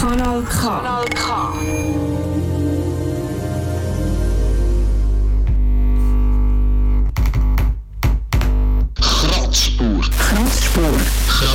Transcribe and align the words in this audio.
Kanal 0.00 0.42
K. 0.42 0.56
Kanal 0.56 1.04
K. 1.14 2.31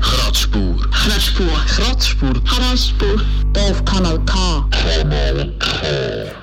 Kratzspur. 0.00 0.76
Kratzspur. 0.90 1.46
Kratzspur. 1.66 2.44
Kratzspur. 2.44 3.22
Auf 3.56 3.84
Kanal 3.84 4.18
K. 4.24 4.68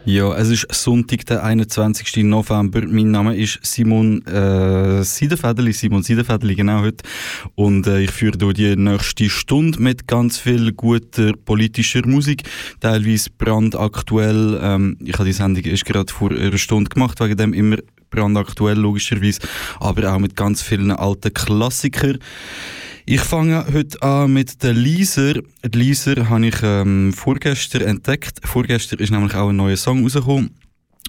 Ja, 0.05 0.35
es 0.35 0.49
ist 0.49 0.67
Sonntag, 0.73 1.25
der 1.25 1.43
21. 1.43 2.23
November. 2.23 2.81
Mein 2.87 3.11
Name 3.11 3.35
ist 3.35 3.59
Simon 3.63 4.25
äh, 4.27 5.03
Seidenfädeli, 5.03 5.73
Simon 5.73 6.03
Seidenfädeli, 6.03 6.55
genau 6.55 6.81
heute. 6.81 7.03
Und 7.55 7.87
äh, 7.87 8.01
ich 8.01 8.11
führe 8.11 8.37
hier 8.37 8.75
die 8.75 8.81
nächste 8.81 9.29
Stunde 9.29 9.81
mit 9.81 10.07
ganz 10.07 10.37
viel 10.37 10.71
guter 10.73 11.33
politischer 11.33 12.05
Musik, 12.05 12.43
teilweise 12.81 13.29
brandaktuell. 13.37 14.59
Ähm, 14.61 14.97
ich 15.03 15.13
habe 15.13 15.25
die 15.25 15.33
Sendung 15.33 15.63
erst 15.63 15.85
gerade 15.85 16.11
vor 16.11 16.31
einer 16.31 16.57
Stunde 16.57 16.89
gemacht, 16.89 17.19
wegen 17.19 17.37
dem 17.37 17.53
immer 17.53 17.77
brandaktuell 18.09 18.77
logischerweise, 18.77 19.39
aber 19.79 20.13
auch 20.13 20.19
mit 20.19 20.35
ganz 20.35 20.61
vielen 20.61 20.91
alten 20.91 21.33
Klassikern. 21.33 22.19
Ich 23.07 23.21
fange 23.21 23.63
heute 23.71 24.01
an 24.01 24.33
mit 24.33 24.63
der 24.63 24.73
Leaser. 24.73 25.33
Die 25.33 25.77
Leaser 25.77 26.27
habe 26.27 26.47
ich 26.47 26.55
ähm, 26.63 27.13
vorgestern 27.13 27.83
entdeckt. 27.83 28.39
Vorgestern 28.43 28.97
ist 28.97 29.11
nämlich 29.11 29.35
auch 29.35 29.49
ein 29.49 29.55
neuer 29.55 29.77
Song 29.77 30.01
rausgekommen 30.01 30.55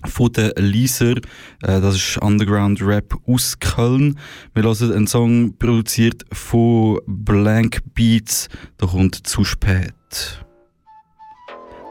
von 0.05 0.30
der 0.30 0.53
Leaser. 0.58 1.16
Äh, 1.62 1.80
das 1.80 1.94
ist 1.94 2.19
Underground 2.19 2.83
Rap 2.83 3.16
aus 3.27 3.58
Köln. 3.61 4.19
Wir 4.53 4.64
hören 4.64 4.92
einen 4.92 5.06
Song 5.06 5.56
produziert 5.56 6.27
von 6.33 7.00
Blank 7.06 7.80
Beats. 7.94 8.50
Da 8.77 8.88
kommt 8.88 9.27
zu 9.27 9.42
spät. 9.42 9.94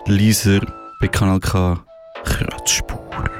Leaser 0.06 0.62
bei 1.02 1.08
Kanal 1.08 1.40
K. 1.40 1.84
Kratzspur. 2.23 3.34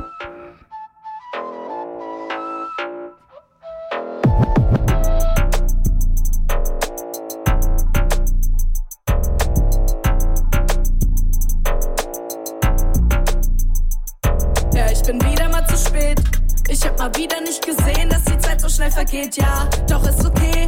Vergeht. 18.96 19.36
Ja, 19.36 19.68
doch 19.90 20.08
ist 20.08 20.26
okay. 20.26 20.68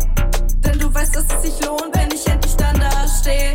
Denn 0.58 0.78
du 0.78 0.94
weißt, 0.94 1.16
dass 1.16 1.26
es 1.34 1.42
sich 1.44 1.66
lohnt, 1.66 1.90
wenn 1.94 2.12
ich 2.12 2.28
endlich 2.28 2.56
dann 2.58 2.78
da 2.78 3.08
stehe. 3.08 3.54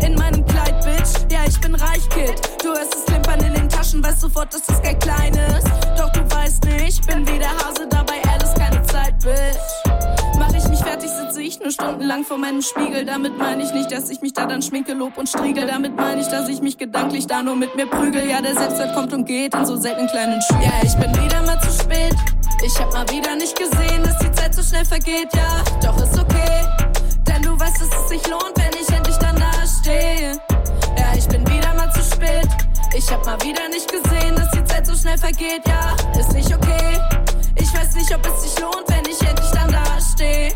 In 0.00 0.14
meinem 0.14 0.44
Kleid, 0.46 0.82
Bitch. 0.82 1.30
Ja, 1.30 1.40
ich 1.46 1.60
bin 1.60 1.74
reich, 1.74 2.08
Kid. 2.08 2.40
Du 2.62 2.68
hörst 2.68 2.94
es 2.94 3.04
klimpern 3.04 3.40
in 3.40 3.52
den 3.52 3.68
Taschen, 3.68 4.02
weißt 4.02 4.20
sofort, 4.20 4.52
dass 4.54 4.64
das 4.64 4.80
Geld 4.80 4.98
klein 5.00 5.34
ist. 5.34 5.68
Doch 5.98 6.10
du 6.12 6.20
weißt 6.34 6.64
nicht, 6.64 7.06
bin 7.06 7.26
wie 7.28 7.38
der 7.38 7.50
Hase 7.50 7.86
dabei, 7.88 8.14
alles 8.32 8.54
keine 8.54 8.82
Zeit, 8.84 9.14
Bitch. 9.18 10.38
Mach 10.38 10.54
ich 10.54 10.66
mich 10.68 10.80
fertig, 10.80 11.10
sitze 11.10 11.42
ich 11.42 11.60
nur 11.60 11.70
stundenlang 11.70 12.24
vor 12.24 12.38
meinem 12.38 12.62
Spiegel. 12.62 13.04
Damit 13.04 13.36
meine 13.36 13.62
ich 13.62 13.72
nicht, 13.74 13.92
dass 13.92 14.08
ich 14.08 14.22
mich 14.22 14.32
da 14.32 14.46
dann 14.46 14.62
schminke, 14.62 14.94
lob 14.94 15.18
und 15.18 15.28
striegel. 15.28 15.66
Damit 15.66 15.96
meine 15.96 16.22
ich, 16.22 16.28
dass 16.28 16.48
ich 16.48 16.62
mich 16.62 16.78
gedanklich 16.78 17.26
da 17.26 17.42
nur 17.42 17.56
mit 17.56 17.76
mir 17.76 17.86
prügel. 17.86 18.26
Ja, 18.28 18.40
der 18.40 18.54
Selbstwert 18.54 18.94
kommt 18.94 19.12
und 19.12 19.26
geht 19.26 19.54
in 19.54 19.66
so 19.66 19.76
seltenen 19.76 20.08
kleinen 20.08 20.40
Schüben. 20.40 20.62
Ja, 20.62 20.72
ich 20.82 20.96
bin 20.96 21.12
wieder 21.22 21.42
mal 21.42 21.60
zu 21.60 21.70
spät. 21.70 22.16
Ich 22.64 22.78
hab 22.78 22.92
mal 22.92 23.08
wieder 23.10 23.34
nicht 23.34 23.58
gesehen, 23.58 24.04
dass 24.04 24.16
die 24.18 24.30
Zeit 24.30 24.54
so 24.54 24.62
schnell 24.62 24.84
vergeht. 24.84 25.28
Ja, 25.34 25.64
doch 25.82 25.96
ist 25.96 26.16
okay. 26.16 26.64
Denn 27.26 27.42
du 27.42 27.58
weißt, 27.58 27.80
dass 27.80 27.88
es 27.88 28.08
sich 28.08 28.28
lohnt, 28.28 28.52
wenn 28.54 28.70
ich 28.80 28.88
endlich 28.88 29.16
dann 29.16 29.34
da 29.34 29.52
stehe. 29.66 30.38
Ja, 30.96 31.12
ich 31.16 31.26
bin 31.26 31.44
wieder 31.48 31.74
mal 31.74 31.92
zu 31.92 32.02
spät. 32.02 32.46
Ich 32.94 33.10
hab 33.10 33.26
mal 33.26 33.40
wieder 33.42 33.68
nicht 33.68 33.90
gesehen, 33.90 34.36
dass 34.36 34.48
die 34.52 34.64
Zeit 34.64 34.86
so 34.86 34.94
schnell 34.94 35.18
vergeht. 35.18 35.62
Ja, 35.66 35.96
ist 36.16 36.32
nicht 36.34 36.54
okay. 36.54 37.00
Ich 37.56 37.74
weiß 37.74 37.96
nicht, 37.96 38.14
ob 38.14 38.24
es 38.26 38.42
sich 38.42 38.60
lohnt, 38.60 38.84
wenn 38.86 39.10
ich 39.10 39.20
endlich 39.20 39.50
dann 39.50 39.72
da 39.72 40.00
stehe. 40.00 40.52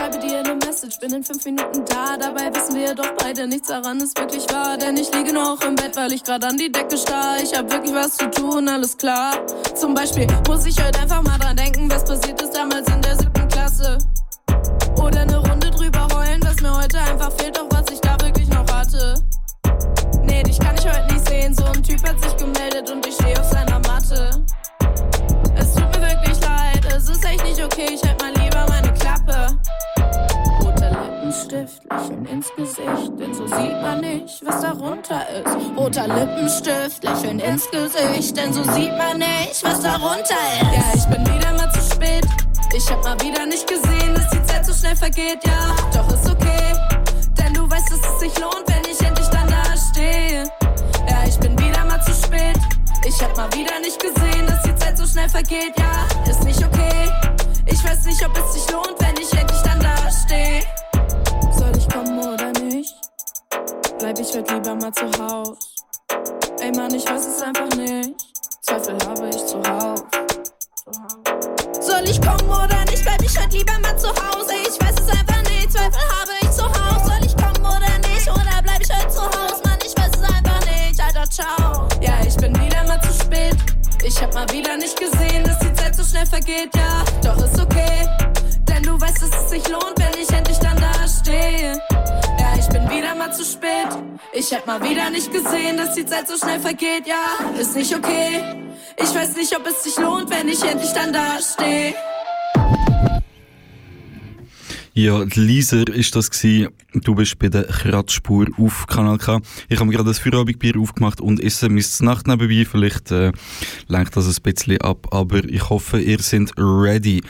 Ich 0.00 0.06
schreibe 0.06 0.26
dir 0.26 0.38
eine 0.38 0.54
Message, 0.54 0.98
bin 0.98 1.12
in 1.12 1.22
fünf 1.22 1.44
Minuten 1.44 1.84
da. 1.84 2.16
Dabei 2.16 2.50
wissen 2.54 2.74
wir 2.74 2.94
doch 2.94 3.12
beide, 3.18 3.46
nichts 3.46 3.68
daran 3.68 4.00
ist 4.00 4.18
wirklich 4.18 4.50
wahr. 4.50 4.78
Denn 4.78 4.96
ich 4.96 5.14
liege 5.14 5.30
noch 5.30 5.60
im 5.60 5.76
Bett, 5.76 5.94
weil 5.94 6.10
ich 6.14 6.24
gerade 6.24 6.46
an 6.46 6.56
die 6.56 6.72
Decke 6.72 6.96
starr. 6.96 7.36
Ich 7.42 7.52
hab 7.54 7.70
wirklich 7.70 7.92
was 7.92 8.16
zu 8.16 8.30
tun, 8.30 8.66
alles 8.66 8.96
klar. 8.96 9.46
Zum 9.74 9.92
Beispiel 9.92 10.26
muss 10.48 10.64
ich 10.64 10.82
heute 10.82 11.00
einfach 11.00 11.22
mal 11.22 11.36
dran 11.36 11.54
denken, 11.54 11.90
was 11.90 12.02
passiert 12.02 12.40
ist 12.40 12.56
damals 12.56 12.88
in 12.88 13.02
der 13.02 13.14
siebten 13.14 13.46
Klasse. 13.48 13.98
Oder 14.96 15.20
eine 15.20 15.36
Runde 15.36 15.70
drüber 15.70 16.08
heulen, 16.14 16.40
was 16.44 16.62
mir 16.62 16.74
heute 16.74 16.98
einfach 16.98 17.32
fehlt, 17.32 17.58
doch 17.58 17.66
was 17.68 17.84
ich 17.92 18.00
da 18.00 18.16
wirklich 18.22 18.48
noch 18.48 18.66
hatte. 18.72 19.22
Nee, 20.22 20.42
dich 20.42 20.58
kann 20.58 20.76
ich 20.78 20.88
heute 20.88 21.12
nicht 21.12 21.28
sehen. 21.28 21.54
So 21.54 21.64
ein 21.66 21.82
Typ 21.82 22.02
hat 22.08 22.18
sich 22.22 22.34
gemeldet 22.38 22.90
und 22.90 23.06
ich 23.06 23.16
stehe 23.16 23.38
auf 23.38 23.50
seiner 23.50 23.78
Matte. 23.80 24.30
Es 25.58 25.74
tut 25.74 25.90
mir 25.94 26.08
wirklich 26.08 26.40
leid, 26.40 26.86
es 26.96 27.06
ist 27.06 27.22
echt 27.22 27.44
nicht 27.44 27.62
okay, 27.62 27.88
ich 27.92 28.02
halt 28.02 28.18
mal 28.18 28.39
Lippenstift, 31.50 31.82
lächeln 31.90 32.26
ins 32.26 32.54
Gesicht, 32.54 33.18
denn 33.18 33.34
so 33.34 33.46
sieht 33.46 33.82
man 33.82 34.00
nicht, 34.00 34.46
was 34.46 34.60
darunter 34.60 35.20
ist. 35.30 35.76
Roter 35.76 36.06
Lippenstift, 36.06 37.02
lächeln 37.02 37.40
ins 37.40 37.68
Gesicht, 37.70 38.36
denn 38.36 38.52
so 38.52 38.62
sieht 38.62 38.96
man 38.96 39.18
nicht, 39.18 39.62
was 39.62 39.80
darunter 39.80 40.20
ist. 40.20 40.72
Ja, 40.72 40.84
ich 40.94 41.04
bin 41.06 41.26
wieder 41.26 41.52
mal 41.52 41.70
zu 41.72 41.94
spät. 41.94 42.24
Ich 42.72 42.88
hab 42.90 43.02
mal 43.02 43.20
wieder 43.20 43.46
nicht 43.46 43.66
gesehen, 43.66 44.14
dass 44.14 44.30
die 44.30 44.42
Zeit 44.44 44.64
so 44.64 44.72
schnell 44.72 44.94
vergeht, 44.94 45.38
ja, 45.44 45.74
doch 45.92 46.08
ist 46.14 46.30
okay. 46.30 46.72
Denn 47.36 47.52
du 47.52 47.68
weißt, 47.68 47.90
dass 47.90 47.98
es 47.98 48.20
sich 48.20 48.38
lohnt, 48.38 48.64
wenn 48.66 48.82
ich 48.90 49.00
endlich 49.00 49.28
dann 49.28 49.48
da 49.48 49.76
stehe. 49.76 50.44
Ja, 51.08 51.24
ich 51.26 51.38
bin 51.40 51.58
wieder 51.58 51.84
mal 51.84 52.00
zu 52.02 52.12
spät. 52.12 52.58
Ich 53.04 53.20
hab 53.20 53.36
mal 53.36 53.50
wieder 53.52 53.80
nicht 53.80 54.00
gesehen, 54.00 54.46
dass 54.46 54.62
die 54.62 54.74
Zeit 54.76 54.96
so 54.96 55.04
schnell 55.04 55.28
vergeht, 55.28 55.72
ja, 55.78 56.30
ist 56.30 56.44
nicht 56.44 56.64
okay. 56.64 57.10
Ich 57.66 57.82
weiß 57.84 58.04
nicht, 58.04 58.24
ob 58.24 58.36
es 58.38 58.52
sich 58.52 58.70
lohnt, 58.70 58.94
wenn 58.98 59.16
ich 59.16 59.32
endlich 59.32 59.60
dann 59.62 59.80
da 59.80 59.96
stehe. 60.10 60.62
Kommen 61.92 62.18
oder 62.18 62.52
nicht? 62.52 62.94
Bleib 63.98 64.18
ich 64.18 64.34
heute 64.34 64.54
lieber 64.54 64.74
mal 64.74 64.92
zu 64.92 65.10
Haus. 65.20 65.58
Ey 66.60 66.70
Mann, 66.72 66.94
ich 66.94 67.08
weiß 67.08 67.26
es 67.26 67.42
einfach 67.42 67.68
nicht. 67.76 68.14
Zweifel 68.62 68.96
habe 69.06 69.28
ich 69.28 69.44
zuhauf. 69.46 70.04
Soll 71.80 72.04
ich 72.04 72.20
kommen 72.20 72.48
oder 72.48 72.84
nicht? 72.90 73.02
Bleib 73.02 73.22
ich 73.22 73.38
heute 73.38 73.56
lieber 73.56 73.78
mal 73.80 73.98
zu 73.98 74.08
Hause. 74.08 74.52
Ich 74.62 74.80
weiß 74.80 74.94
es 75.00 75.08
einfach 75.08 75.42
nicht. 75.42 75.72
Zweifel 75.72 76.00
habe 76.00 76.32
ich 76.42 76.50
zuhauf. 76.50 77.04
Soll 77.04 77.24
ich 77.24 77.36
kommen 77.36 77.64
oder 77.66 78.08
nicht? 78.08 78.30
Oder 78.30 78.62
bleib 78.62 78.80
ich 78.80 78.94
heute 78.94 79.08
zu 79.08 79.22
Haus? 79.22 79.62
Mann, 79.64 79.78
ich 79.84 79.96
weiß 79.96 80.10
es 80.14 80.22
einfach 80.22 80.60
nicht. 80.66 81.00
Alter, 81.02 81.28
ciao. 81.30 81.88
Ja, 82.00 82.14
ich 82.26 82.36
bin 82.36 82.54
wieder 82.60 82.84
mal 82.84 83.00
zu 83.02 83.12
spät. 83.24 83.56
Ich 84.04 84.20
hab 84.22 84.32
mal 84.34 84.48
wieder 84.50 84.76
nicht 84.76 84.98
gesehen, 84.98 85.44
dass 85.44 85.58
die 85.58 85.72
Zeit 85.74 85.96
so 85.96 86.04
schnell 86.04 86.26
vergeht. 86.26 86.70
Ja, 86.76 87.04
doch 87.22 87.44
ist 87.44 87.58
okay. 87.58 88.06
Denn 88.68 88.82
du 88.82 89.00
weißt, 89.00 89.22
dass 89.22 89.30
es 89.30 89.50
sich 89.50 89.68
lohnt, 89.68 89.98
wenn 89.98 90.20
ich 90.20 90.30
endlich 90.30 90.58
dann 90.58 90.76
da 90.80 91.08
stehe. 91.08 91.79
Wieder 92.90 93.14
mal 93.14 93.32
zu 93.32 93.44
spät. 93.44 93.88
Ich 94.32 94.52
hab 94.52 94.66
mal 94.66 94.82
wieder 94.82 95.10
nicht 95.10 95.32
gesehen, 95.32 95.76
dass 95.76 95.94
die 95.94 96.04
Zeit 96.04 96.26
so 96.26 96.36
schnell 96.36 96.58
vergeht. 96.58 97.06
Ja, 97.06 97.50
ist 97.58 97.76
nicht 97.76 97.94
okay. 97.94 98.42
Ich 98.96 99.14
weiß 99.14 99.36
nicht, 99.36 99.56
ob 99.56 99.64
es 99.66 99.84
sich 99.84 99.96
lohnt, 99.96 100.28
wenn 100.30 100.48
ich 100.48 100.62
endlich 100.62 100.90
dann 100.92 101.12
da 101.12 101.38
stehe. 101.40 101.94
Ja, 104.92 105.22
Lieser 105.34 105.86
ist 105.86 106.16
das 106.16 106.30
gsi. 106.30 106.68
Du 106.92 107.14
bist 107.14 107.38
bei 107.38 107.48
der 107.48 107.62
Kratzspur 107.62 108.48
auf 108.58 108.88
Kanal 108.88 109.18
K. 109.18 109.40
Ich 109.68 109.78
habe 109.78 109.86
mir 109.86 109.96
gerade 109.96 110.08
das 110.08 110.18
Feierabendbier 110.18 110.76
aufgemacht 110.76 111.20
und 111.20 111.38
esse 111.40 111.68
mein 111.68 111.84
Nacht 112.00 112.26
nebenbei. 112.26 112.66
Vielleicht 112.68 113.12
äh, 113.12 113.30
lenkt 113.86 114.16
das 114.16 114.26
ein 114.26 114.42
bisschen 114.42 114.80
ab, 114.80 115.06
aber 115.14 115.44
ich 115.44 115.70
hoffe, 115.70 116.00
ihr 116.00 116.18
seid 116.18 116.52
ready. 116.58 117.22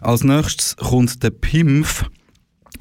Als 0.00 0.24
nächstes 0.24 0.76
kommt 0.76 1.22
der 1.22 1.30
Pimpf. 1.30 2.04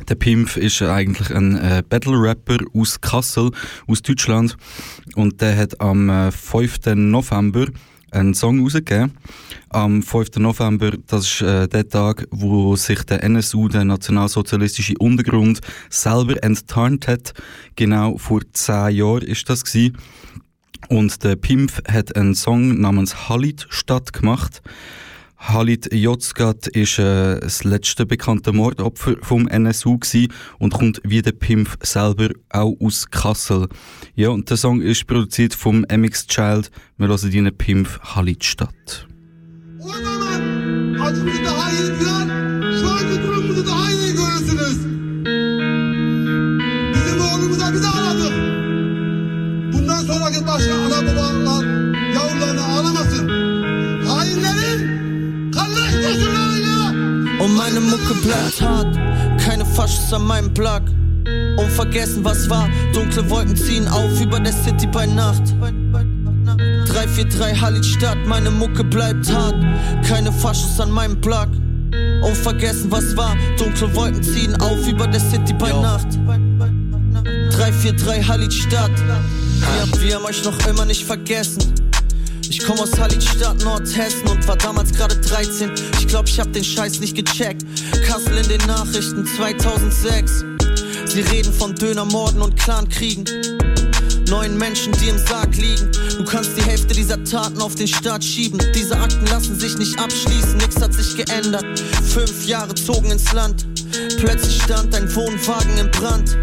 Der 0.07 0.15
Pimpf 0.15 0.57
ist 0.57 0.81
eigentlich 0.81 1.33
ein 1.33 1.55
äh, 1.57 1.83
Battle-Rapper 1.87 2.57
aus 2.73 3.01
Kassel, 3.01 3.51
aus 3.87 4.01
Deutschland. 4.01 4.57
Und 5.15 5.41
der 5.41 5.57
hat 5.57 5.79
am 5.81 6.09
äh, 6.09 6.31
5. 6.31 6.79
November 6.95 7.67
einen 8.11 8.33
Song 8.33 8.61
rausgegeben. 8.61 9.11
Am 9.69 10.01
5. 10.01 10.37
November, 10.37 10.91
das 11.07 11.25
ist 11.25 11.41
äh, 11.41 11.67
der 11.67 11.87
Tag, 11.87 12.27
wo 12.31 12.75
sich 12.75 13.03
der 13.03 13.23
NSU, 13.23 13.67
der 13.67 13.83
nationalsozialistische 13.83 14.93
Untergrund, 14.99 15.59
selber 15.89 16.41
enttarnt 16.43 17.07
hat. 17.07 17.33
Genau 17.75 18.17
vor 18.17 18.41
zehn 18.53 18.95
Jahren 18.95 19.23
ist 19.23 19.49
das 19.49 19.63
gewesen. 19.63 19.97
Und 20.87 21.23
der 21.23 21.35
Pimpf 21.35 21.81
hat 21.87 22.15
einen 22.15 22.35
Song 22.35 22.79
namens 22.79 23.27
Halit 23.27 23.65
statt 23.69 24.13
gemacht. 24.13 24.61
Halit 25.37 25.93
Yozgat 25.93 26.67
ist 26.67 26.97
äh, 26.97 27.39
das 27.39 27.63
letzte 27.63 28.05
bekannte 28.05 28.53
Mordopfer 28.53 29.15
vom 29.21 29.47
NSU 29.47 29.99
und 30.59 30.73
kommt 30.73 31.01
wie 31.03 31.21
der 31.21 31.33
Pimp 31.33 31.77
selber 31.81 32.29
auch 32.49 32.75
aus 32.79 33.09
Kassel. 33.09 33.67
Ja, 34.15 34.29
und 34.29 34.49
der 34.49 34.57
Song 34.57 34.81
ist 34.81 35.05
produziert 35.07 35.53
vom 35.53 35.85
MX 35.89 36.27
Child. 36.27 36.71
Wir 36.97 37.07
hören 37.07 37.31
deinen 37.31 37.57
Pimp 37.57 37.99
Halit 38.01 38.43
statt. 38.43 39.07
Meine 57.55 57.79
Mucke 57.79 58.13
bleibt 58.15 58.61
hart, 58.61 58.95
keine 59.39 59.65
Faschos 59.65 60.13
an 60.13 60.25
meinem 60.25 60.53
Plug. 60.53 60.81
Unvergessen, 61.57 62.23
was 62.23 62.49
war, 62.49 62.69
dunkle 62.93 63.27
Wolken 63.29 63.55
ziehen 63.55 63.87
auf 63.87 64.19
über 64.21 64.39
der 64.39 64.53
City 64.53 64.85
bei 64.87 65.05
Nacht. 65.05 65.41
343 66.87 67.61
Halit 67.61 67.85
Stadt, 67.85 68.17
meine 68.25 68.51
Mucke 68.51 68.83
bleibt 68.83 69.31
hart, 69.31 69.55
keine 70.07 70.31
Faschos 70.31 70.79
an 70.79 70.91
meinem 70.91 71.19
Plug. 71.21 71.47
Unvergessen, 72.21 72.91
was 72.91 73.15
war, 73.15 73.35
dunkle 73.57 73.95
Wolken 73.95 74.21
ziehen 74.21 74.55
auf 74.61 74.87
über 74.87 75.07
der 75.07 75.21
City 75.21 75.53
bei 75.53 75.71
Nacht. 75.71 76.07
343 77.51 78.27
Halit 78.27 78.53
Stadt, 78.53 78.91
wir, 78.99 80.01
wir 80.01 80.15
haben 80.15 80.25
euch 80.25 80.43
noch 80.43 80.67
immer 80.67 80.85
nicht 80.85 81.05
vergessen. 81.05 81.84
Ich 82.49 82.63
komm 82.63 82.79
aus 82.79 82.91
Hallingstadt, 82.99 83.63
Nordhessen 83.63 84.27
und 84.27 84.47
war 84.47 84.55
damals 84.55 84.91
gerade 84.93 85.15
13. 85.15 85.71
Ich 85.97 86.07
glaub, 86.07 86.27
ich 86.27 86.39
hab 86.39 86.51
den 86.53 86.63
Scheiß 86.63 86.99
nicht 86.99 87.15
gecheckt. 87.15 87.65
Kassel 88.07 88.37
in 88.37 88.47
den 88.47 88.67
Nachrichten 88.67 89.25
2006. 89.25 90.45
Sie 91.07 91.21
reden 91.21 91.51
von 91.51 91.73
Dönermorden 91.73 92.41
und 92.41 92.55
Clankriegen. 92.57 93.25
Neun 94.29 94.57
Menschen, 94.57 94.93
die 94.93 95.09
im 95.09 95.17
Sarg 95.17 95.55
liegen. 95.57 95.91
Du 96.17 96.23
kannst 96.25 96.51
die 96.57 96.63
Hälfte 96.63 96.93
dieser 96.93 97.23
Taten 97.23 97.61
auf 97.61 97.75
den 97.75 97.87
Staat 97.87 98.23
schieben. 98.23 98.59
Diese 98.75 98.97
Akten 98.97 99.25
lassen 99.27 99.59
sich 99.59 99.77
nicht 99.77 99.99
abschließen, 99.99 100.57
nix 100.57 100.75
hat 100.81 100.93
sich 100.93 101.15
geändert. 101.15 101.65
Fünf 102.13 102.45
Jahre 102.45 102.75
zogen 102.75 103.11
ins 103.11 103.31
Land. 103.33 103.65
Plötzlich 104.17 104.61
stand 104.61 104.93
ein 104.95 105.13
Wohnwagen 105.15 105.77
im 105.77 105.89
Brand. 105.91 106.35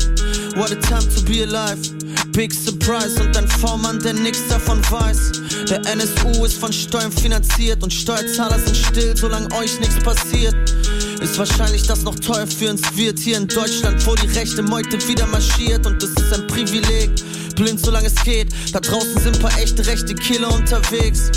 What 0.56 0.72
a 0.72 0.76
time 0.76 1.08
to 1.14 1.22
be 1.22 1.42
alive. 1.42 2.01
Big 2.32 2.54
Surprise 2.54 3.22
und 3.22 3.36
ein 3.36 3.46
V-Mann, 3.46 3.98
der 3.98 4.14
nix 4.14 4.48
davon 4.48 4.80
weiß. 4.90 5.32
Der 5.68 5.80
NSU 5.86 6.44
ist 6.44 6.58
von 6.58 6.72
Steuern 6.72 7.12
finanziert 7.12 7.82
und 7.82 7.92
Steuerzahler 7.92 8.58
sind 8.58 8.76
still, 8.76 9.14
solange 9.14 9.52
euch 9.54 9.78
nichts 9.80 9.96
passiert. 10.02 10.54
Ist 11.20 11.38
wahrscheinlich 11.38 11.86
das 11.86 12.02
noch 12.04 12.18
teuer 12.18 12.46
für 12.46 12.70
uns 12.70 12.82
wird 12.96 13.18
hier 13.18 13.36
in 13.36 13.46
Deutschland, 13.46 14.04
wo 14.06 14.14
die 14.14 14.28
rechte 14.28 14.62
Meute 14.62 14.96
wieder 15.06 15.26
marschiert 15.26 15.86
und 15.86 16.02
es 16.02 16.10
ist 16.10 16.32
ein 16.32 16.46
Privileg. 16.46 17.10
Blind 17.54 17.80
solange 17.84 18.06
es 18.06 18.24
geht, 18.24 18.48
da 18.72 18.80
draußen 18.80 19.20
sind 19.20 19.38
paar 19.38 19.56
echte 19.58 19.84
rechte 19.86 20.14
Killer 20.14 20.52
unterwegs. 20.54 21.30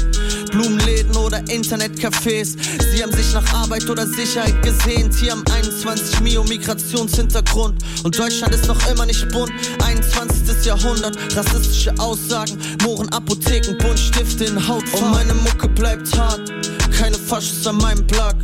Blumenläden 0.51 1.04
oder 1.17 1.39
Internetcafés, 1.49 2.55
sie 2.91 3.03
haben 3.03 3.11
sich 3.11 3.33
nach 3.33 3.53
Arbeit 3.53 3.89
oder 3.89 4.05
Sicherheit 4.05 4.61
gesehnt. 4.61 5.13
Hier 5.15 5.33
am 5.33 5.43
21 5.51 6.21
Mio 6.21 6.43
Migrationshintergrund 6.43 7.83
und 8.03 8.17
Deutschland 8.17 8.53
ist 8.53 8.67
noch 8.67 8.89
immer 8.89 9.05
nicht 9.05 9.27
bunt. 9.31 9.51
21. 9.83 10.65
Jahrhundert, 10.65 11.17
rassistische 11.35 11.93
Aussagen, 11.99 12.57
Mohren, 12.83 13.09
Apotheken, 13.09 13.77
Buntstifte 13.77 14.45
in 14.45 14.67
Haut. 14.67 14.83
Und 14.93 15.11
meine 15.11 15.33
Mucke 15.33 15.67
bleibt 15.69 16.17
hart, 16.17 16.51
keine 16.97 17.17
Faschos 17.17 17.65
an 17.67 17.77
meinem 17.77 18.05
Plug. 18.07 18.35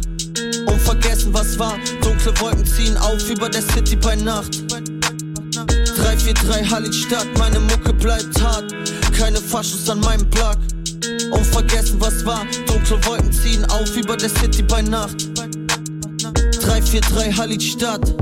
Unvergessen, 0.68 1.34
was 1.34 1.58
war, 1.60 1.78
dunkle 2.02 2.34
Wolken 2.40 2.66
ziehen 2.66 2.98
auf 2.98 3.30
über 3.30 3.50
der 3.50 3.62
City 3.62 3.96
bei 3.96 4.16
Nacht. 4.16 4.64
343 5.96 6.72
Halit 6.72 6.96
Stadt, 6.96 7.28
meine 7.38 7.60
Mucke 7.60 7.94
bleibt 7.94 8.42
hart, 8.42 8.74
keine 9.18 9.40
Faschos 9.40 9.90
an 9.90 10.00
meinem 10.00 10.30
Plug. 10.30 10.58
Unvergessen, 11.32 12.00
was 12.02 12.26
war, 12.26 12.46
dunkle 12.68 13.04
Wolken 13.06 13.32
ziehen 13.32 13.66
auf 13.66 13.96
über 13.96 14.18
der 14.18 14.30
City 14.30 14.62
bei 14.64 14.82
Nacht. 14.82 15.30
343 16.62 17.38
Halit 17.38 17.64
Stadt. 17.64 18.16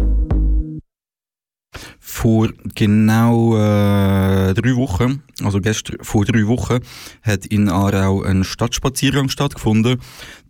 Vor 1.99 2.49
genau 2.75 3.55
äh, 3.55 4.53
drei 4.53 4.75
Wochen, 4.75 5.23
also 5.43 5.59
gestern 5.61 5.97
vor 6.01 6.25
drei 6.25 6.45
Wochen, 6.47 6.79
hat 7.21 7.45
in 7.45 7.69
Aarau 7.69 8.23
ein 8.23 8.43
Stadtspaziergang 8.43 9.29
stattgefunden. 9.29 9.99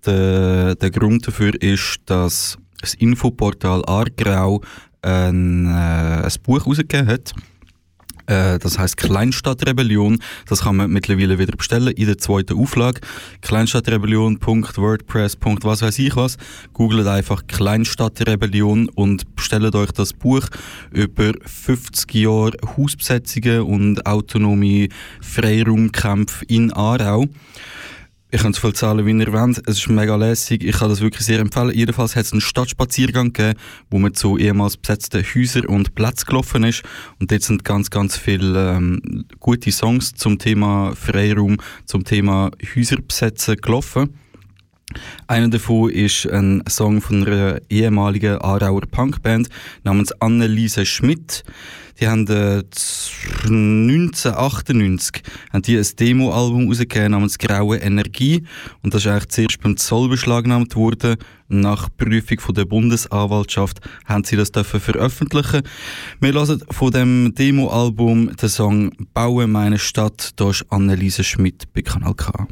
Der, 0.05 0.75
der 0.75 0.91
Grund 0.91 1.27
dafür 1.27 1.61
ist, 1.61 1.99
dass 2.05 2.57
das 2.81 2.93
Infoportal 2.95 3.83
Aargrau 3.85 4.61
ein, 5.01 5.65
äh, 5.65 6.23
ein 6.23 6.31
Buch 6.43 6.59
herausgegeben 6.59 7.07
hat. 7.07 7.33
Äh, 8.29 8.59
das 8.59 8.77
heißt 8.77 8.95
Kleinstadtrebellion. 8.97 10.19
Das 10.47 10.61
kann 10.61 10.75
man 10.75 10.91
mittlerweile 10.91 11.39
wieder 11.39 11.55
bestellen 11.57 11.93
in 11.93 12.05
der 12.05 12.19
zweiten 12.19 12.57
Auflage. 12.57 13.01
Kleinstadtrebellion.wordpress. 13.41 15.37
was 15.41 15.81
weiß 15.81 15.97
ich 15.97 16.15
was. 16.15 16.37
Googlet 16.73 17.07
einfach 17.07 17.47
Kleinstadtrebellion 17.47 18.89
und 18.89 19.35
bestellt 19.35 19.73
euch 19.73 19.91
das 19.91 20.13
Buch 20.13 20.47
über 20.91 21.33
50 21.43 22.13
Jahre 22.13 22.51
Hausbesetzungen 22.77 23.61
und 23.61 24.05
autonome 24.05 24.89
Freiraumkämpfe 25.21 26.45
in 26.45 26.71
Aarau. 26.71 27.25
Ich 28.31 28.43
kann 28.43 28.53
so 28.53 28.61
viel 28.61 28.73
zahlen, 28.73 29.07
wie 29.07 29.23
ihr 29.23 29.33
wollt. 29.33 29.57
Es 29.67 29.79
ist 29.79 29.89
mega 29.89 30.15
lässig. 30.15 30.63
Ich 30.63 30.77
kann 30.77 30.89
das 30.89 31.01
wirklich 31.01 31.25
sehr 31.25 31.39
empfehlen. 31.39 31.71
Jedenfalls 31.73 32.15
hat 32.15 32.25
es 32.25 32.31
einen 32.31 32.41
Stadtspaziergang 32.41 33.33
gegeben, 33.33 33.57
wo 33.89 33.97
man 33.97 34.13
zu 34.13 34.37
ehemals 34.37 34.77
besetzten 34.77 35.23
Häusern 35.23 35.65
und 35.65 35.95
Plätzen 35.95 36.27
gelaufen 36.27 36.63
ist. 36.63 36.83
Und 37.19 37.31
dort 37.31 37.41
sind 37.41 37.65
ganz, 37.65 37.89
ganz 37.89 38.17
viele 38.17 38.75
ähm, 38.75 39.25
gute 39.39 39.71
Songs 39.71 40.13
zum 40.13 40.37
Thema 40.37 40.93
Freiraum, 40.95 41.57
zum 41.85 42.03
Thema 42.03 42.51
Häuser 42.75 42.97
besetzen 43.01 43.57
gelaufen. 43.57 44.13
Einer 45.25 45.47
davon 45.47 45.89
ist 45.89 46.27
ein 46.27 46.63
Song 46.69 47.01
von 47.01 47.25
einer 47.25 47.59
ehemaligen 47.67 48.39
Aarauer 48.41 48.81
Punkband 48.81 49.49
namens 49.83 50.11
Anneliese 50.21 50.85
Schmidt. 50.85 51.43
Die 51.99 52.07
haben 52.07 52.27
äh, 52.27 52.63
1998 53.43 55.23
haben 55.51 55.61
die 55.63 55.77
ein 55.77 55.85
Demoalbum 55.99 56.67
rausgegeben 56.67 57.11
namens 57.11 57.37
Graue 57.37 57.77
Energie 57.77 58.43
und 58.81 58.93
das 58.93 59.05
ist 59.05 59.11
eigentlich 59.11 59.27
zuerst 59.29 59.61
beim 59.61 59.75
Zoll 59.77 60.09
beschlagnahmt 60.09 60.75
worden. 60.75 61.17
Nach 61.47 61.89
Prüfung 61.97 62.39
von 62.39 62.55
der 62.55 62.65
Bundesanwaltschaft 62.65 63.79
haben 64.05 64.23
sie 64.23 64.35
das 64.35 64.51
dürfen 64.51 64.79
veröffentlichen. 64.79 65.63
Wir 66.21 66.33
hören 66.33 66.63
von 66.69 66.91
dem 66.91 67.33
Demoalbum 67.35 68.35
den 68.35 68.49
Song 68.49 68.91
Baue 69.13 69.47
meine 69.47 69.79
Stadt. 69.79 70.31
Da 70.35 70.51
ist 70.51 70.65
Anneliese 70.69 71.23
Schmidt 71.23 71.73
bei 71.73 71.81
Kanal 71.81 72.13
K. 72.13 72.47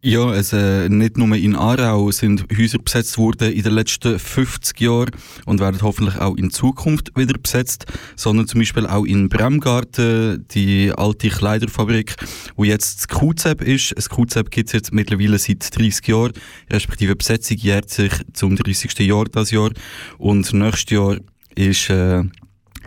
Ja, 0.00 0.26
also 0.26 0.56
nicht 0.88 1.18
nur 1.18 1.34
in 1.34 1.56
Aarau 1.56 2.12
sind 2.12 2.46
Häuser 2.56 2.78
besetzt 2.78 3.18
worden 3.18 3.52
in 3.52 3.64
den 3.64 3.72
letzten 3.72 4.16
50 4.16 4.80
Jahren 4.80 5.10
und 5.44 5.58
werden 5.58 5.82
hoffentlich 5.82 6.16
auch 6.20 6.36
in 6.36 6.52
Zukunft 6.52 7.10
wieder 7.16 7.36
besetzt, 7.36 7.86
sondern 8.14 8.46
zum 8.46 8.60
Beispiel 8.60 8.86
auch 8.86 9.04
in 9.04 9.28
Bremgarten, 9.28 10.46
die 10.52 10.92
alte 10.96 11.30
Kleiderfabrik, 11.30 12.14
wo 12.54 12.62
jetzt 12.62 12.98
das 12.98 13.08
QZEP 13.08 13.60
ist. 13.62 13.92
Das 13.96 14.08
QZEP 14.08 14.52
gibt 14.52 14.68
es 14.68 14.72
jetzt 14.72 14.94
mittlerweile 14.94 15.36
seit 15.36 15.76
30 15.76 16.06
Jahren, 16.06 16.32
respektive 16.70 17.16
Besetzung 17.16 17.56
jährt 17.56 17.90
sich 17.90 18.12
zum 18.34 18.54
30. 18.54 19.00
Jahr 19.00 19.24
das 19.24 19.50
Jahr 19.50 19.72
und 20.16 20.52
nächstes 20.52 20.92
Jahr 20.92 21.16
ist 21.56 21.90
äh, 21.90 22.22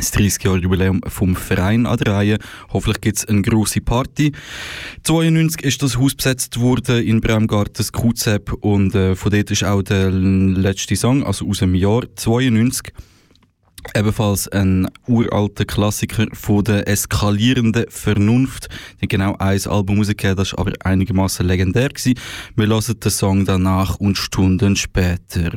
das 0.01 0.11
30 0.11 0.43
Jahre 0.43 0.57
Jubiläum 0.57 1.01
vom 1.07 1.35
Verein 1.35 1.85
an 1.85 1.97
der 1.97 2.13
Reihe. 2.13 2.37
Hoffentlich 2.73 3.01
gibt 3.01 3.17
es 3.17 3.25
eine 3.25 3.41
grosse 3.41 3.81
Party. 3.81 4.31
92 5.03 5.63
ist 5.63 5.83
das 5.83 5.97
Haus 5.97 6.15
besetzt 6.15 6.59
worden 6.59 7.03
in 7.03 7.21
Bremgarten, 7.21 7.73
das 7.77 7.91
QZEP, 7.91 8.53
und 8.61 8.95
äh, 8.95 9.15
von 9.15 9.31
dort 9.31 9.51
ist 9.51 9.63
auch 9.63 9.83
der 9.83 10.09
letzte 10.09 10.95
Song, 10.95 11.23
also 11.23 11.47
aus 11.47 11.59
dem 11.59 11.75
Jahr 11.75 12.03
92. 12.15 12.91
Ebenfalls 13.95 14.47
ein 14.47 14.87
uralter 15.07 15.65
Klassiker 15.65 16.27
von 16.33 16.63
der 16.63 16.87
eskalierenden 16.87 17.85
Vernunft. 17.89 18.69
Die 19.01 19.07
genau 19.07 19.35
ein 19.37 19.59
Album 19.65 19.97
rausgegeben, 19.97 20.35
das 20.35 20.53
war 20.53 20.59
aber 20.59 20.73
einigermaßen 20.83 21.45
legendär. 21.45 21.89
Gewesen. 21.89 22.19
Wir 22.55 22.67
hören 22.67 22.99
den 22.99 23.11
Song 23.11 23.45
danach 23.45 23.95
und 23.95 24.17
Stunden 24.17 24.75
später. 24.75 25.51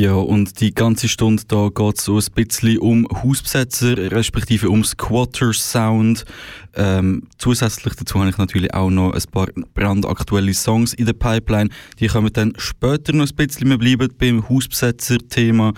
Ja, 0.00 0.14
und 0.14 0.62
die 0.62 0.72
ganze 0.72 1.08
Stunde 1.08 1.42
da 1.46 1.68
geht 1.68 1.98
es 1.98 2.06
so 2.06 2.16
ein 2.16 2.24
bisschen 2.34 2.78
um 2.78 3.06
Hausbesetzer, 3.22 4.10
respektive 4.10 4.70
um 4.70 4.82
Squatter 4.82 5.52
Sound. 5.52 6.24
Ähm, 6.74 7.24
zusätzlich 7.36 7.94
dazu 7.96 8.20
habe 8.20 8.30
ich 8.30 8.38
natürlich 8.38 8.72
auch 8.72 8.90
noch 8.90 9.12
ein 9.12 9.22
paar 9.32 9.48
brandaktuelle 9.74 10.54
Songs 10.54 10.94
in 10.94 11.06
der 11.06 11.14
Pipeline. 11.14 11.68
Die 11.98 12.06
kommen 12.06 12.32
dann 12.32 12.52
später 12.56 13.12
noch 13.12 13.28
ein 13.28 13.34
bisschen. 13.34 13.68
Wir 13.68 13.76
bleiben 13.76 14.08
beim 14.16 14.48
Hausbesetzer-Thema 14.48 15.74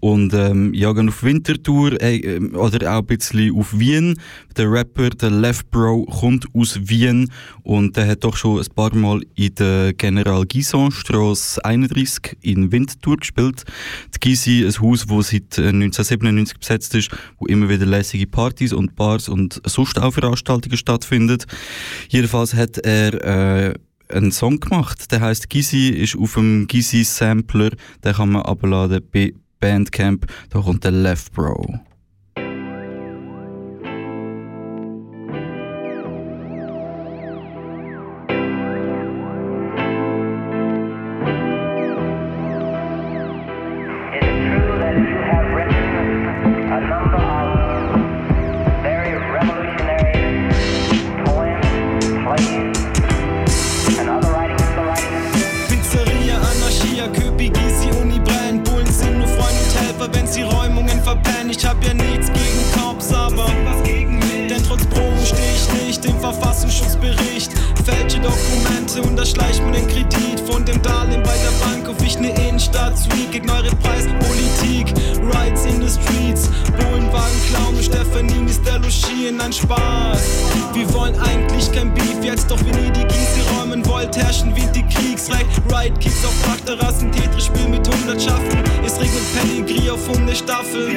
und 0.00 0.32
ähm, 0.32 0.72
jagen 0.74 1.08
auf 1.08 1.22
Wintertour 1.22 2.00
äh, 2.00 2.38
oder 2.54 2.94
auch 2.94 3.00
ein 3.00 3.06
bisschen 3.06 3.54
auf 3.54 3.76
Wien. 3.78 4.18
Der 4.56 4.70
Rapper, 4.70 5.10
der 5.10 5.30
Left 5.30 5.70
Bro, 5.70 6.04
kommt 6.04 6.46
aus 6.54 6.78
Wien 6.84 7.30
und 7.64 7.96
der 7.96 8.06
hat 8.06 8.24
doch 8.24 8.36
schon 8.36 8.60
ein 8.60 8.66
paar 8.74 8.94
Mal 8.94 9.22
in 9.34 9.54
der 9.56 9.92
General 9.92 10.46
Gison 10.46 10.90
Straße 10.90 11.64
31 11.64 12.38
in 12.42 12.70
Winterthur 12.70 13.16
gespielt. 13.16 13.57
Die 14.14 14.20
Gysi, 14.20 14.64
ein 14.64 14.80
Haus, 14.80 15.06
das 15.06 15.28
seit 15.28 15.58
1997 15.58 16.54
äh, 16.54 16.58
besetzt 16.58 16.94
ist, 16.94 17.10
wo 17.38 17.46
immer 17.46 17.68
wieder 17.68 17.86
lässige 17.86 18.26
Partys 18.26 18.72
und 18.72 18.96
Bars 18.96 19.28
und 19.28 19.60
sonst 19.64 19.98
auch 19.98 20.12
Veranstaltungen 20.12 20.76
stattfinden. 20.76 21.38
Jedenfalls 22.08 22.54
hat 22.54 22.78
er 22.78 23.70
äh, 23.70 23.74
einen 24.08 24.32
Song 24.32 24.60
gemacht, 24.60 25.10
der 25.12 25.20
heißt 25.20 25.50
Gizi, 25.50 25.88
ist 25.88 26.16
auf 26.16 26.34
dem 26.34 26.66
Gizi 26.66 27.04
Sampler, 27.04 27.70
den 28.04 28.12
kann 28.12 28.30
man 28.30 28.42
abladen 28.42 29.02
bei 29.12 29.34
Bandcamp. 29.60 30.26
Da 30.50 30.60
kommt 30.60 30.84
der 30.84 30.92
Left 30.92 31.32
Bro. 31.32 31.80
Familien 79.38 79.40
ein 79.40 79.52
Spaß. 79.52 80.22
Wir 80.74 80.92
wollen 80.92 81.18
eigentlich 81.20 81.70
kein 81.72 81.92
Beef, 81.94 82.22
jetzt 82.22 82.50
doch 82.50 82.58
wenn 82.60 82.84
ihr 82.84 82.90
die 82.90 83.04
Gieße 83.04 83.40
räumen 83.56 83.84
wollt, 83.86 84.16
herrschen 84.16 84.54
wie 84.54 84.66
die 84.74 84.86
Kriegsrecht. 84.86 85.46
Ride 85.70 85.98
Kicks 85.98 86.24
auf 86.24 86.34
Dachterrassen, 86.44 87.10
Tetris-Spiel 87.12 87.68
mit 87.68 87.88
Hundertschaften. 87.88 88.58
Es 88.84 88.98
regnet 89.00 89.22
Pedigree 89.34 89.90
auf 89.90 90.06
Hundestaffel. 90.08 90.88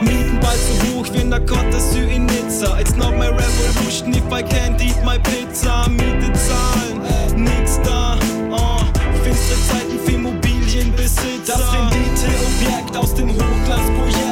Mieten 0.00 0.38
bald 0.40 0.58
so 0.58 0.98
hoch 0.98 1.06
wie 1.12 1.20
in 1.20 1.30
der 1.30 1.44
Côte 1.44 1.76
in 2.14 2.26
Nizza. 2.26 2.78
It's 2.80 2.96
not 2.96 3.16
my 3.16 3.28
revolution 3.28 4.12
if 4.12 4.26
I 4.32 4.42
can't 4.42 4.80
eat 4.80 5.02
my 5.04 5.18
pizza. 5.18 5.88
Miete 5.88 6.32
zahlen, 6.32 7.00
nix 7.36 7.80
da. 7.84 8.18
Oh, 8.50 8.84
finstere 9.22 9.60
Zeiten 9.68 9.98
für 10.04 10.12
Immobilienbesitzer. 10.12 11.58
Das 11.58 11.72
Renditeobjekt 11.72 12.96
aus 12.96 13.14
dem 13.14 13.30
Hochglanzprojekt 13.30 14.31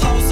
操。 0.00 0.31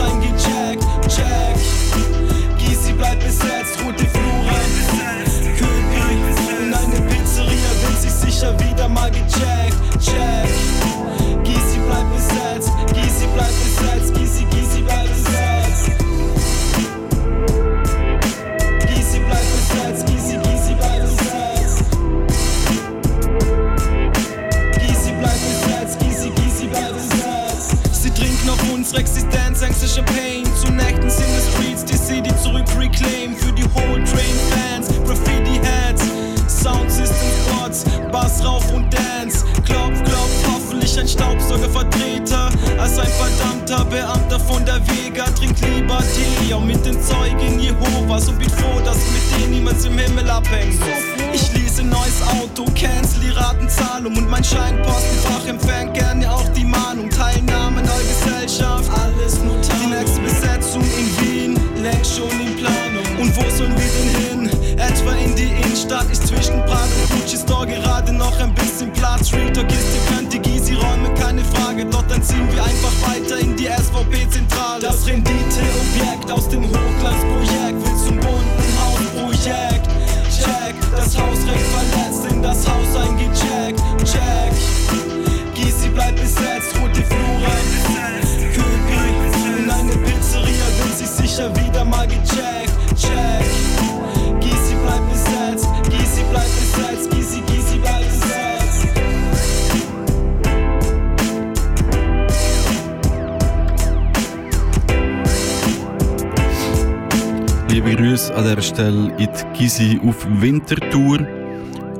Gysi 109.70 110.00
auf 110.04 110.26
Wintertour. 110.40 111.20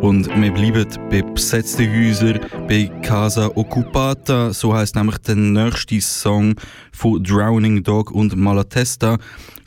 Und 0.01 0.27
wir 0.29 0.53
bleiben 0.53 0.85
bei 1.09 1.23
besetzten 1.23 1.89
Häusern, 1.89 2.41
bei 2.67 2.91
Casa 3.01 3.47
Occupata. 3.55 4.53
So 4.53 4.75
heißt 4.75 4.97
nämlich 4.97 5.19
der 5.19 5.37
nächste 5.37 6.01
Song 6.01 6.57
von 6.93 7.23
Drowning 7.23 7.85
Dog 7.85 8.11
und 8.11 8.35
Malatesta. 8.35 9.19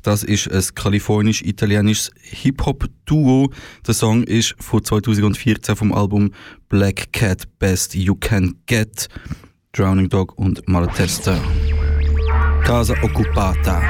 Das 0.02 0.24
ist 0.24 0.52
ein 0.52 0.76
kalifornisch-italienisches 0.76 2.12
Hip-Hop-Duo. 2.24 3.50
Der 3.88 3.94
Song 3.94 4.24
ist 4.24 4.54
von 4.60 4.84
2014 4.84 5.78
vom 5.78 5.94
Album 5.94 6.32
Black 6.68 7.14
Cat 7.14 7.48
Best 7.58 7.96
You 7.96 8.16
Can 8.16 8.56
Get. 8.66 9.08
Drowning 9.72 10.10
Dog 10.10 10.38
und 10.38 10.68
Malatesta. 10.68 11.40
Casa 12.66 12.96
Occupata. 13.02 13.82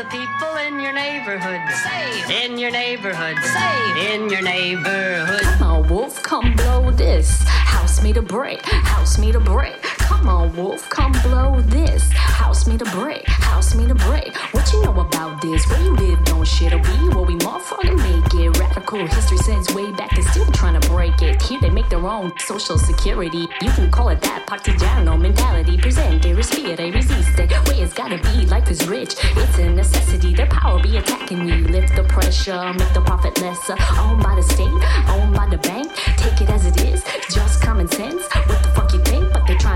The 0.00 0.06
people 0.06 0.56
in 0.56 0.80
your 0.80 0.94
neighborhood? 0.94 1.60
Say 1.84 2.46
in 2.46 2.56
your 2.56 2.70
neighborhood. 2.70 3.36
Say 3.44 4.14
in 4.14 4.30
your 4.30 4.40
neighborhood. 4.40 5.42
Come 5.42 5.62
on, 5.62 5.88
Wolf, 5.90 6.22
come 6.22 6.56
blow 6.56 6.90
this. 6.90 7.42
House 7.46 8.02
me 8.02 8.14
to 8.14 8.22
break, 8.22 8.62
house 8.64 9.18
me 9.18 9.30
to 9.30 9.40
break. 9.40 9.82
Come 9.82 10.26
on, 10.26 10.56
Wolf, 10.56 10.88
come 10.88 11.12
blow 11.22 11.60
this. 11.60 12.08
House 12.40 12.66
made 12.66 12.78
to 12.80 12.86
break, 12.86 13.26
house 13.28 13.74
made 13.74 13.88
to 13.88 13.94
break. 13.94 14.34
What 14.54 14.72
you 14.72 14.82
know 14.82 14.98
about 14.98 15.40
this? 15.42 15.68
Where 15.68 15.82
you 15.82 15.94
live, 15.94 16.24
don't 16.24 16.46
shit 16.46 16.72
or 16.72 16.78
be 16.78 16.96
where 17.14 17.24
we 17.24 17.36
motherfucking 17.36 17.96
make 17.96 18.34
it. 18.34 18.58
Radical 18.58 19.06
history 19.06 19.36
since 19.36 19.72
way 19.74 19.92
back, 19.92 20.10
they 20.16 20.22
still 20.22 20.50
trying 20.52 20.80
to 20.80 20.88
break 20.88 21.20
it. 21.20 21.40
Here 21.42 21.60
they 21.60 21.70
make 21.70 21.88
their 21.90 22.04
own 22.06 22.32
social 22.38 22.78
security. 22.78 23.46
You 23.60 23.70
can 23.72 23.90
call 23.90 24.08
it 24.08 24.20
that 24.22 24.46
partigiano 24.46 25.20
mentality. 25.20 25.76
Presente, 25.76 26.34
respire, 26.34 26.90
resiste. 26.90 27.68
Way 27.68 27.82
it's 27.82 27.92
gotta 27.92 28.18
be, 28.18 28.46
life 28.46 28.70
is 28.70 28.88
rich. 28.88 29.14
It's 29.36 29.58
a 29.58 29.68
necessity. 29.68 30.34
Their 30.34 30.46
power 30.46 30.82
be 30.82 30.96
attacking 30.96 31.46
you. 31.46 31.68
Lift 31.68 31.94
the 31.94 32.04
pressure, 32.04 32.72
make 32.72 32.92
the 32.94 33.02
profit 33.02 33.38
lesser. 33.40 33.76
Owned 33.98 34.22
by 34.22 34.34
the 34.34 34.42
state, 34.42 34.80
owned 35.14 35.34
by 35.34 35.46
the 35.46 35.58
bank. 35.58 35.92
Take 36.16 36.40
it 36.40 36.48
as 36.48 36.64
it 36.64 36.80
is, 36.82 37.04
just 37.32 37.62
common 37.62 37.86
sense. 37.88 38.22
What 38.48 38.62
the 38.62 38.70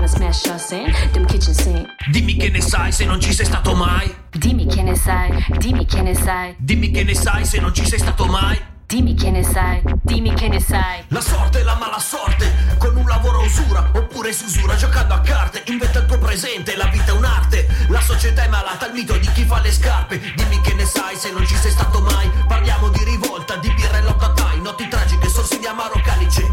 to 0.05 0.11
smash 0.11 0.45
us 0.47 0.71
in. 0.71 0.91
Them 1.13 1.25
kitchen 1.25 1.53
sink. 1.53 1.87
Dimmi 2.11 2.35
che 2.35 2.49
ne 2.49 2.61
sai 2.61 2.91
se 2.91 3.05
non 3.05 3.19
ci 3.19 3.33
sei 3.33 3.45
stato 3.45 3.75
mai. 3.75 4.13
Dimmi 4.29 4.65
che 4.67 4.81
ne 4.81 4.95
sai, 4.95 5.45
dimmi 5.57 5.85
che 5.85 6.01
ne 6.01 6.13
sai. 6.15 6.55
Dimmi 6.57 6.91
che 6.91 7.03
ne 7.03 7.15
sai 7.15 7.45
se 7.45 7.59
non 7.59 7.73
ci 7.73 7.85
sei 7.85 7.99
stato 7.99 8.25
mai. 8.25 8.73
Dimmi 8.87 9.15
che 9.15 9.31
ne 9.31 9.43
sai, 9.43 9.81
dimmi 10.03 10.33
che 10.35 10.47
ne 10.47 10.59
sai. 10.59 11.03
La 11.07 11.21
sorte 11.21 11.61
è 11.61 11.63
la 11.63 11.75
mala 11.75 11.97
sorte, 11.97 12.75
con 12.77 12.95
un 12.95 13.07
lavoro 13.07 13.41
a 13.41 13.45
usura, 13.45 13.89
oppure 13.95 14.31
si 14.31 14.43
usura 14.43 14.75
giocando 14.75 15.15
a 15.15 15.21
carte. 15.21 15.63
Inventa 15.67 15.99
il 15.99 16.05
tuo 16.05 16.19
presente, 16.19 16.75
la 16.75 16.85
vita 16.85 17.11
è 17.11 17.15
un'arte. 17.15 17.67
La 17.87 17.99
società 17.99 18.43
è 18.43 18.47
malata, 18.47 18.85
il 18.85 18.93
mito 18.93 19.17
di 19.17 19.27
chi 19.33 19.43
fa 19.43 19.59
le 19.59 19.71
scarpe. 19.71 20.21
Dimmi 20.35 20.61
che 20.61 20.75
ne 20.75 20.85
sai 20.85 21.15
se 21.15 21.31
non 21.31 21.47
ci 21.47 21.55
sei 21.55 21.71
stato 21.71 21.99
mai. 22.01 22.29
Parliamo 22.47 22.89
di 22.89 23.03
rivolta, 23.03 23.55
di 23.55 23.73
birra 23.73 23.97
e 23.97 24.03
lotta 24.03 24.31
tai, 24.33 24.61
notti 24.61 24.87
tragiche, 24.87 25.29
sorsi 25.29 25.57
di 25.57 25.65
amaro 25.65 25.99
calice. 26.03 26.43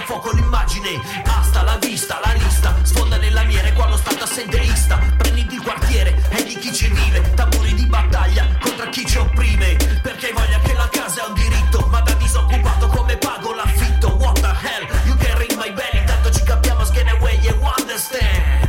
A 0.00 0.04
fuoco 0.04 0.30
l'immagine. 0.32 1.00
Asta 1.24 1.62
la 1.62 1.76
vista, 1.76 2.20
la 2.24 2.32
lista, 2.32 2.74
sfonda 2.82 3.16
nella 3.16 3.42
miele 3.44 3.72
qua 3.72 3.88
lo 3.88 3.96
stato 3.96 4.24
assenteista. 4.24 4.98
Prendi 5.16 5.46
il 5.50 5.62
quartiere 5.62 6.16
e 6.30 6.42
di 6.44 6.56
chi 6.56 6.72
ci 6.72 6.88
vive, 6.88 7.34
tamburi 7.34 7.74
di 7.74 7.86
battaglia 7.86 8.46
contro 8.60 8.88
chi 8.88 9.06
ci 9.06 9.18
opprime. 9.18 9.76
Perché 10.02 10.32
voglia 10.32 10.58
che 10.60 10.72
la 10.74 10.88
casa 10.90 11.24
è 11.24 11.28
un 11.28 11.34
diritto, 11.34 11.86
ma 11.90 12.00
da 12.00 12.14
disoccupato 12.14 12.86
come 12.88 13.16
pago 13.16 13.54
l'affitto? 13.54 14.08
What 14.16 14.40
the 14.40 14.46
hell, 14.46 14.86
you 15.06 15.16
can 15.16 15.36
ring 15.38 15.52
my 15.56 15.72
bell, 15.72 16.00
intanto 16.00 16.30
ci 16.30 16.42
capiamo 16.42 16.84
schiene 16.84 17.12
way 17.20 17.38
you 17.40 17.56
understand. 17.78 18.68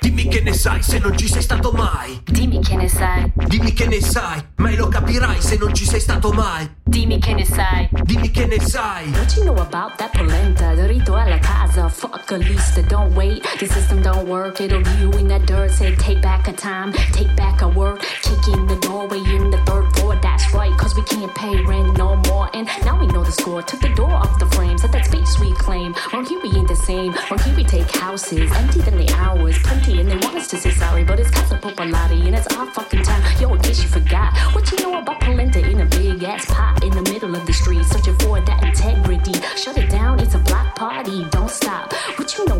Dimmi 0.00 0.28
che 0.28 0.40
ne 0.42 0.52
sai 0.52 0.82
se 0.82 0.98
non 0.98 1.16
ci 1.16 1.28
sei 1.28 1.42
stato 1.42 1.72
mai. 1.72 2.20
Dimmi 2.24 2.60
che 2.60 2.76
ne 2.76 2.88
sai, 2.88 3.32
Dimmi 3.34 3.72
che 3.72 3.86
ne 3.86 4.00
sai, 4.00 4.44
mai 4.56 4.76
lo 4.76 4.88
capirai 4.88 5.40
se 5.40 5.56
non 5.56 5.74
ci 5.74 5.84
sei 5.86 6.00
stato 6.00 6.30
mai. 6.32 6.82
Dimmi 6.94 7.18
che 7.18 7.34
ne 7.34 7.44
sai. 7.44 7.88
Dimmi 8.04 8.30
che 8.30 8.46
ne 8.46 8.60
sai. 8.60 9.10
What 9.10 9.34
you 9.36 9.42
know 9.42 9.56
about 9.60 9.96
that 9.98 10.12
polenta? 10.12 10.74
Dorito 10.74 11.16
a 11.16 11.28
la 11.28 11.38
casa, 11.38 11.88
fuck 11.88 12.30
a 12.30 12.36
lista, 12.36 12.82
don't 12.82 13.12
wait. 13.16 13.42
The 13.58 13.66
system 13.66 14.00
don't 14.00 14.28
work, 14.28 14.60
it'll 14.60 14.80
leave 14.80 15.00
you 15.00 15.10
in 15.18 15.26
that 15.26 15.44
dirt. 15.44 15.72
Say 15.72 15.96
take 15.96 16.22
back 16.22 16.46
a 16.46 16.52
time, 16.52 16.92
take 17.12 17.34
back 17.34 17.62
a 17.62 17.68
work. 17.68 18.00
Kick 18.22 18.46
in 18.54 18.68
the 18.68 18.76
doorway 18.76 19.18
in 19.18 19.50
the 19.50 19.58
third 19.66 19.90
floor, 19.96 20.16
that's 20.22 20.54
right, 20.54 20.70
cause 20.78 20.94
we 20.94 21.02
can't 21.02 21.34
pay 21.34 21.60
rent 21.64 21.98
no 21.98 22.14
more. 22.28 22.48
And 22.54 22.68
now 22.84 23.00
we 23.00 23.08
know 23.08 23.24
the 23.24 23.32
score, 23.32 23.60
took 23.62 23.80
the 23.80 23.92
door 23.96 24.12
off 24.12 24.38
the 24.38 24.46
frames, 24.54 24.84
let 24.84 24.92
that 24.92 25.06
space 25.06 25.40
we 25.40 25.52
claim. 25.54 25.96
Wrong 26.12 26.24
here 26.24 26.40
we 26.40 26.50
ain't 26.50 26.68
the 26.68 26.76
same, 26.76 27.12
wrong 27.28 27.40
here 27.40 27.56
we 27.56 27.64
take 27.64 27.90
houses, 27.90 28.52
empty 28.52 28.82
than 28.82 28.98
the 28.98 29.12
hours, 29.14 29.58
plenty, 29.64 29.98
and 29.98 30.08
they 30.08 30.16
want 30.18 30.36
us 30.36 30.46
to 30.48 30.56
say 30.56 30.70
sorry, 30.70 31.02
but 31.02 31.18
it's 31.18 31.30
Casa 31.30 31.58
Popolati, 31.58 32.24
and 32.26 32.36
it's 32.36 32.46
our 32.54 32.66
fucking 32.70 33.02
time. 33.02 33.22
Yo, 33.40 33.52
in 33.52 33.60
case 33.60 33.82
you 33.82 33.88
forgot, 33.88 34.32
what 34.54 34.70
you 34.70 34.78
know 34.78 35.00
about 35.00 35.20
polenta 35.20 35.58
in 35.58 35.80
a 35.80 35.86
big 35.86 36.22
ass 36.22 36.44
pot 36.46 36.83
in 36.84 36.92
the 36.92 37.10
middle 37.10 37.34
of 37.34 37.44
the 37.46 37.52
street, 37.52 37.84
searching 37.84 38.16
for 38.18 38.40
that 38.44 38.62
integrity. 38.62 39.32
Shut 39.56 39.76
it 39.78 39.90
down, 39.90 40.20
it's 40.20 40.34
a 40.34 40.38
block 40.38 40.74
party, 40.76 41.24
don't 41.30 41.50
stop. 41.50 41.94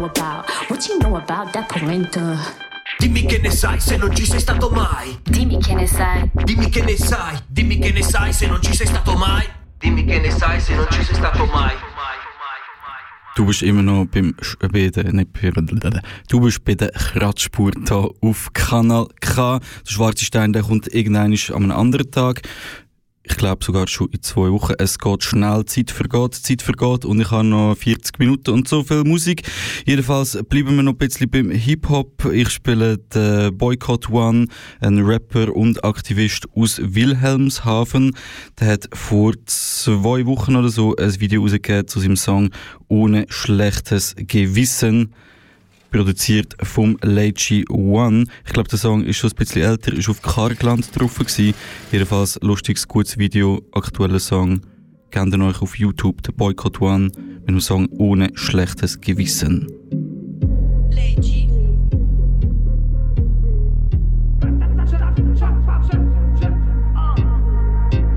about? 0.04 0.50
What 0.68 0.88
you 0.88 0.98
know 0.98 1.16
about 1.16 1.52
that 1.52 1.68
polenta? 1.68 2.38
Dimmi 2.98 3.26
che 3.26 3.38
ne 3.38 3.50
sai 3.50 3.80
se 3.80 3.96
non 3.96 4.14
ci 4.14 4.24
sei 4.24 4.40
stato 4.40 4.70
mai. 4.70 5.18
Dimmi 5.22 5.58
che 5.58 5.74
ne 5.74 5.86
sai. 5.86 6.30
Dimmi 6.44 6.68
che 6.68 6.82
ne 6.82 6.96
sai. 6.96 7.36
Dimmi 7.48 7.78
che 7.78 7.92
ne 7.92 8.02
sai 8.02 8.32
se 8.32 8.46
non 8.46 8.60
ci 8.62 8.74
sei 8.74 8.86
stato 8.86 9.14
mai. 9.16 9.46
Dimmi 9.78 10.04
che 10.04 10.20
ne 10.20 10.30
sai 10.30 10.60
se 10.60 10.74
non 10.74 10.86
ci 10.90 11.02
sei 11.02 11.14
stato 11.14 11.44
mai. 11.46 11.74
Du 13.36 13.44
bist 13.44 13.62
immer 13.62 13.82
noch 13.82 14.06
beim, 14.06 14.32
Sch- 14.40 14.56
bei 14.68 14.90
der, 14.90 15.12
nicht 15.12 15.32
bei, 15.32 15.50
du 16.28 16.40
bist 16.40 16.64
bei 16.64 16.76
der 16.76 16.90
Kratzspur 16.90 17.72
da 17.72 18.06
auf 18.20 18.52
Kanal 18.52 19.08
K. 19.20 19.58
Der 19.58 19.90
schwarze 19.90 20.24
Stein, 20.24 20.52
der 20.52 20.62
kommt 20.62 20.86
irgendwann 20.94 21.32
an 21.32 21.54
einem 21.56 21.72
anderen 21.72 22.10
Tag. 22.12 22.42
Ich 23.26 23.38
glaube 23.38 23.64
sogar 23.64 23.88
schon 23.88 24.10
in 24.10 24.20
zwei 24.22 24.52
Wochen. 24.52 24.74
Es 24.78 24.98
geht 24.98 25.24
schnell, 25.24 25.64
Zeit 25.64 25.90
vergeht, 25.90 26.34
Zeit 26.34 26.60
vergeht 26.60 27.06
und 27.06 27.22
ich 27.22 27.30
habe 27.30 27.44
noch 27.44 27.74
40 27.74 28.18
Minuten 28.18 28.50
und 28.50 28.68
so 28.68 28.84
viel 28.84 29.02
Musik. 29.02 29.42
Jedenfalls 29.86 30.38
bleiben 30.50 30.76
wir 30.76 30.82
noch 30.82 30.92
ein 30.92 30.98
bisschen 30.98 31.30
beim 31.30 31.50
Hip-Hop. 31.50 32.26
Ich 32.26 32.50
spiele 32.50 32.98
den 32.98 33.56
Boycott 33.56 34.10
One, 34.10 34.48
ein 34.80 34.98
Rapper 34.98 35.56
und 35.56 35.82
Aktivist 35.82 36.46
aus 36.54 36.78
Wilhelmshaven. 36.82 38.14
Der 38.60 38.72
hat 38.72 38.90
vor 38.92 39.32
zwei 39.46 40.26
Wochen 40.26 40.54
oder 40.54 40.68
so 40.68 40.94
ein 40.96 41.18
Video 41.18 41.40
rausgegeben 41.40 41.88
zu 41.88 42.00
seinem 42.00 42.16
Song 42.16 42.50
Ohne 42.88 43.24
schlechtes 43.30 44.14
Gewissen 44.18 45.14
produziert 45.94 46.56
vom 46.60 46.98
Lechi 47.02 47.64
One. 47.70 48.24
Ich 48.44 48.52
glaube, 48.52 48.68
der 48.68 48.80
Song 48.80 49.04
ist 49.04 49.18
schon 49.18 49.30
ein 49.30 49.36
bisschen 49.36 49.62
älter, 49.62 49.92
ist 49.92 50.08
auf 50.08 50.20
Kargland 50.22 50.88
drauf 50.98 51.18
gewesen. 51.18 51.54
Jedenfalls 51.92 52.36
lustiges, 52.42 52.88
gutes 52.88 53.16
Video, 53.16 53.62
aktueller 53.70 54.18
Song. 54.18 54.60
Kennt 55.12 55.32
ihr 55.32 55.44
euch 55.44 55.62
auf 55.62 55.78
YouTube, 55.78 56.20
der 56.24 56.32
Boycott 56.32 56.80
One, 56.80 57.12
mit 57.14 57.48
dem 57.48 57.60
Song 57.60 57.86
Ohne 57.90 58.30
schlechtes 58.34 59.00
Gewissen. 59.00 59.68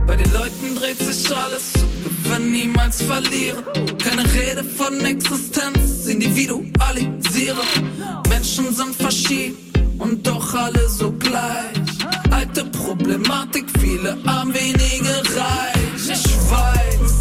Bei 0.07 0.15
den 0.15 0.33
Leuten 0.33 0.75
dreht 0.79 0.97
sich 0.97 1.35
alles, 1.35 1.76
niemals 2.57 3.01
verlieren. 3.03 3.63
Keine 4.03 4.23
Rede 4.33 4.63
von 4.63 4.99
Existenz, 5.05 6.07
individualisieren. 6.07 7.67
Menschen 8.29 8.73
sind 8.73 8.95
verschieden 8.95 9.57
und 9.99 10.25
doch 10.25 10.53
alle 10.53 10.89
so 10.89 11.11
gleich. 11.11 11.77
Alte 12.31 12.65
Problematik, 12.65 13.65
viele 13.79 14.17
arm, 14.25 14.53
wenige 14.53 15.15
reich. 15.37 16.03
Ich 16.15 16.25
weiß, 16.49 17.13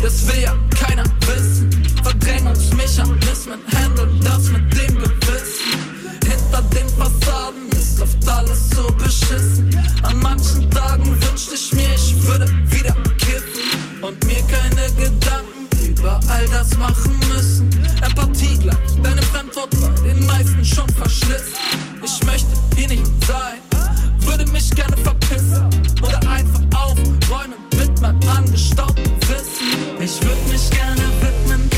das 0.00 0.26
will 0.28 0.42
ja 0.42 0.54
keiner 0.82 1.04
wissen. 1.26 1.68
Verdrängungsmechanismen 2.02 3.60
handeln 3.76 4.20
das 4.22 4.50
mit 4.50 4.64
dem 4.78 4.94
Gewissen. 4.98 5.72
Hinter 6.30 6.62
den 6.74 6.88
Fassaden 6.98 7.68
ist 7.72 8.00
oft 8.00 8.28
alles 8.28 8.70
so 8.70 8.86
beschissen. 9.02 9.70
An 10.02 10.18
manchen 10.20 10.70
Tagen 10.70 11.06
wünschte 11.06 11.54
ich 11.54 11.72
mir, 11.72 11.94
ich 11.96 12.26
würde 12.26 12.46
wieder 12.70 12.94
kiffen 13.18 13.93
und 14.04 14.22
mir 14.26 14.42
keine 14.42 14.92
Gedanken 14.92 15.88
über 15.88 16.20
all 16.28 16.46
das 16.48 16.76
machen 16.76 17.18
müssen. 17.32 17.70
Empathie 18.02 18.58
gleich, 18.58 19.02
deine 19.02 19.22
Fremdwort 19.22 19.70
bei 19.70 20.08
den 20.08 20.26
meisten 20.26 20.64
schon 20.64 20.88
verschlissen. 20.90 21.54
Ich 22.04 22.22
möchte 22.26 22.48
hier 22.76 22.88
nicht 22.88 23.06
sein, 23.26 23.60
würde 24.20 24.46
mich 24.50 24.70
gerne 24.70 24.96
verpissen 24.98 25.70
oder 26.02 26.18
einfach 26.28 26.60
aufräumen 26.74 27.58
mit 27.78 28.00
meinem 28.02 28.20
angestaubten 28.28 29.10
Wissen. 29.22 30.00
Ich 30.00 30.22
würde 30.22 30.52
mich 30.52 30.70
gerne 30.70 31.02
widmen 31.22 31.73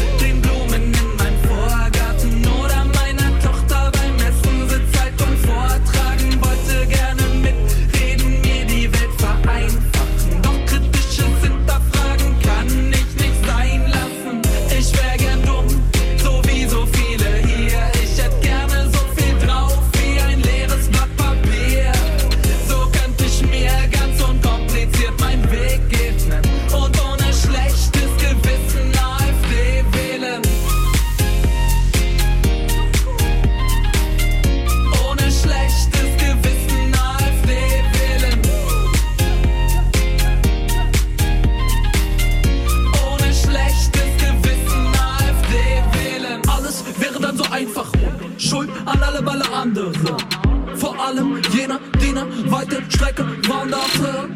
allem 51.06 51.40
jener, 51.52 51.78
die 52.00 52.08
eine 52.08 52.26
weite 52.50 52.82
Strecke 52.88 53.24
wanderte. 53.48 54.28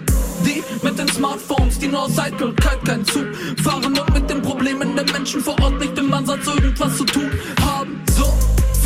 Die 0.44 0.62
mit 0.82 0.98
den 0.98 1.08
Smartphones, 1.08 1.78
die 1.78 1.88
nur 1.88 2.08
seit 2.08 2.32
Eitelkeit 2.32 2.84
kein 2.84 3.04
Zug 3.04 3.26
fahren 3.62 3.98
und 3.98 4.14
mit 4.14 4.30
den 4.30 4.40
Problemen 4.40 4.96
der 4.96 5.04
Menschen 5.12 5.40
vor 5.40 5.60
Ort 5.60 5.78
nicht 5.78 5.98
im 5.98 6.12
Ansatz 6.12 6.46
irgendwas 6.46 6.96
zu 6.96 7.04
tun 7.04 7.30
haben. 7.60 8.00
So 8.16 8.32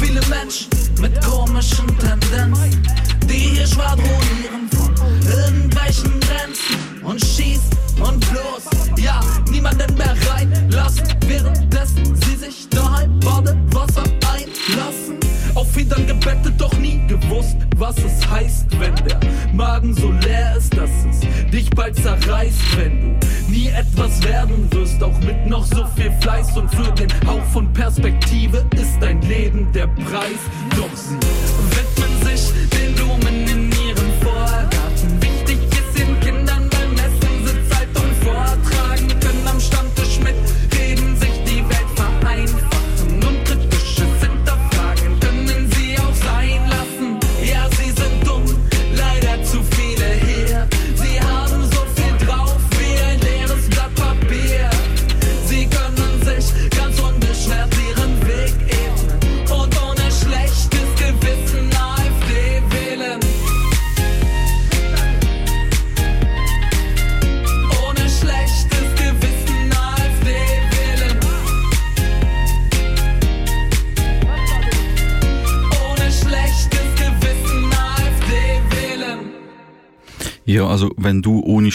viele 0.00 0.20
Menschen 0.28 0.68
mit 1.00 1.20
komischen 1.22 1.86
Tendenzen, 1.98 2.82
und 26.56 26.68
für 26.70 26.92
den 26.92 27.03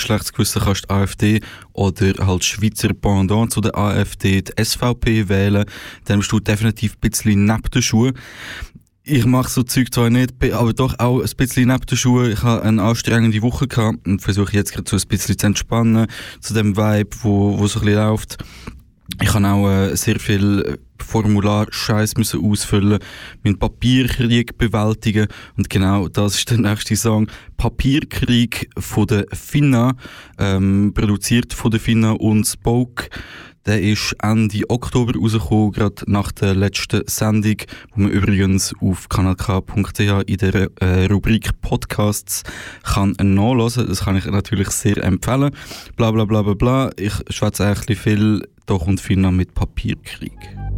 schlechtes 0.10 0.34
Gewissen 0.34 0.62
kannst 0.62 0.86
die 0.86 0.90
AfD 0.90 1.42
oder 1.74 2.26
halt 2.26 2.44
Schweizer 2.44 2.94
Pendant 2.94 3.52
zu 3.52 3.62
der 3.62 3.78
AfD, 3.78 4.42
die 4.42 4.64
SVP 4.64 5.30
wählen, 5.30 5.66
dann 6.06 6.20
bist 6.20 6.32
du 6.32 6.40
definitiv 6.40 6.94
ein 6.94 7.10
bisschen 7.10 7.46
neben 7.46 7.62
den 7.62 7.82
Schuhen. 7.82 8.14
Ich 9.04 9.26
mache 9.26 9.50
so 9.50 9.64
Zeug 9.64 9.94
zwar 9.94 10.10
nicht, 10.10 10.34
aber 10.54 10.74
doch 10.74 10.98
auch 11.00 11.22
ein 11.22 11.30
bisschen 11.38 11.68
neben 11.68 11.86
den 11.86 11.98
Schuhen. 11.98 12.32
Ich 12.32 12.44
habe 12.44 12.64
eine 12.64 12.82
anstrengende 12.82 13.42
Woche 13.42 13.68
gehabt 13.68 14.08
und 14.08 14.22
versuche 14.22 14.54
jetzt 14.54 14.74
gerade 14.74 14.90
so 14.90 14.98
ein 14.98 15.08
bisschen 15.08 15.38
zu 15.38 15.46
entspannen, 15.46 16.08
zu 16.42 16.54
dem 16.54 16.76
Vibe, 16.76 17.10
wo, 17.22 17.58
wo 17.58 17.68
so 17.68 17.80
ein 17.80 17.86
bisschen 17.86 18.02
läuft. 18.02 18.38
Ich 19.22 19.34
habe 19.34 19.48
auch 19.48 19.70
äh, 19.70 19.96
sehr 19.96 20.20
viel 20.20 20.80
Formular-Scheiß 21.04 22.18
müssen 22.18 22.44
ausfüllen, 22.44 23.00
meinen 23.44 23.60
Papierkrieg 23.60 24.58
bewältigen 24.58 25.28
und 25.58 25.70
genau 25.70 26.08
das 26.08 26.36
ist 26.36 26.50
der 26.52 26.60
nächste 26.60 26.96
Song. 26.96 27.28
Papierkrieg 27.58 28.70
von 28.78 29.08
der 29.08 29.26
Finna, 29.34 29.96
ähm, 30.38 30.94
produziert 30.94 31.54
von 31.54 31.72
der 31.72 31.80
Finna 31.80 32.12
und 32.12 32.46
Spoke. 32.46 33.10
Der 33.66 33.82
ist 33.82 34.16
Ende 34.24 34.68
Oktober 34.70 35.14
rausgekommen, 35.16 35.74
gerade 35.74 36.04
nach 36.08 36.32
der 36.32 36.56
letzten 36.56 37.04
Sendung, 37.08 37.58
wo 37.94 38.02
man 38.02 38.12
übrigens 38.12 38.74
auf 38.82 39.10
kanalk.ch 39.10 40.00
in 40.26 40.38
der 40.38 40.70
äh, 40.80 41.06
Rubrik 41.06 41.62
Podcasts 41.62 42.44
kann 42.84 43.16
nachlesen. 43.22 43.88
Das 43.88 44.06
kann 44.06 44.16
ich 44.16 44.26
natürlich 44.26 44.70
sehr 44.70 45.04
empfehlen. 45.04 45.52
Bla 45.98 46.12
bla 46.12 46.26
bla 46.26 46.42
bla 46.42 46.54
bla. 46.54 46.90
Ich 46.98 47.14
schwätze 47.30 47.68
eigentlich 47.68 48.00
viel, 48.00 48.48
da 48.66 48.78
kommt 48.78 49.02
Fina 49.02 49.30
mit 49.30 49.54
Papierkrieg. 49.54 50.69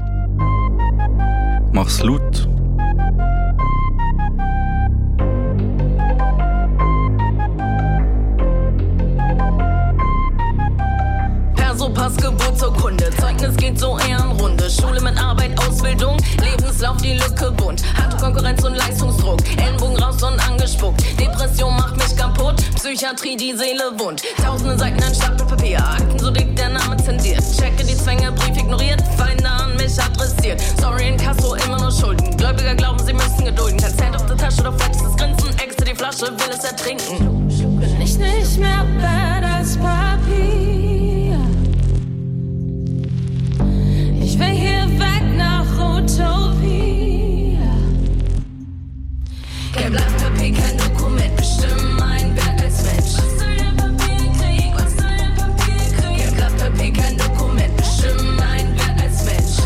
Mach's 1.73 2.03
laut. 2.03 2.47
Perso-Pass, 11.55 12.17
Geburtsurkunde, 12.17 12.40
Zeugnis 13.41 13.57
geht 13.57 13.79
so 13.79 13.97
Ehrenrunde. 13.97 14.69
Schule 14.69 15.01
mit 15.01 15.17
Arbeit, 15.17 15.57
Ausbildung, 15.65 16.17
Lebenslauf 16.43 16.97
die 16.97 17.13
Lücke 17.13 17.51
bunt. 17.51 17.81
Harte 17.97 18.17
Konkurrenz 18.17 18.63
und 18.63 18.75
Leistungsdruck, 18.75 19.39
Ellenbogen 19.57 19.97
raus 19.97 20.21
und 20.21 20.39
angespuckt. 20.47 21.01
Depression 21.19 21.75
macht 21.75 21.97
mich 21.97 22.15
kaputt, 22.15 22.57
Psychiatrie 22.75 23.35
die 23.35 23.53
Seele 23.53 23.97
wund. 23.97 24.21
Tausende 24.43 24.77
Seiten 24.77 25.01
ein 25.01 25.15
Stapel 25.15 25.45
Papier, 25.47 25.79
Akten 25.79 26.19
so 26.19 26.29
dick, 26.29 26.55
der 26.55 26.69
Name 26.69 26.97
zensiert. 26.97 27.41
Checke 27.57 27.83
die 27.83 27.97
Zwänge, 27.97 28.31
Brief 28.31 28.57
ignoriert, 28.57 29.01
Feinde 29.17 29.49
an 29.49 29.75
mich 29.75 29.99
adressiert. 29.99 30.61
Sorry 30.79 31.07
in 31.07 31.17
Kasso, 31.17 31.55
immer 31.55 31.79
nur 31.79 31.91
Schulden. 31.91 32.37
Gläubiger 32.37 32.75
glauben, 32.75 32.99
sie 33.03 33.13
müssen 33.13 33.45
gedulden. 33.45 33.79
Kein 33.79 33.97
Cent 33.97 34.15
auf 34.15 34.25
der 34.27 34.37
Tasche, 34.37 34.63
doch 34.63 34.77
fettes 34.77 35.17
Grinsen. 35.17 35.49
Äxte 35.57 35.85
die 35.85 35.95
Flasche, 35.95 36.27
will 36.27 36.51
es 36.55 36.63
ertrinken. 36.63 37.47
Bin 37.79 38.01
ich 38.01 38.17
nicht 38.17 38.59
mehr 38.59 38.85
bad 39.01 39.43
als 39.43 39.77
Papier. 39.77 40.80
Nach 45.81 45.97
Utopie. 45.97 47.57
Kein 49.73 49.91
Blatt 49.91 50.17
Papier, 50.17 50.53
kein 50.53 50.77
Dokument, 50.77 51.35
bestimmen 51.35 51.95
mein 51.97 52.35
Wert 52.35 52.61
als 52.61 52.83
Mensch. 52.83 53.17
Was 53.17 53.39
soll 53.39 53.55
der 53.55 53.73
Papierkrieg? 53.81 54.73
Was 54.75 54.95
Dokument, 57.17 57.77
bestimmen 57.77 58.35
mein 58.35 58.75
Wert 58.77 59.01
als 59.01 59.25
Mensch. 59.25 59.57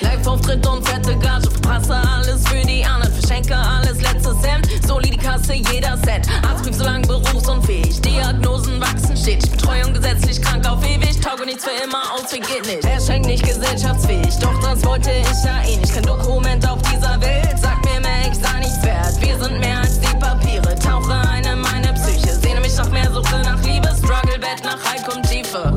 Live-Auftritt 0.00 0.66
und 0.66 0.88
fette 0.88 1.16
Gage, 1.18 1.50
verpasse 1.50 1.94
alles 1.94 2.46
für 2.48 2.66
die 2.66 2.84
anderen, 2.84 3.05
verschenke 3.26 3.56
alles, 3.56 4.00
letztes 4.00 4.40
Cent. 4.40 4.86
Soli 4.86 5.10
die 5.10 5.16
Kasse, 5.16 5.54
jeder 5.54 6.00
Cent. 6.02 6.28
Arztbrief 6.48 6.76
so 6.76 6.84
lang 6.84 7.02
berufsunfähig, 7.02 8.00
Diagnosen 8.00 8.80
wachsen 8.80 9.16
stetig. 9.16 9.50
Betreuung 9.50 9.92
gesetzlich 9.92 10.40
krank 10.40 10.68
auf 10.68 10.84
ewig, 10.84 11.20
tauge 11.20 11.44
nichts 11.44 11.64
für 11.64 11.84
immer 11.84 12.02
aus, 12.12 12.30
geht 12.30 12.66
nicht. 12.66 12.84
Er 12.84 13.00
schenkt 13.00 13.26
nicht 13.26 13.44
gesellschaftsfähig, 13.44 14.36
doch 14.40 14.58
das 14.60 14.84
wollte 14.84 15.10
ich 15.10 15.44
ja 15.44 15.62
eh 15.66 15.76
nicht. 15.76 15.92
Kein 15.92 16.04
Dokument 16.04 16.68
auf 16.68 16.80
dieser 16.82 17.20
Welt, 17.20 17.56
sag 17.56 17.84
mir 17.84 18.00
mehr, 18.00 18.30
ich 18.30 18.38
sei 18.38 18.58
nichts 18.60 18.82
wert. 18.82 19.20
Wir 19.20 19.38
sind 19.38 19.58
mehr 19.58 19.80
als 19.80 19.98
die 19.98 20.16
Papiere, 20.18 20.74
tauche 20.78 21.14
ein 21.28 21.44
in 21.44 21.60
meine 21.60 21.92
Psyche. 21.94 22.32
Sehne 22.32 22.60
mich 22.60 22.76
nach 22.76 22.90
mehr, 22.90 23.10
suche 23.12 23.40
nach 23.42 23.62
Liebe, 23.64 23.88
Struggle, 23.98 24.38
Bett 24.38 24.62
nach 24.64 24.78
High 24.84 25.04
kommt 25.04 25.28
Tiefe. 25.28 25.72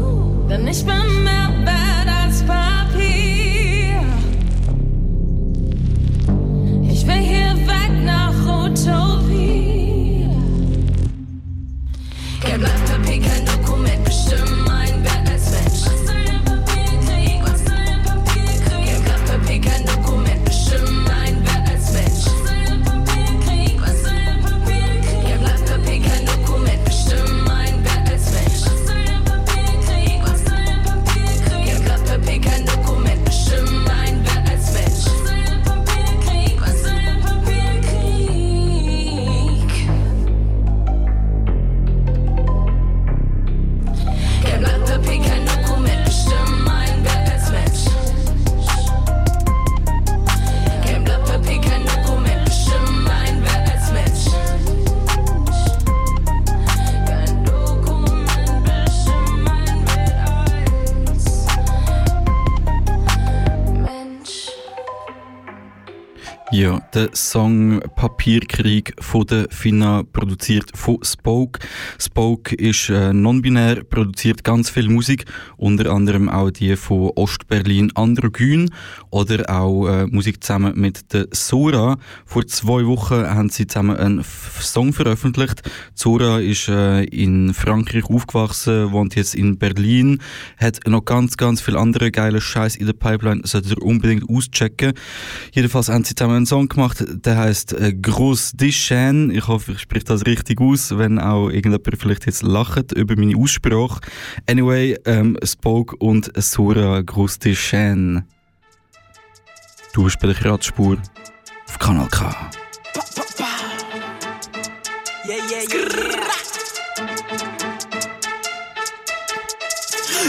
Denn 0.49 0.67
ich 0.67 0.85
bin 0.85 1.23
mehr 1.23 1.49
bad 1.65 1.88
der 66.99 67.15
Song 67.15 67.79
Papierkrieg 67.95 68.93
von 68.99 69.25
der 69.25 69.47
Finna, 69.49 70.03
produziert 70.03 70.71
von 70.75 70.97
Spoke. 71.01 71.59
Spoke 71.97 72.53
ist 72.55 72.89
äh, 72.89 73.13
non-binär, 73.13 73.85
produziert 73.85 74.43
ganz 74.43 74.69
viel 74.69 74.89
Musik, 74.89 75.23
unter 75.55 75.91
anderem 75.91 76.27
auch 76.27 76.51
die 76.51 76.75
von 76.75 77.11
Ostberlin 77.15 77.95
Androgyn 77.95 78.69
oder 79.11 79.49
auch 79.49 79.87
äh, 79.87 80.07
Musik 80.07 80.43
zusammen 80.43 80.73
mit 80.77 81.13
der 81.13 81.27
Sora. 81.31 81.97
Vor 82.25 82.45
zwei 82.47 82.85
Wochen 82.85 83.23
haben 83.23 83.47
sie 83.47 83.65
zusammen 83.65 83.95
einen 83.95 84.19
F 84.19 84.59
Song 84.61 84.91
veröffentlicht. 84.91 85.61
Sora 85.95 86.39
ist 86.39 86.67
äh, 86.67 87.03
in 87.05 87.53
Frankreich 87.53 88.05
aufgewachsen, 88.09 88.91
wohnt 88.91 89.15
jetzt 89.15 89.35
in 89.35 89.57
Berlin, 89.57 90.19
hat 90.57 90.79
noch 90.85 91.05
ganz, 91.05 91.37
ganz 91.37 91.61
viel 91.61 91.77
andere 91.77 92.11
geile 92.11 92.41
Scheiß 92.41 92.75
in 92.75 92.87
der 92.87 92.93
Pipeline, 92.93 93.41
solltet 93.45 93.71
ihr 93.71 93.81
unbedingt 93.81 94.29
auschecken. 94.29 94.91
Jedenfalls 95.53 95.87
haben 95.87 96.03
sie 96.03 96.13
zusammen 96.13 96.35
einen 96.35 96.45
Song 96.45 96.67
gemacht, 96.67 96.88
der 96.97 97.37
heißt 97.37 97.73
äh, 97.73 97.93
Gross 97.93 98.51
Dischan. 98.51 99.31
Ich 99.31 99.47
hoffe, 99.47 99.73
ich 99.73 99.79
spreche 99.79 100.05
das 100.05 100.25
richtig 100.25 100.61
aus, 100.61 100.97
wenn 100.97 101.19
auch 101.19 101.49
irgendjemand 101.49 101.87
vielleicht 101.99 102.25
jetzt 102.25 102.43
lacht 102.43 102.91
über 102.93 103.15
meine 103.15 103.37
Aussprache. 103.37 103.99
Anyway, 104.47 104.97
ähm, 105.05 105.37
Spoke 105.43 105.95
und 105.97 106.31
Sora 106.41 107.01
Gross 107.01 107.39
Dischan. 107.39 108.23
Du 109.93 110.03
bist 110.03 110.19
bei 110.19 110.27
der 110.27 110.35
Kratzspur 110.35 110.97
auf 111.67 111.79
Kanal 111.79 112.07
K. 112.07 112.35
Yeah, 115.25 115.37
yeah, 115.49 115.61
yeah, 115.71 116.28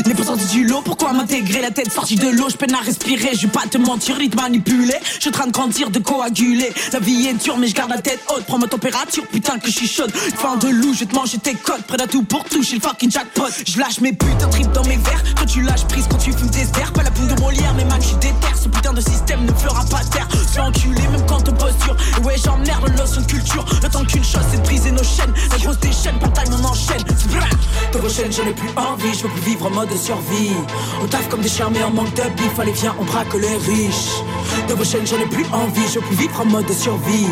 Les 0.07 0.15
pourcents 0.15 0.37
du 0.37 0.65
lot, 0.65 0.83
pourquoi 0.83 1.13
m'intégrer 1.13 1.61
la 1.61 1.71
tête 1.71 1.93
sortie 1.93 2.17
de 2.17 2.29
l'eau? 2.29 2.49
Je 2.49 2.57
peine 2.57 2.75
à 2.75 2.79
respirer, 2.79 3.31
je 3.35 3.43
vais 3.43 3.53
pas 3.53 3.67
te 3.69 3.77
mentir 3.79 4.19
ni 4.19 4.31
te 4.31 4.37
manipuler 4.37 4.95
Je 5.15 5.21
suis 5.21 5.29
en 5.29 5.33
train 5.33 5.47
de 5.47 5.53
grandir, 5.53 5.91
de 5.91 5.99
coaguler. 5.99 6.73
La 6.93 7.01
vie 7.01 7.27
est 7.27 7.35
dure 7.35 7.59
mais 7.59 7.67
je 7.69 7.75
garde 7.75 7.91
la 7.91 8.01
tête 8.01 8.21
haute. 8.29 8.45
Prends 8.47 8.59
ma 8.59 8.67
température, 8.67 9.27
putain 9.27 9.59
que 9.59 9.67
je 9.67 9.77
suis 9.77 9.89
chaude. 9.89 10.13
Fin 10.13 10.57
de 10.57 10.69
loup, 10.69 10.95
je 10.95 11.05
te 11.05 11.15
manger 11.15 11.39
tes 11.39 11.55
côtes 11.55 11.83
Prêt 11.83 12.01
à 12.01 12.07
tout 12.07 12.23
pour 12.23 12.45
toucher 12.45 12.77
le 12.77 12.81
fucking 12.81 13.11
jackpot. 13.11 13.49
Je 13.67 13.79
lâche 13.79 14.01
mes 14.01 14.13
putains 14.13 14.47
de 14.47 14.53
tripes 14.53 14.73
dans 14.73 14.85
mes 14.85 14.97
verres. 14.97 15.23
Quand 15.37 15.47
tu 15.47 15.63
lâches 15.63 15.85
prise, 15.85 16.07
quand 16.11 16.19
tu 16.19 16.33
fumes 16.33 16.51
des 16.51 16.69
airs 16.81 16.93
Pas 16.93 17.03
la 17.03 17.11
poule 17.11 17.29
de 17.29 17.41
Molière 17.41 17.75
mais 17.77 17.85
man 17.85 18.01
je 18.01 18.09
suis 18.09 18.17
déter. 18.17 18.35
Ce 18.63 18.69
putain 18.69 18.93
de 18.93 19.01
système 19.01 19.45
ne 19.45 19.53
fera 19.53 19.85
pas 19.87 20.05
taire. 20.05 20.29
Je 20.55 20.61
enculé 20.61 21.03
même 21.09 21.27
quand 21.27 21.49
on 21.49 21.53
posture. 21.53 21.97
Et 22.19 22.25
ouais 22.25 22.37
j'emmerde 22.43 22.89
le 22.89 22.97
lotion 22.97 23.21
de 23.21 23.27
culture. 23.27 23.65
Le 23.83 23.89
temps 23.89 24.05
qu'une 24.05 24.25
chose 24.25 24.45
c'est 24.51 24.59
de 24.59 24.63
briser 24.63 24.93
nos 24.93 25.05
chaînes. 25.05 25.33
La 25.51 25.59
grosse 25.59 25.79
des 25.81 25.93
chaînes, 25.93 26.19
on 26.23 26.65
enchaîne. 26.65 27.03
De 27.93 27.99
vos 27.99 28.09
chaînes 28.09 28.33
j'en 28.33 28.47
ai 28.47 28.55
plus 28.55 28.71
envie. 28.77 29.15
Je 29.15 29.23
veux 29.25 29.29
plus 29.29 29.43
vivre 29.43 29.71
mode 29.81 29.97
survie. 29.97 30.53
On 31.03 31.07
taffe 31.07 31.29
comme 31.29 31.41
des 31.41 31.49
mais 31.73 31.83
en 31.83 31.91
manque 31.91 32.13
de 32.15 32.23
bif 32.37 32.59
Allez 32.59 32.73
viens 32.73 32.95
on 33.01 33.05
braque 33.05 33.33
les 33.35 33.57
riches. 33.57 34.13
De 34.69 34.75
vos 34.75 34.85
chaînes 34.85 35.07
j'en 35.07 35.19
ai 35.19 35.27
plus 35.27 35.47
envie. 35.53 35.89
Je 35.95 36.01
plus 36.01 36.17
vivre 36.17 36.41
en 36.41 36.45
mode 36.45 36.71
survie. 36.71 37.29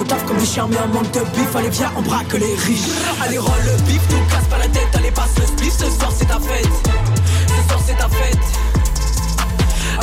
On 0.00 0.04
taffe 0.04 0.24
comme 0.26 0.38
des 0.38 0.46
mais 0.68 0.78
en 0.78 0.88
manque 0.88 1.10
de 1.12 1.20
bif 1.20 1.54
Allez 1.54 1.70
viens 1.70 1.92
on 1.96 2.02
braque 2.02 2.32
les 2.32 2.54
riches. 2.66 2.90
Allez 3.22 3.38
roll 3.38 3.62
le 3.64 3.82
bif, 3.82 4.02
nous 4.10 4.24
casse 4.30 4.48
pas 4.50 4.58
la 4.58 4.68
tête. 4.68 4.88
Allez 4.94 5.10
passe 5.12 5.34
le 5.38 5.46
spliff, 5.46 5.74
ce 5.74 5.90
soir 5.90 6.12
c'est 6.16 6.26
ta 6.26 6.40
fête. 6.40 6.76
Ce 7.46 7.68
soir 7.68 7.80
c'est 7.86 7.96
ta 7.96 8.08
fête. 8.08 8.38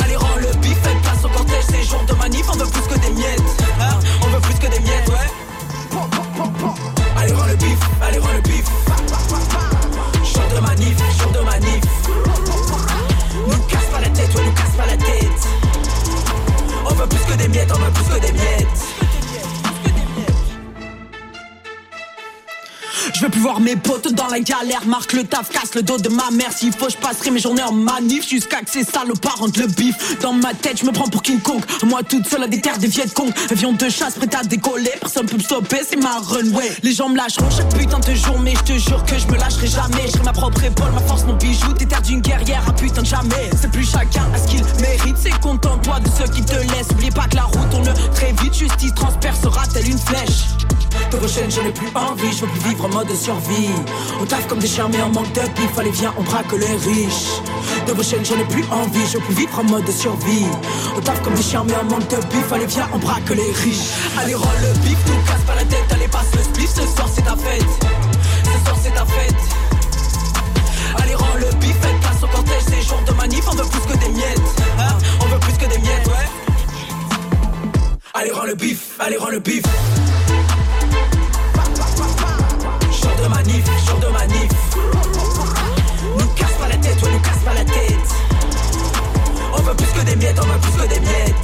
Allez 0.02 0.16
rends 0.16 0.36
le 0.36 0.56
bif, 0.58 0.78
faites 0.82 1.02
place 1.02 1.24
au 1.24 1.28
cortège. 1.28 1.64
Ces 1.70 1.82
jours 1.82 2.04
de 2.08 2.14
manif, 2.14 2.46
on 2.48 2.56
veut 2.56 2.70
plus 2.70 2.94
que 2.94 2.98
des 2.98 3.12
miettes. 3.12 3.42
Hein? 3.80 3.98
On 4.22 4.26
veut 4.28 4.40
plus 4.40 4.54
que 4.54 4.72
des 4.74 4.80
miettes, 4.80 5.08
ouais. 5.08 5.30
Allez 7.18 7.32
rends 7.32 7.46
le 7.46 7.56
bif, 7.56 7.78
allez 8.00 8.18
rends 8.18 8.32
le 8.32 8.40
bif 8.40 8.64
Jour 10.40 10.48
de 10.56 10.66
manif, 10.66 10.96
jour 11.18 11.32
de 11.32 11.40
manif. 11.40 11.84
Nous 13.46 13.58
casse 13.68 13.84
pas 13.92 14.00
la 14.00 14.08
tête, 14.08 14.34
ouais 14.34 14.44
nous 14.44 14.52
casse 14.52 14.76
pas 14.76 14.86
la 14.86 14.96
tête. 14.96 15.48
On 16.86 16.94
veut 16.94 17.06
plus 17.06 17.18
que 17.18 17.36
des 17.36 17.48
miettes, 17.48 17.70
on 17.74 17.78
veut 17.78 17.90
plus 17.92 18.04
que 18.04 18.26
des 18.26 18.32
miettes 18.32 19.09
Je 23.14 23.20
veux 23.20 23.28
plus 23.28 23.40
voir 23.40 23.60
mes 23.60 23.76
potes 23.76 24.12
dans 24.12 24.28
la 24.28 24.40
galère, 24.40 24.86
marque 24.86 25.12
le 25.12 25.24
taf, 25.24 25.50
casse 25.50 25.74
le 25.74 25.82
dos 25.82 25.98
de 25.98 26.08
ma 26.08 26.30
mère. 26.30 26.52
S'il 26.52 26.72
faut, 26.72 26.88
je 26.88 26.96
passerai 26.96 27.30
mes 27.30 27.40
journées 27.40 27.62
en 27.62 27.72
manif 27.72 28.28
jusqu'à 28.28 28.60
que 28.60 28.70
ces 28.70 28.84
salopards 28.84 29.38
rentrent 29.38 29.60
le 29.60 29.66
bif. 29.66 30.20
Dans 30.20 30.32
ma 30.32 30.54
tête, 30.54 30.78
je 30.80 30.86
me 30.86 30.92
prends 30.92 31.08
pour 31.08 31.22
King 31.22 31.40
Kong. 31.40 31.62
Moi 31.84 32.02
toute 32.02 32.26
seule 32.26 32.44
à 32.44 32.46
des 32.46 32.60
terres 32.60 32.78
des 32.78 32.86
Viet. 32.88 33.04
Avion 33.50 33.72
de 33.72 33.88
chasse 33.88 34.14
prêt 34.14 34.28
à 34.34 34.42
décoller, 34.44 34.92
personne 35.00 35.26
peut 35.26 35.36
me 35.36 35.42
stopper, 35.42 35.80
c'est 35.88 35.96
ma 35.96 36.18
runway. 36.18 36.70
Les 36.82 36.92
gens 36.92 37.08
me 37.08 37.16
lâcheront 37.16 37.50
chaque 37.50 37.76
putain 37.76 37.98
de 37.98 38.14
jour, 38.14 38.38
mais 38.38 38.54
je 38.54 38.74
te 38.74 38.78
jure 38.78 39.04
que 39.04 39.18
je 39.18 39.26
me 39.26 39.36
lâcherai 39.36 39.66
jamais. 39.66 40.06
Je 40.06 40.12
serai 40.12 40.24
ma 40.24 40.32
propre 40.32 40.62
épaule, 40.64 40.92
ma 40.92 41.00
force, 41.00 41.24
mon 41.24 41.34
bijou. 41.34 41.72
Terre 41.90 42.02
d'une 42.02 42.20
guerrière, 42.20 42.62
un 42.68 42.72
putain 42.72 43.02
de 43.02 43.06
jamais. 43.06 43.50
C'est 43.60 43.70
plus 43.72 43.90
chacun 43.90 44.22
à 44.32 44.38
ce 44.38 44.46
qu'il 44.46 44.62
mérite, 44.80 45.16
c'est 45.20 45.36
contente-toi 45.40 45.98
de 45.98 46.08
ceux 46.08 46.30
qui 46.32 46.40
te 46.42 46.54
laissent. 46.54 46.90
Oubliez 46.92 47.10
pas 47.10 47.26
que 47.26 47.34
la 47.34 47.44
route 47.44 47.68
tourne 47.70 47.92
très 48.14 48.32
vite, 48.40 48.54
justice 48.54 48.94
transpercera 48.94 49.66
telle 49.66 49.88
une 49.88 49.98
flèche? 49.98 50.44
De 51.10 51.16
prochaine, 51.16 51.50
j'en 51.50 51.64
ai 51.64 51.72
plus 51.72 51.88
envie, 51.94 52.30
je 52.32 52.44
veux 52.44 52.46
plus 52.48 52.68
vivre 52.68 52.88
mode 52.90 53.14
survie. 53.14 53.70
On 54.20 54.24
taffe 54.24 54.46
comme 54.48 54.58
des 54.58 54.68
mais 54.90 55.02
en 55.02 55.10
manque 55.10 55.32
de 55.32 55.40
pif, 55.40 55.78
allez 55.78 55.90
viens, 55.90 56.12
on 56.18 56.22
braque 56.22 56.52
les 56.52 56.76
riches. 56.76 57.40
De 57.86 57.92
prochaine, 57.92 58.24
j'en 58.24 58.38
ai 58.38 58.44
plus 58.44 58.64
envie, 58.70 59.06
je 59.12 59.18
plus 59.18 59.34
vivre 59.34 59.58
en 59.58 59.64
mode 59.64 59.90
survie. 59.90 60.46
On 60.96 61.00
taffe 61.00 61.22
comme 61.22 61.34
des 61.34 61.42
mais 61.66 61.76
en 61.76 61.84
manque 61.84 62.08
de 62.08 62.16
pif, 62.16 62.52
allez 62.52 62.66
viens, 62.66 62.88
on 62.92 62.98
braque 62.98 63.30
les 63.30 63.52
riches. 63.62 63.90
Allez, 64.18 64.34
roll 64.34 64.48
le 64.62 64.78
bif, 64.80 64.98
nous 65.06 65.22
casse 65.26 65.42
pas 65.46 65.54
la 65.54 65.64
tête, 65.64 65.92
allez, 65.92 66.08
passe 66.08 66.32
le 66.36 66.42
spliff, 66.42 66.70
ce 66.70 66.82
soir 66.82 67.08
c'est 67.14 67.24
ta 67.24 67.36
fête. 67.36 67.62
Ce 68.44 68.64
soir 68.64 68.76
c'est 68.82 68.94
ta 68.94 69.04
fête. 69.06 69.34
Allez, 71.02 71.14
rends 71.14 71.34
le 71.38 71.54
bif, 71.58 71.76
faites 71.80 72.00
place 72.00 72.22
au 72.22 72.26
cortège, 72.26 72.62
c'est 72.66 72.82
jour 72.82 73.00
de 73.06 73.12
manif, 73.12 73.44
on 73.50 73.54
veut 73.54 73.68
plus 73.68 73.92
que 73.92 73.98
des 73.98 74.08
miettes. 74.10 74.62
Hein 74.78 74.98
on 75.20 75.26
veut 75.26 75.40
plus 75.40 75.52
que 75.52 75.66
des 75.66 75.78
miettes, 75.78 76.06
ouais. 76.06 76.28
Allez, 78.14 78.32
rends 78.32 78.44
le 78.44 78.54
bif, 78.54 78.96
allez, 78.98 79.16
rends 79.16 79.30
le 79.30 79.38
bif. 79.38 79.62
De 83.22 83.28
manif, 83.28 83.64
jour 83.86 83.98
de 83.98 84.08
manif. 84.08 84.50
Nous 86.18 86.26
casse 86.34 86.52
pas 86.58 86.68
la 86.68 86.76
tête, 86.76 87.02
ouais, 87.02 87.12
nous 87.12 87.20
casse 87.20 87.42
pas 87.44 87.54
la 87.54 87.64
tête. 87.64 88.14
On 89.52 89.62
veut 89.62 89.74
plus 89.74 89.86
que 89.86 90.04
des 90.04 90.16
miettes, 90.16 90.38
on 90.40 90.46
veut 90.46 90.60
plus 90.60 90.72
que 90.72 90.88
des 90.88 91.00
miettes. 91.00 91.34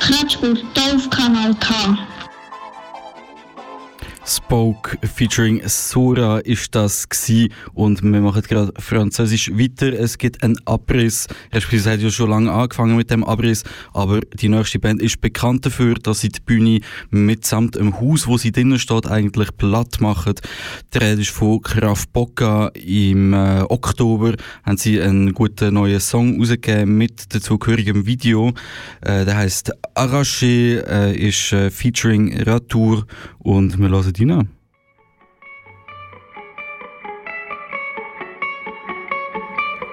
Kratzspur 0.00 0.56
auf 0.76 1.10
Kanal 1.10 1.54
K. 1.56 2.15
Spoke 4.46 4.96
featuring 5.02 5.60
Sora 5.66 6.38
ist 6.38 6.72
das 6.72 7.08
gsi 7.08 7.50
und 7.74 8.04
wir 8.04 8.20
machen 8.20 8.42
gerade 8.42 8.72
Französisch 8.78 9.50
weiter. 9.50 9.92
Es 9.92 10.18
gibt 10.18 10.44
einen 10.44 10.56
Abriss. 10.66 11.26
Respektive 11.52 11.90
hat 11.90 12.00
ja 12.00 12.10
schon 12.10 12.30
lange 12.30 12.52
angefangen 12.52 12.96
mit 12.96 13.10
dem 13.10 13.24
Abriss, 13.24 13.64
aber 13.92 14.20
die 14.20 14.48
nächste 14.48 14.78
Band 14.78 15.02
ist 15.02 15.20
bekannt 15.20 15.66
dafür, 15.66 15.94
dass 15.94 16.20
sie 16.20 16.28
die 16.28 16.38
Bühne 16.38 16.78
mitsamt 17.10 17.74
dem 17.74 17.98
Haus, 17.98 18.28
wo 18.28 18.38
sie 18.38 18.52
drinnen 18.52 18.78
steht, 18.78 19.08
eigentlich 19.08 19.48
platt 19.56 20.00
machen. 20.00 20.34
Die 20.94 20.98
Rede 20.98 21.22
ist 21.22 21.30
von 21.30 21.60
Kraft 21.60 22.12
Bocca. 22.12 22.68
Im 22.68 23.32
äh, 23.32 23.62
Oktober 23.62 24.36
haben 24.62 24.76
sie 24.76 25.02
einen 25.02 25.34
guten 25.34 25.74
neuen 25.74 25.98
Song 25.98 26.38
rausgegeben 26.38 26.96
mit 26.96 27.34
dazugehörigem 27.34 28.06
Video. 28.06 28.52
Äh, 29.00 29.24
der 29.24 29.38
heißt 29.38 29.72
Arraché, 29.96 30.84
äh, 30.86 31.16
ist 31.16 31.52
äh, 31.52 31.68
featuring 31.68 32.40
Ratour 32.42 33.06
und 33.46 33.78
wir 33.78 33.88
hören 33.88 34.12
ihn 34.18 34.30
an. 34.32 34.48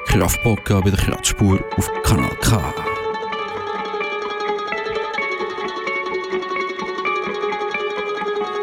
Kraftbocca 0.07 0.81
bei 0.81 0.89
der 0.89 0.99
Kratzspur 0.99 1.59
auf 1.77 1.91
Kanal 2.03 2.35
K. 2.41 2.59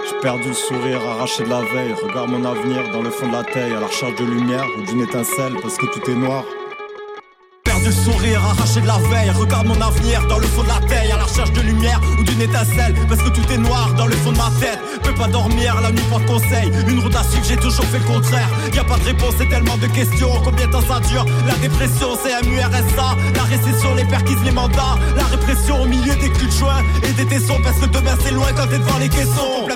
J'ai 0.07 0.21
perdu 0.21 0.49
le 0.49 0.55
sourire 0.55 1.01
arraché 1.13 1.45
de 1.45 1.51
la 1.51 1.61
veille. 1.61 1.95
Regarde 2.03 2.31
mon 2.31 2.45
avenir 2.45 2.91
dans 2.93 3.03
le 3.03 3.11
fond 3.11 3.29
de 3.29 3.33
la 3.33 3.45
taille, 3.45 3.73
à 3.73 3.81
la 3.81 3.87
recherche 3.87 4.17
de 4.17 4.25
lumière 4.25 4.67
ou 4.77 4.83
d'une 4.87 5.03
étincelle 5.03 5.55
parce 5.63 5.77
que 5.77 5.87
tout 5.87 6.11
est 6.11 6.17
noir. 6.17 6.45
Le 7.83 7.93
sourire, 7.93 8.41
arraché 8.45 8.81
de 8.81 8.87
la 8.87 8.99
veille. 8.99 9.31
Regarde 9.31 9.67
mon 9.67 9.81
avenir 9.81 10.25
dans 10.29 10.39
le 10.39 10.47
fond 10.47 10.63
de 10.63 10.69
la 10.69 10.81
taille, 10.87 11.11
à 11.11 11.17
la 11.17 11.25
recherche 11.25 11.53
de 11.53 11.61
lumière 11.61 12.01
ou 12.19 12.23
d'une 12.23 12.43
étincelle. 12.43 12.95
Parce 13.09 13.21
que 13.23 13.31
tout 13.31 13.53
est 13.53 13.59
noir 13.59 13.95
dans 13.95 14.07
le 14.07 14.15
fond 14.17 14.31
de 14.33 14.37
ma 14.37 14.51
tête. 14.61 14.79
Peux 15.03 15.15
pas 15.15 15.27
dormir, 15.27 15.81
la 15.81 15.91
nuit 15.91 16.03
pas 16.11 16.19
de 16.19 16.27
conseil. 16.27 16.71
Une 16.87 17.01
route 17.01 17.17
à 17.17 17.25
suivre, 17.25 17.45
j'ai 17.49 17.57
toujours 17.57 17.85
fait 17.87 17.99
le 17.99 18.05
contraire. 18.05 18.49
Y 18.73 18.79
a 18.79 18.85
pas 18.85 18.99
de 18.99 19.05
réponse, 19.05 19.35
c'est 19.39 19.49
tellement 19.49 19.77
de 19.79 19.87
questions. 19.89 20.31
Combien 20.45 20.67
de 20.67 20.73
temps 20.73 20.83
ça 20.83 21.01
dure? 21.01 21.25
La 21.47 21.55
dépression, 21.55 22.17
c'est 22.23 22.47
MURSA. 22.47 23.17
La 23.35 23.43
récession, 23.43 23.95
les 23.95 24.05
perquises, 24.05 24.43
les 24.45 24.53
mandats. 24.53 24.97
La 25.17 25.25
répression 25.25 25.83
au 25.83 25.87
milieu 25.87 26.15
des 26.15 26.31
culs 26.31 26.47
de 26.47 26.53
joint 26.53 26.83
et 27.03 27.13
des 27.13 27.27
tessons. 27.27 27.59
Parce 27.65 27.79
que 27.79 27.87
demain 27.87 28.15
c'est 28.23 28.33
loin 28.33 28.49
quand 28.55 28.69
t'es 28.69 28.79
devant 28.79 28.99
les 28.99 29.09
caissons. 29.09 29.67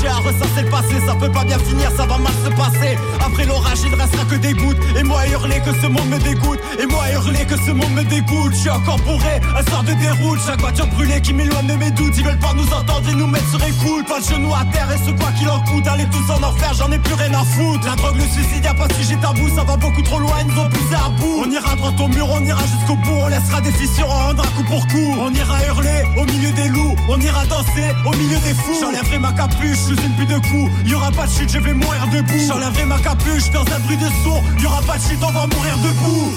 Arraché 0.00 0.08
à 0.08 0.16
ressasser 0.16 0.62
le 0.62 0.70
passé. 0.70 0.94
Ça 1.06 1.14
peut 1.14 1.30
pas 1.30 1.44
bien 1.44 1.58
finir, 1.58 1.90
ça 1.96 2.06
va 2.06 2.18
mal 2.18 2.32
se 2.44 2.50
passer. 2.50 2.98
Après 3.24 3.44
l'orage, 3.44 3.78
il 3.84 3.90
ne 3.90 3.96
restera 3.96 4.24
que 4.24 4.36
des 4.36 4.52
gouttes. 4.52 4.78
Et 4.96 5.02
moi 5.02 5.26
hurler 5.28 5.60
que 5.60 5.72
ce 5.80 5.86
monde 5.86 6.08
me 6.08 6.18
dégoûte. 6.18 6.60
Et 6.78 6.86
moi 6.86 7.04
hurler 7.12 7.44
que 7.46 7.56
ce 7.56 7.70
monde 7.70 7.92
me 7.92 8.04
dégoûte. 8.04 8.52
Je 8.52 8.56
suis 8.56 8.70
encore 8.70 8.98
bourré, 8.98 9.40
un 9.56 9.70
sort 9.70 9.82
de 9.82 9.92
déroute. 9.94 10.40
Chaque 10.46 10.60
voiture 10.60 10.86
brûlée 10.88 11.20
qui 11.20 11.32
m'éloigne 11.32 11.66
de 11.66 11.74
mes 11.74 11.90
doutes. 11.90 12.16
Ils 12.16 12.24
veulent 12.24 12.38
pas 12.38 12.54
nous 12.54 12.72
entendre 12.72 13.08
et 13.10 13.14
nous 13.14 13.26
mettre 13.26 13.48
sur 13.50 13.62
écoute. 13.62 14.06
Pas 14.08 14.20
de 14.20 14.24
genoux 14.24 14.54
à 14.54 14.64
terre 14.72 14.88
et 14.92 14.98
ce 14.98 15.10
quoi 15.12 15.30
qu'il 15.38 15.48
en 15.48 15.60
coûte. 15.60 15.86
Allez 15.86 16.06
tous 16.06 16.32
en 16.32 16.42
enfer, 16.42 16.72
j'en 16.74 16.90
ai 16.92 16.98
plus 16.98 17.14
rien 17.14 17.34
à 17.34 17.44
foutre. 17.44 17.86
La 17.86 17.96
drogue, 17.96 18.16
le 18.16 18.28
suicide, 18.28 18.64
y'a 18.64 18.74
pas 18.74 18.88
de 18.88 18.94
sujet 18.94 19.16
tabou. 19.20 19.48
Ça 19.54 19.64
va 19.64 19.76
beaucoup 19.76 20.02
trop 20.02 20.18
loin, 20.18 20.34
ils 20.40 20.52
nous 20.52 20.60
ont 20.60 20.68
poussé 20.68 20.94
à 20.94 21.08
bout. 21.10 21.44
On 21.44 21.50
ira 21.50 21.74
droit 21.76 21.92
au 21.98 22.08
mur, 22.08 22.28
on 22.30 22.44
ira 22.44 22.62
jusqu'au 22.62 22.96
bout. 22.96 23.18
On 23.22 23.28
laissera 23.28 23.60
des 23.60 23.72
fissures, 23.72 24.08
on 24.08 24.26
rendra 24.28 24.46
coup 24.56 24.64
pour 24.64 24.86
coup. 24.88 25.14
On 25.20 25.32
ira 25.34 25.64
hurler 25.66 26.04
au 26.16 26.24
milieu 26.24 26.52
des 26.52 26.68
loups. 26.68 26.96
On 27.08 27.20
ira 27.20 27.44
danser 27.46 27.90
au 28.06 28.16
milieu 28.16 28.38
des 28.38 28.54
fous. 28.54 28.78
J'enlèverai 28.80 29.18
ma 29.18 29.32
capuche 29.32 29.89
sous 29.90 30.02
une 30.04 30.14
pluie 30.14 30.26
de 30.26 30.38
coups. 30.38 30.70
Y 30.86 30.94
aura 30.94 31.10
pas 31.10 31.26
de 31.26 31.32
chute, 31.32 31.50
je 31.50 31.58
vais 31.58 31.74
mourir 31.74 32.06
debout. 32.12 32.46
J'enlèverai 32.46 32.84
ma 32.84 32.98
capuche 32.98 33.50
dans 33.50 33.62
un 33.62 33.80
bruit 33.80 33.96
de 33.96 34.08
sourd. 34.22 34.42
Y 34.58 34.66
aura 34.66 34.82
pas 34.82 34.96
de 34.96 35.02
chute, 35.02 35.18
on 35.22 35.32
va 35.32 35.46
mourir 35.46 35.76
debout. 35.78 36.32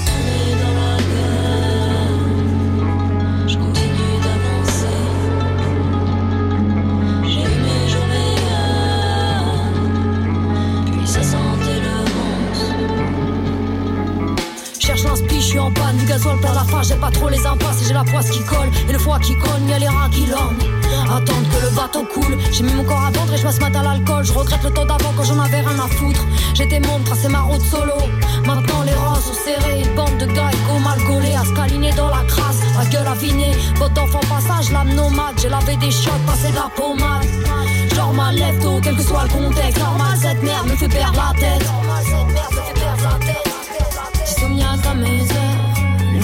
Plein 16.20 16.54
la 16.54 16.64
face, 16.64 16.90
j'ai 16.90 16.96
pas 16.96 17.10
trop 17.10 17.30
les 17.30 17.46
impasses 17.46 17.88
j'ai 17.88 17.94
la 17.94 18.04
poisse 18.04 18.30
qui 18.30 18.44
colle, 18.44 18.70
et 18.88 18.92
le 18.92 19.00
foie 19.00 19.20
qui 19.20 19.36
cogne, 19.36 19.68
y'a 19.68 19.80
les 19.80 19.88
rats 19.88 20.10
qui 20.12 20.26
lorgnent. 20.26 20.58
Attendre 21.06 21.50
que 21.50 21.66
le 21.66 21.70
bateau 21.76 22.04
coule, 22.04 22.38
j'ai 22.52 22.64
mis 22.64 22.74
mon 22.74 22.84
corps 22.84 23.06
à 23.06 23.12
vendre 23.12 23.34
et 23.34 23.38
je 23.38 23.44
passe 23.44 23.60
matin 23.60 23.80
à 23.80 23.84
l'alcool, 23.84 24.24
je 24.24 24.34
regrette 24.34 24.64
le 24.64 24.70
temps 24.72 24.86
d'avant 24.86 25.14
quand 25.16 25.24
j'en 25.24 25.40
avais 25.40 25.62
rien 25.62 25.80
à 25.80 25.88
foutre. 25.88 26.22
J'étais 26.54 26.80
môme, 26.80 27.04
tracé 27.04 27.28
ma 27.30 27.42
route 27.42 27.62
solo, 27.62 27.98
maintenant 28.46 28.84
les 28.84 28.94
rats 28.94 29.20
sont 29.20 29.34
serrés, 29.34 29.84
bande 29.96 30.18
de 30.20 30.26
gars 30.28 30.52
éco 30.52 30.80
mal 30.80 31.04
collés, 31.04 31.34
à 31.34 31.44
se 31.44 31.52
câliner 31.52 31.92
dans 31.94 32.10
la 32.10 32.24
crasse, 32.28 32.60
la 32.78 32.86
gueule 32.86 33.08
avinée, 33.08 33.56
votre 33.78 33.94
d'enfant 33.94 34.22
passage, 34.30 34.72
l'âme 34.72 34.94
nomade, 34.94 35.40
j'ai 35.42 35.50
lavé 35.50 35.76
des 35.78 35.92
chiottes, 35.92 36.26
passé 36.28 36.50
de 36.50 36.56
la 36.56 36.70
pommade. 36.76 37.28
Genre 37.96 38.14
ma 38.14 38.32
lève 38.32 38.60
tôt, 38.62 38.80
quel 38.84 38.96
que 38.96 39.04
soit 39.04 39.24
le 39.24 39.30
contexte, 39.30 39.80
normal 39.80 40.18
cette 40.22 40.44
merde 40.44 40.68
me 40.68 40.76
fait 40.76 40.88
perdre 40.88 41.18
la 41.18 41.40
tête. 41.40 41.66
Normal 41.66 42.04
cette 42.04 42.34
merde 42.34 42.52
me 42.52 42.62
fait 42.62 42.80
perdre 42.80 43.04
la 43.04 43.26
tête. 43.26 43.54
À 44.86 44.96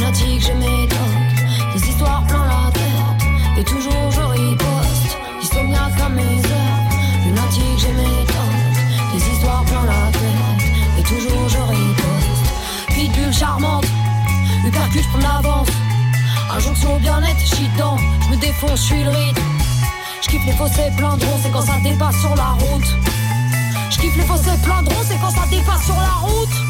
lunatique 0.10 0.42
je 0.42 0.54
m'étonne 0.54 1.74
Des 1.74 1.90
histoires 1.90 2.24
plein 2.28 2.46
la 2.46 2.72
tête, 2.72 3.28
et 3.58 3.64
toujours 3.64 4.12
je 4.12 4.22
riposte. 4.22 5.18
Insomniaque 5.42 6.02
à 6.02 6.10
mes 6.10 6.22
heures, 6.22 7.26
lunatique 7.26 7.78
je 7.78 7.88
m'étonne 7.88 9.14
Des 9.14 9.32
histoires 9.32 9.64
plein 9.66 9.86
la 9.86 10.12
tête, 10.12 11.00
et 11.00 11.04
toujours 11.04 11.50
je 11.50 11.58
riposte. 11.58 12.88
Pitbull 12.88 13.34
charmante, 13.34 13.86
hypercute 14.66 15.04
je 15.04 15.10
prends 15.10 15.20
l'avance 15.20 15.68
Injonction 16.56 16.98
bien-être, 16.98 17.40
j'suis 17.46 17.68
dedans, 17.76 17.98
je 18.22 18.36
me 18.36 18.42
défonce, 18.42 18.80
je 18.82 18.86
suis 18.86 19.04
le 19.04 19.12
rythme. 19.12 19.42
Je 20.22 20.30
kiffe 20.30 20.46
les 20.46 20.54
fossés 20.54 20.92
plein 20.98 21.16
de 21.18 21.26
c'est 21.44 21.52
quand 21.52 21.62
ça 21.62 21.78
dépasse 21.84 22.20
sur 22.20 22.36
la 22.36 22.58
route. 22.60 22.90
Je 23.92 23.98
kiffe 24.00 24.18
les 24.18 24.24
fossés 24.24 24.58
plein 24.64 24.82
de 24.82 24.90
c'est 25.08 25.18
quand 25.22 25.30
ça 25.30 25.46
dépasse 25.52 25.86
sur 25.86 25.96
la 25.96 26.28
route 26.28 26.70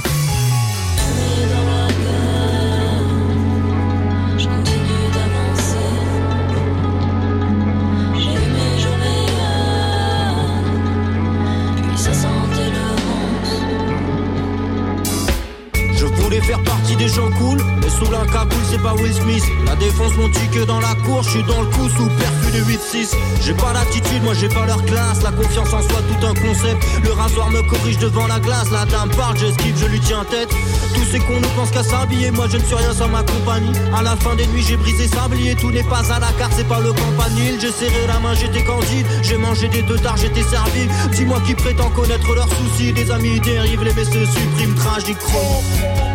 sous 18.00 18.12
la 18.12 18.26
cagoule 18.26 18.64
c'est 18.70 18.82
pas 18.82 18.94
Will 18.94 19.14
Smith. 19.14 19.44
La 19.66 19.76
défense 19.76 20.16
mon 20.16 20.30
que 20.30 20.64
dans 20.66 20.80
la 20.80 20.96
cour, 21.06 21.24
je 21.24 21.30
suis 21.30 21.44
dans 21.44 21.62
le 21.62 21.68
coup 21.68 21.90
sous 21.90 22.08
perfus 22.08 22.40
plus 22.42 22.52
de 22.52 22.64
8-6. 22.64 23.16
J'ai 23.42 23.54
pas 23.54 23.74
l'attitude, 23.74 24.24
moi 24.24 24.34
j'ai 24.34 24.50
pas 24.50 24.66
leur 24.66 24.84
classe. 24.86 25.22
La 25.24 25.32
confiance 25.32 25.74
en 25.74 25.82
soi, 25.82 26.00
tout 26.08 26.26
un 26.26 26.34
concept. 26.34 26.84
Le 27.04 27.12
rasoir 27.12 27.50
me 27.50 27.62
corrige 27.64 27.98
devant 27.98 28.28
la 28.28 28.40
glace. 28.40 28.70
La 28.72 28.86
dame 28.86 29.10
parle, 29.12 29.38
j'esquive, 29.38 29.76
je 29.78 29.86
lui 29.86 30.00
tiens 30.00 30.24
tête. 30.30 30.50
Tous 30.94 31.04
ces 31.12 31.20
cons 31.20 31.40
ne 31.40 31.48
pensent 31.56 31.72
qu'à 31.72 31.84
s'habiller. 31.84 32.32
Moi 32.32 32.48
je 32.50 32.58
ne 32.58 32.64
suis 32.64 32.76
rien 32.76 32.94
sans 32.94 33.08
ma 33.10 33.24
compagnie. 33.24 33.72
À 33.96 34.02
la 34.02 34.16
fin 34.16 34.36
des 34.36 34.48
nuits, 34.48 34.64
j'ai 34.68 34.78
brisé 34.78 35.08
sablier. 35.08 35.56
Tout 35.56 35.72
n'est 35.72 35.84
pas 35.84 36.04
à 36.12 36.20
la 36.20 36.32
carte, 36.38 36.54
c'est 36.56 36.68
pas 36.68 36.80
le 36.80 36.94
campanile. 36.94 37.58
J'ai 37.60 37.72
serré 37.72 38.08
la 38.08 38.20
main, 38.20 38.34
j'étais 38.34 38.64
candide. 38.64 39.08
J'ai 39.22 39.38
mangé 39.38 39.68
des 39.68 39.82
deux 39.82 40.00
tard, 40.00 40.18
j'étais 40.18 40.44
servi. 40.44 40.88
Dis-moi 41.12 41.42
qui 41.46 41.56
prétend 41.56 41.90
connaître 41.90 42.34
leurs 42.34 42.50
soucis. 42.50 42.94
Des 42.94 43.12
amis 43.12 43.40
dérivent, 43.40 43.84
les 43.84 44.06
se 44.06 44.26
suppriment, 44.26 44.76
tragique 44.76 45.18
le 45.20 46.09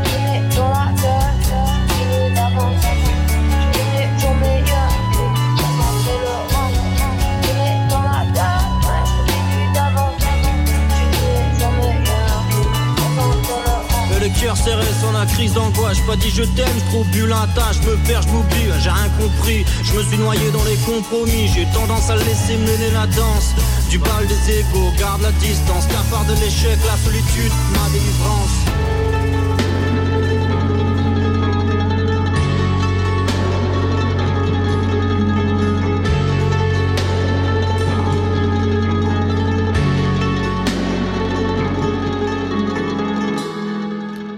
sans 15.04 15.12
la 15.12 15.26
crise 15.26 15.52
d'angoisse. 15.52 15.98
Pas 16.06 16.16
dit 16.16 16.30
je 16.30 16.42
t'aime, 16.42 16.76
je 16.78 16.84
trouve 16.90 17.06
plus 17.08 17.28
tâche, 17.54 17.80
me 17.86 17.96
perds, 18.06 18.22
je 18.22 18.28
m'oublie, 18.28 18.66
j'ai 18.82 18.90
rien 18.90 19.10
compris. 19.18 19.64
Je 19.82 19.92
me 19.92 20.02
suis 20.02 20.18
noyé 20.18 20.50
dans 20.50 20.64
les 20.64 20.76
compromis, 20.76 21.48
j'ai 21.54 21.66
tendance 21.72 22.10
à 22.10 22.16
laisser 22.16 22.56
mener 22.56 22.90
la 22.92 23.06
danse. 23.06 23.54
Du 23.90 23.98
bal 23.98 24.26
des 24.26 24.60
égaux, 24.60 24.92
garde 24.98 25.22
la 25.22 25.32
distance, 25.32 25.86
cafard 25.86 26.24
de 26.24 26.34
l'échec, 26.40 26.78
la 26.86 26.96
solitude, 27.04 27.52
ma 27.72 27.88
délivrance. 27.92 29.43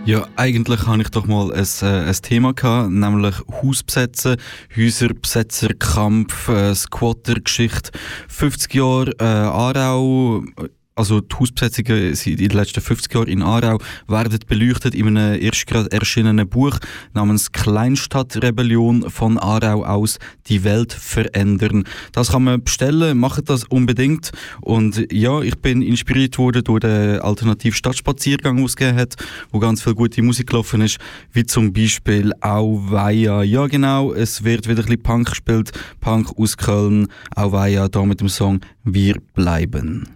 Ja, 0.07 0.28
eigentlich 0.36 0.86
habe 0.86 1.02
ich 1.02 1.09
doch 1.11 1.26
mal 1.26 1.52
ein, 1.52 1.66
äh, 1.82 2.09
ein 2.09 2.14
Thema 2.22 2.54
gehabt, 2.54 2.90
nämlich 2.90 3.34
Hausbesetzen, 3.61 4.36
Häuserbesetzerkampf, 4.76 6.48
äh, 6.48 6.76
Squatter-Geschichte, 6.76 7.90
50 8.28 8.74
Jahre 8.74 9.11
äh, 9.18 9.24
Aarau, 9.24 10.44
also 10.97 11.20
die 11.20 11.36
Hausbesetzungen 11.36 12.14
in 12.24 12.36
den 12.36 12.51
letzten 12.51 12.80
50 12.80 13.14
Jahren 13.14 13.28
in 13.28 13.42
Aarau 13.42 13.78
werden 14.09 14.38
beleuchtet 14.49 14.94
in 14.94 15.07
einem 15.07 15.40
erst 15.40 15.66
gerade 15.66 15.92
erschienenen 15.92 16.49
Buch 16.49 16.78
namens 17.12 17.53
Kleinstadtrebellion 17.53 19.11
von 19.11 19.38
Aarau 19.38 19.84
aus 19.84 20.18
die 20.47 20.64
Welt 20.64 20.94
verändern. 20.94 21.84
Das 22.12 22.30
kann 22.32 22.44
man 22.44 22.64
bestellen, 22.64 23.18
macht 23.18 23.49
das 23.51 23.64
unbedingt. 23.64 24.32
Und 24.62 25.12
ja, 25.12 25.42
ich 25.42 25.59
bin 25.59 25.82
inspiriert 25.82 26.38
worden 26.38 26.64
durch 26.64 26.80
den 26.80 27.20
Alternativ-Stadtspaziergang, 27.20 28.57
den 28.57 28.64
es 28.64 28.74
gegeben 28.74 28.99
hat, 28.99 29.16
wo 29.53 29.59
ganz 29.59 29.82
viel 29.82 29.94
gute 29.94 30.22
Musik 30.22 30.49
gelaufen 30.49 30.80
ist, 30.80 30.99
wie 31.32 31.44
zum 31.44 31.74
Beispiel 31.74 32.32
Auweia. 32.40 33.42
Ja 33.42 33.66
genau, 33.66 34.14
es 34.14 34.44
wird 34.44 34.66
wieder 34.66 34.80
ein 34.80 34.86
bisschen 34.86 35.03
Punk 35.03 35.28
gespielt, 35.28 35.72
Punk 36.01 36.30
aus 36.38 36.57
Köln, 36.57 37.09
Auweia, 37.34 37.88
da 37.88 38.03
mit 38.07 38.20
dem 38.20 38.30
Song 38.30 38.61
Wir 38.82 39.20
bleiben. 39.34 40.16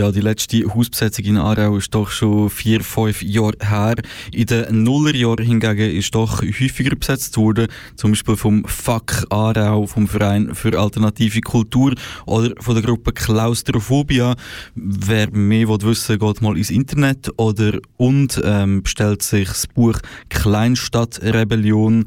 Ja, 0.00 0.10
die 0.10 0.22
letzte 0.22 0.64
Hausbesetzung 0.74 1.26
in 1.26 1.36
Aarau 1.36 1.76
ist 1.76 1.94
doch 1.94 2.08
schon 2.08 2.48
vier, 2.48 2.80
fünf 2.82 3.20
Jahre 3.20 3.58
her. 3.60 3.96
In 4.32 4.46
den 4.46 4.82
Nullerjahren 4.82 5.44
hingegen 5.44 5.94
ist 5.94 6.14
doch 6.14 6.40
häufiger 6.40 6.96
besetzt 6.96 7.36
worden, 7.36 7.66
zum 7.96 8.12
Beispiel 8.12 8.36
vom 8.36 8.64
FAK 8.64 9.26
Aarau, 9.28 9.86
vom 9.86 10.08
Verein 10.08 10.54
für 10.54 10.80
alternative 10.80 11.42
Kultur 11.42 11.92
oder 12.24 12.54
von 12.62 12.76
der 12.76 12.82
Gruppe 12.82 13.12
Klaustrophobia. 13.12 14.36
Wer 14.74 15.30
mehr 15.32 15.68
will 15.68 15.82
wissen 15.82 16.18
geht 16.18 16.40
mal 16.40 16.56
ins 16.56 16.70
Internet 16.70 17.30
oder 17.36 17.78
und 17.98 18.40
ähm, 18.42 18.82
bestellt 18.82 19.20
sich 19.20 19.48
das 19.48 19.66
Buch 19.66 19.98
Kleinstadtrebellion 20.30 22.06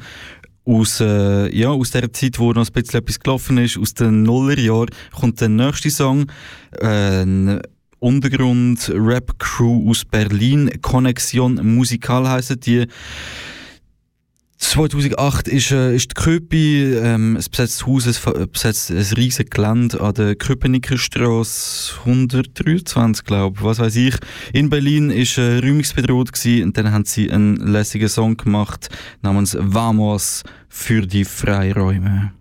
aus, 0.65 0.99
äh, 0.99 1.55
ja, 1.55 1.69
aus 1.69 1.91
der 1.91 2.11
Zeit, 2.11 2.39
wo 2.39 2.53
noch 2.53 2.65
ein 2.65 2.73
bisschen 2.73 3.01
etwas 3.01 3.19
gelaufen 3.19 3.59
ist, 3.59 3.77
aus 3.77 3.93
den 3.93 4.23
Nullerjahren, 4.23 4.89
kommt 5.11 5.41
der 5.41 5.49
nächste 5.49 5.91
Song, 5.91 6.25
äh, 6.81 7.59
Untergrund-Rap-Crew 8.03 9.89
aus 9.89 10.03
Berlin. 10.05 10.69
Connexion 10.81 11.75
Musikal 11.75 12.29
heissen 12.29 12.59
die. 12.59 12.87
2008 14.57 15.47
ist, 15.49 15.71
äh, 15.71 15.95
ist 15.95 16.11
die 16.11 16.21
Köpi, 16.21 16.93
ähm, 16.95 17.35
es 17.35 17.49
besetzt 17.49 17.85
Haus, 17.85 18.05
es 18.05 18.21
besetzt 18.51 18.91
ein 18.91 18.97
riesiges 19.17 19.49
Gelände 19.49 19.99
an 19.99 20.13
der 20.13 20.35
Köpenickerstraße 20.35 21.99
123, 22.05 23.25
glaube 23.25 23.61
was 23.61 23.79
weiß 23.79 23.95
ich. 23.97 24.15
In 24.53 24.69
Berlin 24.69 25.09
ist 25.09 25.37
äh, 25.37 25.59
räumungsbedroht 25.59 26.31
gewesen 26.31 26.63
und 26.67 26.77
dann 26.77 26.91
haben 26.91 27.05
sie 27.05 27.29
einen 27.29 27.57
lässigen 27.57 28.09
Song 28.09 28.37
gemacht 28.37 28.89
namens 29.21 29.57
Vamos 29.59 30.43
für 30.69 31.05
die 31.05 31.25
Freiräume. 31.25 32.31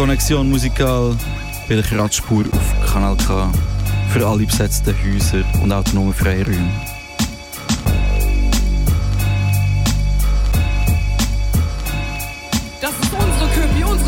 Konnexion 0.00 0.48
musikal 0.48 1.14
bei 1.68 1.74
der 1.74 1.84
Kratzspur 1.84 2.46
auf 2.52 2.90
Kanal 2.90 3.18
K 3.18 3.52
für 4.08 4.26
alle 4.26 4.46
besetzten 4.46 4.94
Häuser 4.96 5.44
und 5.62 5.70
autonome 5.70 6.14
Freiräume. 6.14 6.70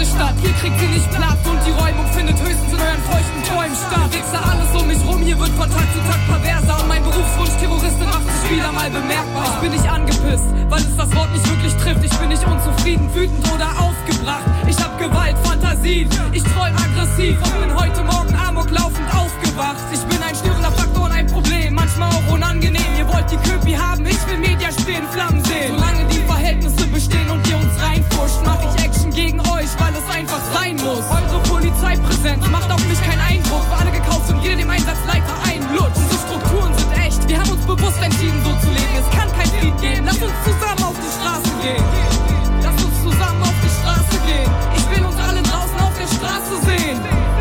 Unsere 0.03 0.17
Stadt. 0.17 0.35
Hier 0.41 0.53
kriegt 0.53 0.79
sie 0.79 0.87
nicht 0.87 1.11
Platz 1.11 1.39
und 1.47 1.59
die 1.67 1.71
Räumung 1.71 2.07
findet 2.13 2.39
höchstens 2.41 2.73
in 2.73 2.81
euren 2.81 3.03
feuchten 3.07 3.43
Träumen 3.47 3.77
statt. 3.77 4.11
Wichser 4.11 4.43
alles 4.43 4.71
um 4.75 4.87
mich 4.87 5.03
rum, 5.07 5.21
hier 5.23 5.39
wird 5.39 5.51
von 5.51 5.71
Tag 5.71 5.87
zu 5.95 6.01
Tag 6.11 6.21
perverser 6.27 6.81
und 6.81 6.89
mein 6.89 7.03
Berufswunsch 7.03 7.57
Terroristin 7.61 8.09
macht 8.11 8.27
sich 8.27 8.51
wieder 8.51 8.73
mal 8.73 8.91
bemerkbar. 8.91 9.47
Ich 9.55 9.61
bin 9.63 9.71
nicht 9.73 9.89
angepisst, 9.89 10.49
weil 10.69 10.81
es 10.81 10.97
das 10.97 11.11
Wort 11.15 11.31
nicht 11.33 11.47
wirklich 11.49 11.75
trifft. 11.77 12.05
Ich 12.05 12.17
bin 12.19 12.29
nicht 12.29 12.45
unzufrieden, 12.47 13.07
wütend 13.15 13.45
oder 13.53 13.69
aufgebracht. 13.79 14.47
Ich 14.67 14.79
hab 14.83 14.99
Gewalt, 14.99 15.37
Fantasien, 15.45 16.09
ich 16.33 16.43
träum 16.43 16.75
aggressiv 16.75 17.37
und 17.43 17.55
bin 17.61 17.71
heute 17.75 18.03
Morgen 18.05 18.35
amok 18.35 18.71
laufend 18.71 19.09
aufgewacht. 19.15 19.83
Ich 19.93 20.03
bin 20.11 20.19
ein 20.23 20.35
störender 20.35 20.73
Faktor 20.73 21.05
und 21.05 21.13
ein 21.13 21.27
Problem, 21.27 21.75
manchmal 21.75 22.11
auch 22.11 22.33
unangenehm. 22.33 22.91
Ihr 22.99 23.07
wollt 23.13 23.31
die 23.31 23.41
Köpi 23.49 23.73
haben, 23.73 24.05
ich 24.07 24.21
will 24.27 24.39
Media 24.39 24.71
stehen, 24.73 25.07
Flammen 25.13 25.45
sehen. 25.45 25.75
Solange 25.77 26.05
die 26.11 26.22
Verhältnisse 26.43 26.87
bestehen 26.89 27.31
und 27.31 27.49
ihr 27.49 27.57
uns 27.57 27.81
reinfuscht, 27.81 28.43
mach 28.45 28.59
ich 28.59 28.85
Action 28.85 29.11
gegen 29.13 29.39
euch, 29.55 29.71
weil 29.79 29.95
es 29.95 30.07
einfach 30.13 30.43
sein 30.53 30.75
muss. 30.75 31.07
Eure 31.07 31.41
Polizeipräsenz 31.49 32.45
macht 32.51 32.69
auf 32.69 32.85
mich 32.89 33.01
keinen 33.01 33.21
Eindruck. 33.21 33.63
Für 33.71 33.79
alle 33.79 33.93
gekauft 33.93 34.29
und 34.29 34.43
jeder 34.43 34.57
dem 34.57 34.69
Einsatzleiter 34.69 35.35
einlutscht. 35.47 36.03
Unsere 36.03 36.19
Strukturen 36.27 36.75
sind 36.75 36.93
echt, 36.99 37.29
wir 37.29 37.39
haben 37.39 37.51
uns 37.53 37.65
bewusst 37.65 38.03
entschieden, 38.03 38.43
so 38.43 38.51
zu 38.59 38.75
leben. 38.75 38.95
Es 38.99 39.09
kann 39.17 39.31
kein 39.39 39.47
Frieden 39.55 39.81
geben, 39.81 40.03
lass 40.05 40.19
uns 40.19 40.35
zusammen 40.43 40.83
auf 40.83 40.97
die 40.99 41.13
Straße 41.15 41.53
gehen. 41.63 41.85
Lass 42.59 42.79
uns 42.83 42.97
zusammen 43.07 43.43
auf 43.43 43.59
die 43.63 43.73
Straße 43.79 44.17
gehen. 44.27 44.51
Ich 44.75 44.85
will 44.91 45.05
uns 45.07 45.19
alle 45.23 45.43
draußen 45.47 45.79
auf 45.79 45.95
der 45.95 46.11
Straße 46.11 46.55
sehen. 46.67 47.32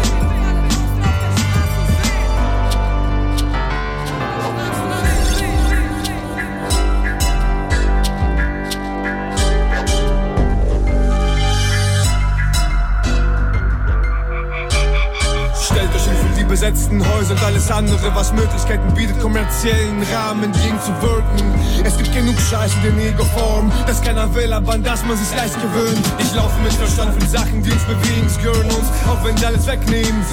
Besetzten 16.51 16.99
Häuser 16.99 17.31
und 17.31 17.43
alles 17.43 17.71
andere, 17.71 18.13
was 18.13 18.33
Möglichkeiten 18.33 18.93
bietet, 18.93 19.17
kommerziellen 19.21 20.03
Rahmen 20.13 20.53
wirken. 21.01 21.53
Es 21.85 21.97
gibt 21.97 22.13
genug 22.13 22.35
Scheiß 22.39 22.75
in 22.75 22.83
der 22.83 22.91
Negerform, 22.91 23.71
das 23.87 24.01
keiner 24.01 24.27
will, 24.35 24.51
aber 24.51 24.73
an 24.73 24.83
das 24.83 25.03
man 25.05 25.15
sich 25.15 25.33
leicht 25.35 25.55
gewöhnt. 25.55 26.05
Ich 26.19 26.35
laufe 26.35 26.59
mit 26.61 26.73
Verstand 26.73 27.13
von 27.17 27.29
Sachen, 27.29 27.63
die 27.63 27.71
uns 27.71 27.83
bewegen, 27.83 28.27
sie 28.27 28.41
gehören 28.41 28.67
uns, 28.67 28.87
auch 29.07 29.23
wenn 29.23 29.37
sie 29.37 29.45
alles 29.45 29.65
wegnehmen. 29.65 30.25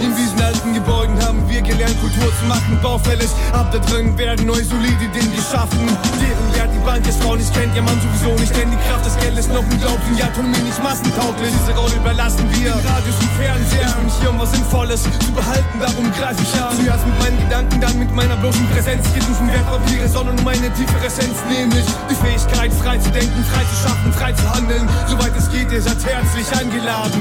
In 0.00 0.16
diesen 0.16 0.40
alten 0.40 0.72
Gebäuden 0.72 1.14
haben 1.22 1.46
wir 1.48 1.60
gelernt, 1.60 2.00
Kultur 2.00 2.32
zu 2.40 2.46
machen, 2.46 2.78
baufällig. 2.82 3.28
Ab 3.52 3.70
da 3.70 3.78
drin 3.78 4.16
werden 4.16 4.46
neue 4.46 4.64
solide 4.64 5.06
Dinge 5.12 5.36
geschaffen. 5.36 5.84
Deren 6.16 6.48
Wert 6.56 6.70
die 6.74 6.84
Bank 6.86 7.04
des 7.04 7.16
Frau 7.16 7.36
nicht 7.36 7.52
kennt, 7.52 7.76
ja 7.76 7.82
man 7.82 8.00
sowieso 8.00 8.34
nicht, 8.40 8.56
denn 8.56 8.70
die 8.70 8.80
Kraft 8.88 9.04
des 9.04 9.16
Geldes 9.18 9.48
noch 9.48 9.60
unglaublich, 9.68 10.16
die 10.16 10.24
Autonomie 10.24 10.64
nicht 10.64 10.82
massentauglich. 10.82 11.52
Diese 11.52 11.76
Rolle 11.76 11.94
überlassen 11.94 12.48
wir 12.56 12.72
Radios 12.72 13.20
und 13.20 13.32
Fernseher 13.36 13.92
und 14.00 14.10
hier 14.18 14.30
um 14.30 14.38
was 14.40 14.50
Sinnvolles 14.52 15.02
zu 15.02 15.32
behalten, 15.32 15.57
darum 15.80 16.10
greife 16.12 16.42
ich 16.42 16.54
an. 16.60 16.76
Zuerst 16.76 17.06
mit 17.06 17.18
meinen 17.18 17.38
Gedanken, 17.38 17.80
dann 17.80 17.98
mit 17.98 18.14
meiner 18.14 18.36
bloßen 18.36 18.66
Präsenz. 18.68 19.04
Nicht 19.14 19.28
um 19.40 19.48
Wertpapiere, 19.48 20.08
sondern 20.08 20.38
um 20.38 20.46
eine 20.46 20.72
tiefere 20.74 21.06
Essenz, 21.06 21.36
nämlich 21.48 21.84
die 22.10 22.14
Fähigkeit, 22.14 22.72
frei 22.72 22.98
zu 22.98 23.10
denken, 23.10 23.44
frei 23.44 23.64
zu 23.64 23.88
schaffen, 23.88 24.12
frei 24.12 24.32
zu 24.32 24.54
handeln. 24.54 24.88
Soweit 25.06 25.36
es 25.36 25.50
geht, 25.50 25.70
ihr 25.72 25.82
seid 25.82 25.98
herzlich 26.04 26.48
eingeladen. 26.58 27.20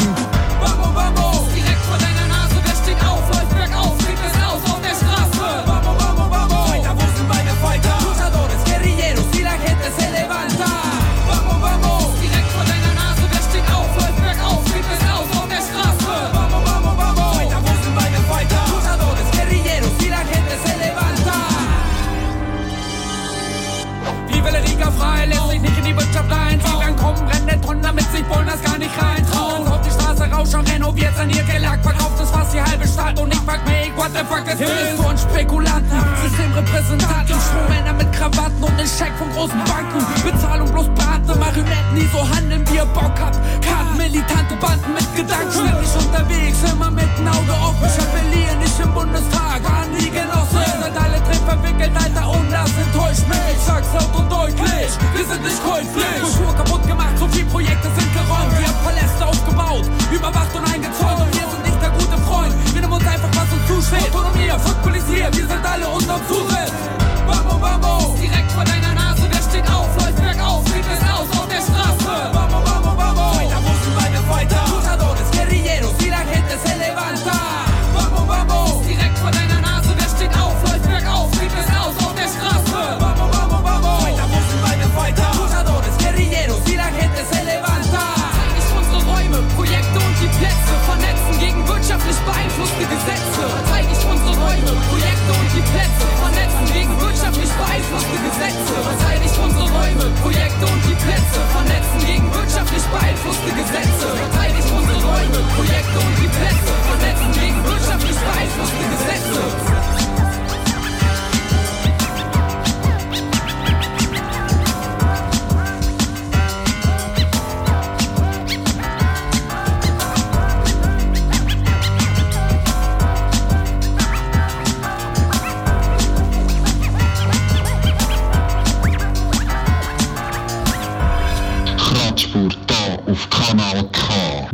Vamos, 0.61 0.95
vamos, 0.95 1.53
direkt 1.53 1.83
vor 1.85 1.97
deiner 1.97 2.27
Nase, 2.27 2.36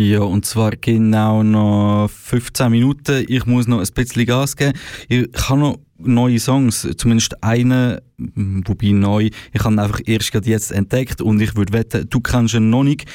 Ja, 0.03 0.19
und 0.19 0.45
zwar 0.45 0.71
genau 0.71 1.43
noch 1.43 2.09
15 2.33 2.71
Minuten. 2.71 3.25
Ich 3.27 3.45
muss 3.45 3.67
noch 3.67 3.79
ein 3.79 3.93
bisschen 3.93 4.25
Gas 4.25 4.55
geben. 4.55 4.73
Ich 5.07 5.27
habe 5.49 5.59
noch 5.59 5.79
neue 6.05 6.39
Songs, 6.39 6.87
zumindest 6.97 7.41
einen, 7.43 7.99
wobei 8.17 8.91
neu, 8.91 9.29
ich 9.51 9.63
habe 9.63 9.75
ihn 9.75 9.79
einfach 9.79 9.99
erst 10.05 10.31
gerade 10.31 10.49
jetzt 10.49 10.71
entdeckt 10.71 11.21
und 11.21 11.41
ich 11.41 11.55
würde 11.55 11.73
wetten, 11.73 12.07
du 12.09 12.19
kennst 12.19 12.53
ihn 12.53 12.69
noch 12.69 12.83
nicht. 12.83 13.05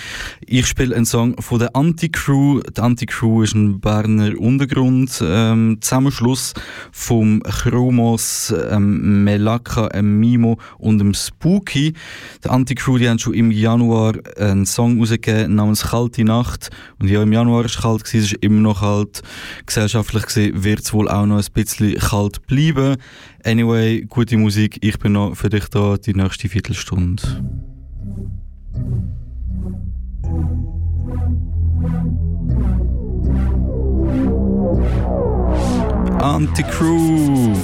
Ich 0.47 0.67
spiele 0.67 0.95
einen 0.95 1.05
Song 1.05 1.41
von 1.41 1.59
der 1.59 1.75
Anti-Crew. 1.75 2.61
Die 2.61 2.81
Anti-Crew 2.81 3.43
ist 3.43 3.55
ein 3.55 3.81
Berner 3.81 4.39
Untergrund 4.39 5.23
ähm, 5.23 5.79
Zusammenschluss 5.81 6.55
vom 6.93 7.43
Chromos, 7.43 8.55
ähm, 8.71 9.25
Melaka, 9.25 9.89
ähm, 9.93 10.19
Mimo 10.19 10.59
und 10.79 10.99
dem 10.99 11.15
Spooky. 11.15 11.95
Die 12.45 12.49
Anti-Crew, 12.49 12.99
die 12.99 13.09
haben 13.09 13.19
schon 13.19 13.35
im 13.35 13.51
Januar 13.51 14.15
einen 14.39 14.67
Song 14.67 14.99
rausgegeben 14.99 15.55
namens 15.55 15.83
Kalte 15.83 16.25
Nacht 16.25 16.71
und 17.01 17.09
ja, 17.09 17.23
im 17.23 17.33
Januar 17.33 17.59
war 17.59 17.65
es 17.65 17.79
kalt, 17.79 18.03
es 18.07 18.15
ist 18.15 18.33
immer 18.41 18.61
noch 18.61 18.81
kalt 18.81 19.08
wird. 19.09 19.23
Gesellschaftlich 19.67 20.27
gesehen 20.27 20.65
wird 20.65 20.81
es 20.81 20.93
wohl 20.93 21.09
auch 21.09 21.27
noch 21.27 21.39
ein 21.39 21.53
bisschen 21.53 21.95
kalt 21.95 22.47
bleiben. 22.47 22.97
Anyway, 23.45 24.03
gute 24.09 24.37
Musik. 24.37 24.79
Ich 24.83 24.99
bin 24.99 25.13
noch 25.13 25.35
für 25.35 25.49
dich 25.49 25.69
da 25.69 25.97
die 25.97 26.15
nächste 26.15 26.49
Viertelstunde. 26.49 27.23
Anti-Crew! 36.21 37.55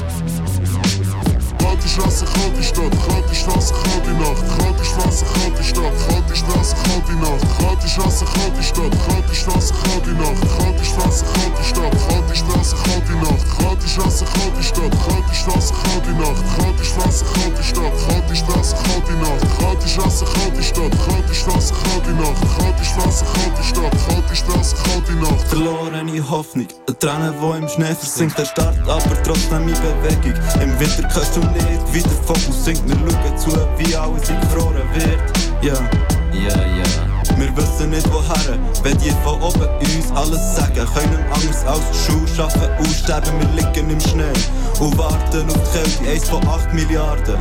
Straße, 1.94 2.24
kalte 2.24 2.60
Stadt, 2.60 2.90
kalte 3.06 3.34
Straße, 3.36 3.72
kalte 3.72 4.10
Nacht, 4.18 4.42
kalte 4.58 4.84
Straße, 4.84 5.24
kalte 5.26 5.62
Stadt, 5.62 5.92
kalte 6.08 6.34
Straße, 6.34 6.74
kalte 6.82 7.12
Nacht, 7.22 7.46
kalte 7.56 7.88
Straße, 7.88 8.24
kalte 8.24 8.62
Stadt, 8.64 8.92
kalte 9.06 9.34
Straße, 9.34 9.74
kalte 9.74 10.10
Nacht, 10.10 10.42
kalte 10.58 10.84
Straße, 10.84 11.24
kalte 11.24 11.62
Stadt, 11.62 11.94
kalte 12.10 12.34
Straße, 12.34 12.74
kalte 12.74 13.12
Nacht, 13.14 13.44
kalte 13.62 13.86
Straße, 13.86 14.24
kalte 14.24 14.62
Stadt, 14.64 14.92
kalte 15.06 15.34
Straße, 15.36 15.74
kalte 15.84 16.12
Nacht, 16.18 16.44
kalte 16.58 16.84
Straße, 16.84 17.24
kalte 17.24 17.62
Stadt, 17.62 17.92
kalte 18.08 18.34
Straße, 18.34 18.74
kalte 18.74 19.12
Nacht, 19.14 19.46
kalte 19.60 19.88
Straße, 19.88 20.24
kalte 20.24 20.62
Stadt, 20.64 20.92
kalte 21.06 21.34
Straße, 21.34 21.74
kalte 21.74 22.12
Nacht, 22.14 22.42
kalte 22.58 22.84
Straße, 22.84 23.24
kalte 23.24 23.62
Stadt, 23.62 23.94
kalte 24.08 24.36
Straße, 24.36 24.76
kalte 24.82 25.12
Nacht. 25.12 25.46
Verlorene 25.48 26.28
Hoffnung, 26.28 26.66
eine 26.88 26.98
Träne, 26.98 27.34
wo 27.38 27.52
im 27.54 27.68
Schnee 27.68 27.94
versinkt, 27.94 28.36
der 28.36 28.46
Start, 28.46 28.76
aber 28.82 29.22
trotzdem 29.22 29.68
in 29.68 29.74
Bewegung. 29.74 30.34
Im 30.60 30.80
Winter 30.80 31.08
kannst 31.08 31.36
du 31.36 31.40
nicht 31.40 31.83
wie 31.92 32.02
der 32.02 32.10
Fokus 32.10 32.64
sinkt, 32.64 32.82
wir 32.88 32.96
schauen 32.96 33.38
zu, 33.38 33.50
wie 33.78 33.96
alles 33.96 34.30
eingefroren 34.30 34.88
wird. 34.94 35.20
Ja, 35.62 35.74
ja, 36.32 36.56
ja. 36.76 37.14
Wir 37.36 37.56
wissen 37.56 37.90
nicht 37.90 38.08
woher, 38.12 38.58
wenn 38.82 38.96
die 38.98 39.10
von 39.24 39.40
oben 39.42 39.68
uns 39.80 40.12
alles 40.14 40.56
sagen. 40.56 40.86
Können 40.94 41.24
anders 41.32 41.64
als 41.66 42.06
Schuhe 42.06 42.28
schaffen, 42.36 42.68
aussterben, 42.78 43.32
wir 43.40 43.62
liegen 43.62 43.90
im 43.90 44.00
Schnee 44.00 44.24
und 44.78 44.96
warten 44.98 45.48
auf 45.48 45.72
die 45.72 45.78
Kälte, 45.78 46.10
eins 46.10 46.28
von 46.28 46.46
8 46.46 46.72
Milliarden. 46.74 47.38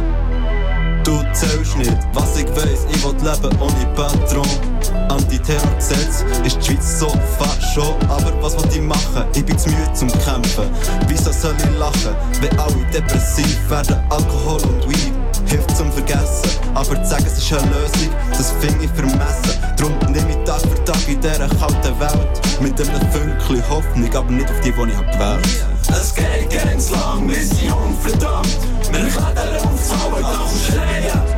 Du 1.03 1.21
zählst 1.33 1.77
nicht, 1.77 1.97
was 2.13 2.37
ich 2.37 2.47
weiss, 2.55 2.85
ich 2.89 3.03
will 3.03 3.15
leben 3.15 3.57
ohne 3.59 3.85
Patron. 3.95 5.03
Antiterrorgesetz 5.14 6.26
ist 6.43 6.57
die 6.57 6.66
Schweiz 6.66 6.99
so 6.99 7.07
fast 7.38 7.61
schon, 7.74 7.93
aber 8.09 8.34
was 8.41 8.55
will 8.55 8.72
ich 8.74 8.82
machen? 8.82 9.24
Ich 9.36 9.45
bin 9.45 9.57
zu 9.57 9.70
müde 9.70 9.93
zum 9.93 10.07
Kämpfen. 10.07 10.66
Wieso 11.07 11.32
soll 11.32 11.53
ich 11.57 11.78
lachen, 11.78 12.16
wenn 12.41 12.59
alle 12.59 12.84
depressiv 12.91 13.70
werden? 13.70 13.95
Alkohol 14.09 14.59
und 14.64 14.89
Weed 14.89 15.14
hilft 15.45 15.78
zum 15.78 15.91
Vergessen, 15.91 16.49
aber 16.74 17.03
zu 17.03 17.09
sagen, 17.11 17.26
es 17.28 17.38
ist 17.38 17.53
eine 17.53 17.61
Lösung, 17.61 18.09
das 18.32 18.53
finde 18.59 18.86
ich 18.86 18.91
vermessen. 18.91 19.59
Drum 19.78 19.93
nehme 20.11 20.32
ich 20.32 20.49
Tag 20.49 20.61
für 20.61 20.84
Tag 20.84 21.07
in 21.07 21.22
dieser 21.22 21.47
kalten 21.47 21.99
Welt 21.99 22.41
mit 22.59 22.82
einem 22.82 23.11
Fünkchen 23.11 23.70
Hoffnung, 23.70 24.16
aber 24.16 24.32
nicht 24.32 24.49
auf 24.49 24.61
die, 24.61 24.72
die 24.72 24.91
ich 24.91 24.97
hab 24.97 25.11
gewählt. 25.11 25.66
Es 25.89 26.16
geht 26.16 26.49
ganz 26.49 26.89
lang, 26.89 27.28
Mission 27.28 27.95
verdammt. 28.01 28.57
Wir 28.91 29.07
klettern 29.09 29.61
hohe 29.61 30.22
Dach 30.22 30.51
und 30.51 30.74
schreien 30.74 31.32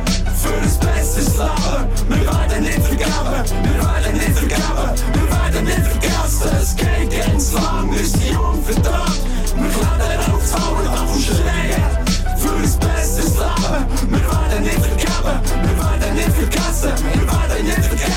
für 0.46 0.54
ein 0.54 0.94
besseres 0.94 1.36
Leben. 1.36 1.82
Wir 2.08 2.26
werden 2.26 2.62
nicht 2.62 2.82
vergeben, 2.82 3.44
wir 3.62 3.78
werden 3.82 4.14
nicht 4.14 4.38
vergeben, 4.38 4.88
wir 5.14 5.26
werden 5.30 5.64
nicht 5.64 5.86
vergessen. 5.86 6.50
Es 6.60 6.76
geht 6.76 7.10
ganz 7.10 7.52
lang, 7.52 7.90
Mission 7.90 8.62
verdammt. 8.64 9.20
Wir 9.56 9.70
klettern 9.70 10.34
aufs 10.34 10.52
hohe 10.54 10.84
Dach 10.84 11.12
und 11.12 11.22
schreien 11.22 11.92
für 12.38 12.54
ein 12.54 12.62
besseres 12.62 13.34
Leben. 13.34 13.82
Wir 14.10 14.20
werden 14.20 14.62
nicht 14.62 14.80
vergeben, 14.86 15.36
wir 15.62 15.76
werden 15.78 16.14
nicht 16.14 16.32
vergessen, 16.32 16.92
wir 17.12 17.26
werden 17.26 17.66
nicht 17.66 17.84
vergeben. 17.84 18.16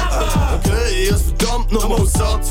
Okay, 0.55 1.03
ich 1.03 1.11
hab's 1.11 1.23
verdammt 1.23 1.71
nochmal 1.71 2.05
satt. 2.05 2.45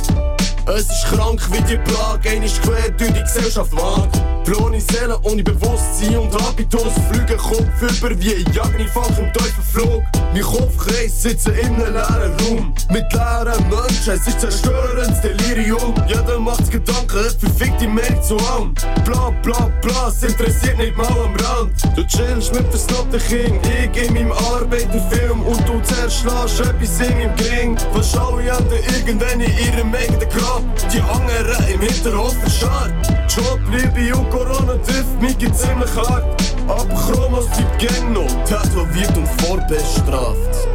Es 0.68 0.82
ist 0.82 1.06
krank 1.06 1.40
wie 1.50 1.62
die 1.62 1.78
Plage, 1.78 2.28
eine 2.28 2.44
ist 2.44 2.60
quer 2.60 2.90
durch 2.90 3.12
die 3.12 3.22
Gesellschaft 3.22 3.72
wagt. 3.74 4.20
Verlorene 4.44 4.80
Seelen 4.80 5.16
ohne 5.22 5.42
Bewusstsein 5.42 6.18
und 6.18 6.32
Habitus 6.42 6.92
fliegen 7.10 7.38
Kopf 7.38 7.82
über 7.82 8.18
wie 8.20 8.34
ein 8.34 8.52
Jagdfach 8.52 9.18
im 9.18 9.32
Teufelflug. 9.32 10.02
Mein 10.32 10.42
Kopfkreis 10.42 11.22
sitzt 11.22 11.48
in 11.48 11.74
einem 11.74 11.94
leeren 11.94 12.32
Raum. 12.40 12.74
Mit 12.90 13.12
leeren 13.12 13.68
Menschen, 13.68 14.12
es 14.14 14.26
ist 14.26 14.40
zerstörendes 14.40 15.20
Delirium. 15.22 15.94
Jeder 16.06 16.38
macht 16.38 16.70
Gedanken, 16.70 17.18
es 17.18 17.34
verfickt 17.34 17.80
die 17.80 17.86
Merk 17.86 18.22
zu 18.22 18.36
an. 18.36 18.74
Bla 19.04 19.30
bla 19.42 19.70
bla, 19.82 20.08
es 20.08 20.22
interessiert 20.22 20.78
nicht 20.78 20.96
mal 20.96 21.06
am 21.06 21.34
Rand. 21.36 21.72
Du 21.96 22.04
chillst 22.06 22.54
mit 22.54 22.68
versnobten 22.68 23.20
King, 23.28 23.60
ich 23.62 24.02
in 24.02 24.14
meinem 24.14 24.32
Arbeiterfilm 24.32 25.42
und 25.42 25.68
du 25.68 25.80
zerschlägst 25.80 26.60
etwas 26.60 27.00
in 27.00 27.18
meinem 27.18 27.36
Gring. 27.36 27.76
Was 27.92 28.12
schau 28.12 28.38
ich 28.38 28.50
an 28.52 28.64
irgendwann 28.96 29.40
in 29.40 29.58
ihrem 29.58 29.94
eigenen 29.94 30.28
Grab? 30.30 30.57
Die 30.92 31.00
anderen 31.00 31.68
im 31.68 31.80
Hinterhof 31.80 32.34
verscharrt. 32.34 32.92
Job, 33.28 33.60
Liebe 33.70 34.16
und 34.16 34.30
Corona 34.30 34.74
trifft 34.86 35.20
mich 35.20 35.36
ziemlich 35.38 35.94
hart. 35.96 36.24
Aber 36.66 36.94
Chromos 36.94 37.46
bleibt 37.46 38.10
noch 38.10 38.44
tätowiert 38.44 39.16
und 39.16 39.28
vorbestraft. 39.42 40.68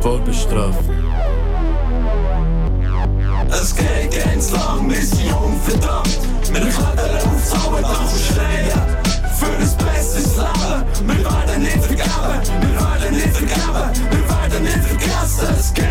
Vorbestraft. 0.00 0.84
Es 3.50 3.74
geht 3.74 4.24
ganz 4.24 4.50
lang, 4.52 4.86
Mission 4.86 5.60
verdammt. 5.64 6.18
Wir 6.50 6.60
klettern 6.60 7.34
aufs 7.34 7.52
hohe 7.52 7.80
Dach 7.82 8.00
und 8.00 8.20
schreien 8.20 8.80
für 9.38 9.46
ein 9.46 9.86
besseres 9.86 10.36
Leben. 10.36 11.08
Wir 11.08 11.24
werden 11.24 11.62
nicht 11.62 11.84
vergeben, 11.84 12.40
wir 12.60 12.80
werden 12.80 13.14
nicht 13.14 13.36
vergeben, 13.36 14.10
wir 14.10 14.28
werden 14.28 14.62
nicht 14.64 14.84
vergessen. 14.84 15.83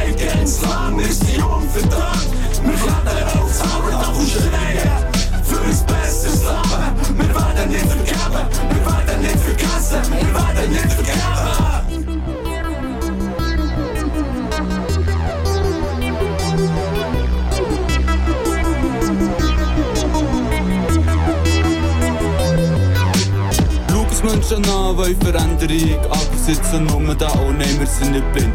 Veränderung, 25.74 26.06
aber 26.06 26.38
sitzen 26.38 26.86
nur 26.86 27.16
da 27.16 27.30
und 27.30 27.58
nein, 27.58 27.80
wir 27.80 27.88
sind 27.88 28.12
nicht 28.12 28.34
blind. 28.34 28.54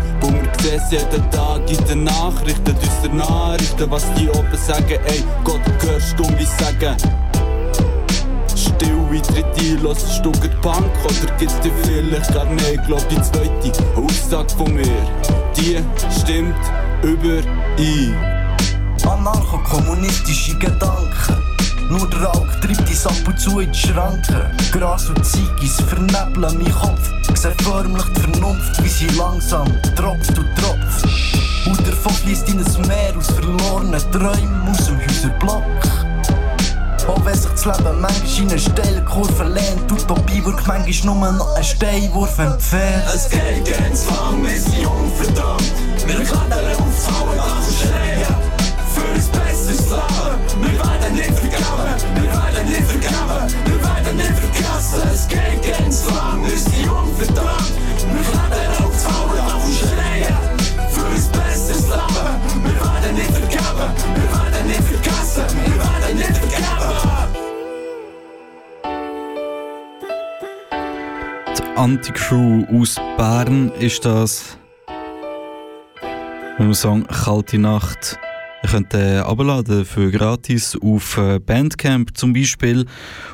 Wir 0.63 0.81
sehen 0.81 1.07
jeden 1.11 1.31
Tag 1.31 1.61
in 1.71 1.85
den 1.87 2.05
Nachrichten, 2.05 2.65
düster 2.65 3.13
Nachrichten, 3.13 3.91
was 3.91 4.05
die 4.15 4.29
oben 4.31 4.57
sagen, 4.67 4.99
ey, 5.07 5.25
Gott, 5.45 5.61
hörst 5.83 6.19
du 6.19 6.25
mich 6.33 6.49
sagen? 6.49 6.97
Still 8.57 8.99
wie 9.11 9.79
hörst 9.81 10.25
du 10.25 10.31
die 10.33 10.49
Punk 10.61 10.91
oder 11.05 11.33
gibt's 11.39 11.61
dir 11.61 11.73
vielleicht 11.83 12.35
gar 12.35 12.45
nicht? 12.47 12.87
Glaub 12.87 13.09
die 13.09 13.21
zweite 13.23 13.83
Aussage 13.97 14.51
von 14.57 14.75
mir, 14.75 14.85
die 15.57 15.79
stimmt 16.21 16.55
überein. 17.03 18.17
Anarcho-kommunistische 19.05 20.59
Gedanken. 20.59 21.48
Nur 21.89 22.09
der 22.11 22.25
Rauch 22.25 22.47
treibt 22.61 22.89
uns 22.89 23.07
ab 23.07 23.15
und 23.27 23.41
zu 23.41 23.61
in 23.61 23.73
die 23.73 23.79
Schranken. 23.79 24.57
Gras 24.73 25.09
und 25.09 25.25
Ziggis 25.25 25.81
vernebeln 25.89 26.59
meinen 26.59 26.73
Kopf. 26.73 27.11
Ich 27.31 27.41
seh 27.41 27.53
förmlich 27.63 28.05
die 28.15 28.21
Vernunft, 28.21 28.85
wie 28.85 28.89
sie 28.89 29.07
langsam 29.17 29.67
tropft 29.97 30.37
und 30.37 30.49
tropft. 30.57 31.05
Und 31.67 31.87
davon 31.87 32.13
fließt 32.13 32.49
in 32.51 32.59
ein 32.59 32.87
Meer 32.87 33.17
aus 33.17 33.29
verlorenen 33.31 34.01
Träumen 34.13 34.69
aus 34.69 34.87
dem 34.87 35.01
Häuserblock. 35.01 35.63
Auch 37.09 37.25
wenn 37.25 37.35
sich 37.35 37.51
das 37.51 37.65
Leben 37.65 38.01
manchmal 38.03 38.43
in 38.43 38.51
eine 38.51 38.59
steile 38.59 39.05
Kurve 39.05 39.45
lehnt, 39.45 39.91
Utopie 39.91 40.45
wirkt 40.45 40.67
manchmal 40.67 41.15
nur 41.15 41.33
noch 41.33 41.57
ein 41.57 41.65
Steinwurf 41.65 42.39
entfernt. 42.39 43.05
Es 43.15 43.31
geht 43.31 43.79
ganz 43.79 44.07
lang, 44.11 44.45
verdammt. 45.17 45.73
Wir 46.07 46.17
klettern 46.17 46.83
aufs 46.87 47.09
hohe 47.09 47.37
Dach 47.37 47.57
und 47.57 47.75
schreien 47.75 48.38
Es 54.91 55.29
ganz 55.29 56.07
lang, 56.07 56.41
Mission 56.43 57.15
verdammt. 57.19 57.73
Wir 58.11 58.23
klettern 58.23 58.85
aufs 58.87 59.05
hohe 59.07 59.37
Dach 59.37 59.65
und 59.65 59.75
schreien 59.75 60.37
für 60.89 61.07
ein 61.07 61.25
besseres 61.33 61.83
Leben. 61.89 62.65
Wir 62.65 62.77
werden 62.81 63.15
nicht 63.15 63.31
vergeben, 63.31 63.93
wir 64.15 64.29
werden 64.33 64.67
nicht 64.67 64.83
vergessen, 64.83 65.45
wir 65.65 65.77
werden 65.77 66.17
nicht 66.17 66.37
vergeben. 66.39 66.69
Die 71.59 71.65
Anti-Crew 71.77 72.65
aus 72.81 72.97
Bern 73.19 73.71
ist 73.79 74.05
das. 74.07 74.57
Mit 76.59 76.67
dem 76.67 76.75
Song 76.75 77.07
Kalte 77.07 77.59
Nacht. 77.59 78.19
Ihr 78.63 78.69
könnt 78.71 78.93
den 78.93 79.21
abladen 79.21 79.85
für 79.85 80.11
gratis 80.11 80.77
auf 80.83 81.17
äh, 81.17 81.39
Bandcamp 81.39 82.17
zum 82.17 82.33
Beispiel. 82.33 82.87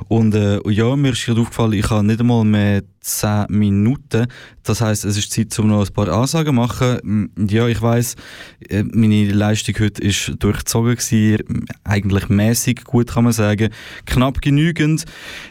Und 0.08 0.34
äh, 0.34 0.60
ja, 0.70 0.94
mir 0.96 1.12
ist 1.12 1.24
gerade 1.24 1.40
aufgefallen, 1.40 1.72
ich 1.72 1.88
habe 1.88 2.04
nicht 2.04 2.20
einmal 2.20 2.44
mehr 2.44 2.82
10 3.04 3.46
Minuten. 3.50 4.26
Das 4.62 4.80
heißt, 4.80 5.04
es 5.04 5.18
ist 5.18 5.30
Zeit, 5.30 5.56
um 5.58 5.68
noch 5.68 5.86
ein 5.86 5.92
paar 5.92 6.08
Ansagen 6.08 6.46
zu 6.46 6.52
machen. 6.52 7.30
Ja, 7.48 7.68
ich 7.68 7.80
weiß, 7.80 8.16
meine 8.92 9.30
Leistung 9.30 9.74
heute 9.78 10.02
ist 10.02 10.32
durchzogen 10.38 10.96
gewesen, 10.96 11.66
eigentlich 11.84 12.28
mäßig, 12.28 12.84
gut 12.84 13.10
kann 13.10 13.24
man 13.24 13.34
sagen, 13.34 13.68
knapp 14.06 14.40
genügend. 14.40 15.04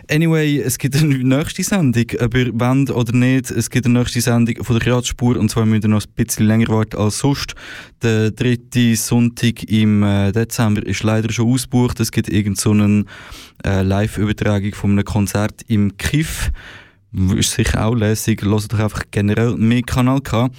Anyway, 0.09 0.59
es 0.59 0.79
gibt 0.79 0.95
eine 0.95 1.17
nächste 1.17 1.63
Sendung, 1.63 2.05
ob 2.19 2.35
ihr 2.35 2.51
wollt 2.53 2.89
oder 2.89 3.13
nicht. 3.13 3.51
Es 3.51 3.69
gibt 3.69 3.85
eine 3.85 3.99
nächste 3.99 4.21
Sendung 4.21 4.63
von 4.63 4.75
der 4.75 4.83
Kreatspur 4.83 5.37
und 5.37 5.49
zwar 5.49 5.65
müsst 5.65 5.83
ihr 5.83 5.89
noch 5.89 6.03
ein 6.03 6.11
bisschen 6.15 6.47
länger 6.47 6.69
warten 6.69 6.97
als 6.97 7.19
sonst. 7.19 7.53
Der 8.01 8.31
dritte 8.31 8.95
Sonntag 8.95 9.63
im 9.69 10.01
äh, 10.01 10.31
Dezember 10.31 10.85
ist 10.85 11.03
leider 11.03 11.31
schon 11.31 11.53
ausgebucht. 11.53 11.99
Es 11.99 12.11
gibt 12.11 12.29
irgendeine 12.29 13.05
so 13.63 13.69
äh, 13.69 13.81
Live-Übertragung 13.83 14.73
von 14.73 14.91
einem 14.91 15.05
Konzert 15.05 15.61
im 15.67 15.95
Kiff. 15.97 16.51
Ist 17.13 17.51
sicher 17.51 17.85
auch 17.85 17.93
lässig. 17.93 18.41
Hört 18.41 18.73
doch 18.73 18.79
einfach 18.79 19.03
generell 19.11 19.55
mehr 19.55 19.83
Kanal 19.83 20.21
K. 20.21 20.49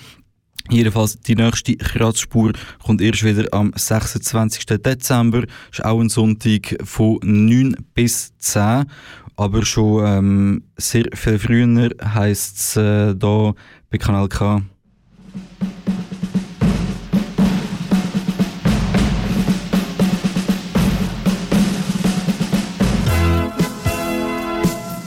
Jedenfalls, 0.71 1.19
die 1.21 1.35
nächste 1.35 1.77
Kratzspur 1.77 2.53
kommt 2.83 3.03
erst 3.03 3.25
wieder 3.25 3.53
am 3.53 3.73
26. 3.75 4.65
Dezember. 4.67 5.45
Ist 5.71 5.85
auch 5.85 6.01
ein 6.01 6.09
Sonntag 6.09 6.77
von 6.85 7.19
9 7.23 7.77
bis 7.95 8.33
10. 8.39 8.85
Aber 9.37 9.65
schon 9.65 10.07
ähm, 10.07 10.63
sehr 10.77 11.05
viel 11.13 11.39
früher 11.39 11.91
heisst 12.03 12.57
es 12.57 12.77
äh, 12.77 13.15
hier 13.21 13.55
bei 13.91 13.99
Kanal 13.99 14.29
K. 14.29 14.63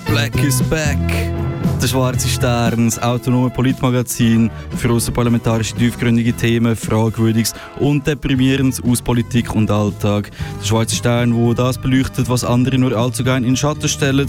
Black 0.07 0.35
is 0.43 0.61
back. 0.63 1.36
Der 1.82 1.88
Schwarze 1.88 2.28
Stern, 2.28 2.86
das 2.86 3.01
autonome 3.01 3.51
Politmagazin 3.51 4.49
für 4.78 4.89
außerparlamentarische 4.89 5.75
tiefgründige 5.75 6.34
Themen, 6.34 6.75
Fragwürdiges 6.75 7.53
und 7.80 8.05
Deprimierendes 8.05 8.84
aus 8.84 9.01
Politik 9.01 9.53
und 9.53 9.69
Alltag. 9.69 10.32
Der 10.59 10.65
Schwarze 10.65 10.95
Stern, 10.95 11.36
wo 11.36 11.53
das 11.53 11.78
beleuchtet, 11.78 12.30
was 12.30 12.43
andere 12.43 12.80
nur 12.80 12.97
allzu 12.97 13.23
gern 13.23 13.43
in 13.43 13.55
Schatten 13.55 13.88
stellen, 13.88 14.28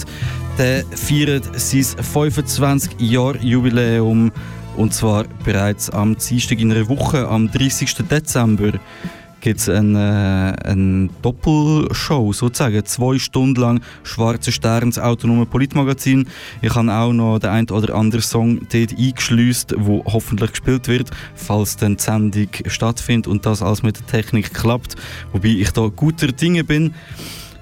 der 0.59 0.85
feiert 0.95 1.49
sein 1.59 1.85
25 1.85 3.01
Jahr 3.01 3.37
Jubiläum 3.37 4.31
und 4.77 4.93
zwar 4.93 5.25
bereits 5.45 5.89
am 5.91 6.17
Dienstag 6.17 6.61
in 6.61 6.71
einer 6.71 6.89
Woche, 6.89 7.27
am 7.29 7.51
30. 7.51 7.97
Dezember 8.09 8.73
gibt 9.41 9.61
es 9.61 9.69
eine, 9.69 10.57
äh, 10.65 10.69
eine 10.69 11.09
Doppelshow, 11.23 12.33
sozusagen. 12.33 12.85
Zwei 12.85 13.19
Stunden 13.19 13.61
lang 13.61 13.81
Schwarze 14.03 14.53
Stern, 14.53 14.91
das 14.91 14.99
autonome 14.99 15.47
Politmagazin. 15.47 16.27
Ich 16.63 16.75
habe 16.75 16.93
auch 16.93 17.13
noch 17.13 17.39
den 17.39 17.51
ein 17.51 17.71
oder 17.71 17.95
anderen 17.95 18.23
Song 18.23 18.61
dort 18.73 18.99
eingeschleust, 18.99 19.75
wo 19.79 20.05
hoffentlich 20.05 20.53
gespielt 20.53 20.89
wird, 20.89 21.11
falls 21.35 21.77
dann 21.77 21.97
die 21.97 22.03
Sendung 22.03 22.49
stattfindet 22.67 23.27
und 23.27 23.47
das 23.47 23.63
alles 23.63 23.83
mit 23.83 23.99
der 23.99 24.07
Technik 24.07 24.53
klappt. 24.53 24.97
Wobei 25.33 25.49
ich 25.49 25.71
da 25.73 25.89
guter 25.89 26.29
Dinge 26.29 26.65
bin. 26.65 26.95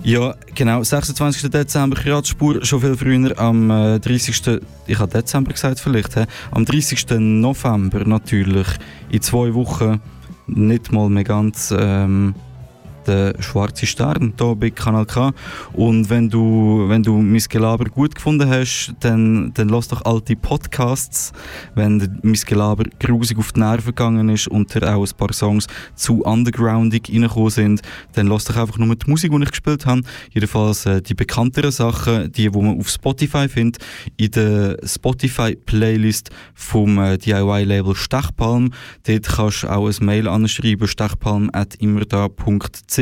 Ja, 0.02 0.34
genau. 0.54 0.84
26. 0.84 1.50
Dezember, 1.50 1.96
Kratzspur, 1.96 2.64
schon 2.64 2.80
viel 2.80 2.96
früher. 2.96 3.38
Am 3.38 3.70
äh, 3.70 3.98
30. 3.98 4.60
Ich 4.86 4.98
habe 4.98 5.10
Dezember 5.10 5.52
gesagt, 5.52 5.80
vielleicht. 5.80 6.14
He? 6.14 6.24
Am 6.52 6.64
30. 6.64 7.06
November 7.18 8.04
natürlich. 8.04 8.68
In 9.10 9.22
zwei 9.22 9.52
Wochen 9.54 10.00
nicht 10.46 10.92
mal 10.92 11.08
mehr 11.08 11.24
ganz 11.24 11.74
ähm, 11.76 12.34
der 13.06 13.40
schwarze 13.40 13.86
Stern 13.86 14.34
hier 14.38 14.56
bei 14.56 14.70
Kanal 14.70 15.06
K. 15.06 15.32
Und 15.72 16.10
wenn 16.10 16.28
du, 16.28 16.84
wenn 16.88 17.02
du 17.02 17.16
mein 17.18 17.42
Gelaber 17.48 17.86
gut 17.86 18.14
gefunden 18.14 18.48
hast, 18.48 18.94
dann, 19.00 19.52
dann 19.54 19.68
lass 19.68 19.88
doch 19.88 20.04
alte 20.04 20.36
Podcasts. 20.36 21.32
Wenn 21.74 22.18
mein 22.22 22.34
Gelaber 22.34 22.84
grusig 23.00 23.38
auf 23.38 23.52
die 23.52 23.60
Nerven 23.60 23.86
gegangen 23.86 24.28
ist 24.28 24.48
und 24.48 24.74
da 24.74 24.94
auch 24.94 25.06
ein 25.06 25.16
paar 25.16 25.32
Songs 25.32 25.66
zu 25.94 26.22
undergroundig 26.22 27.08
reingekommen 27.08 27.50
sind, 27.50 27.82
dann 28.12 28.26
lass 28.26 28.44
doch 28.44 28.56
einfach 28.56 28.76
nur 28.78 28.96
die 28.96 29.10
Musik, 29.10 29.32
die 29.32 29.42
ich 29.42 29.50
gespielt 29.50 29.86
habe. 29.86 30.02
Jedenfalls 30.32 30.86
äh, 30.86 31.02
die 31.02 31.14
bekannteren 31.14 31.70
Sachen, 31.70 32.32
die, 32.32 32.50
die 32.50 32.58
man 32.58 32.78
auf 32.78 32.88
Spotify 32.88 33.48
findet, 33.48 33.84
in 34.16 34.32
der 34.32 34.76
Spotify-Playlist 34.84 36.30
vom 36.54 36.98
äh, 36.98 37.18
DIY-Label 37.18 37.94
Stechpalm. 37.94 38.72
Dort 39.06 39.28
kannst 39.28 39.62
du 39.62 39.68
auch 39.68 39.88
ein 39.88 40.04
Mail 40.04 40.26
anschreiben, 40.28 40.88
stechpalm.immerda.ch 40.88 42.95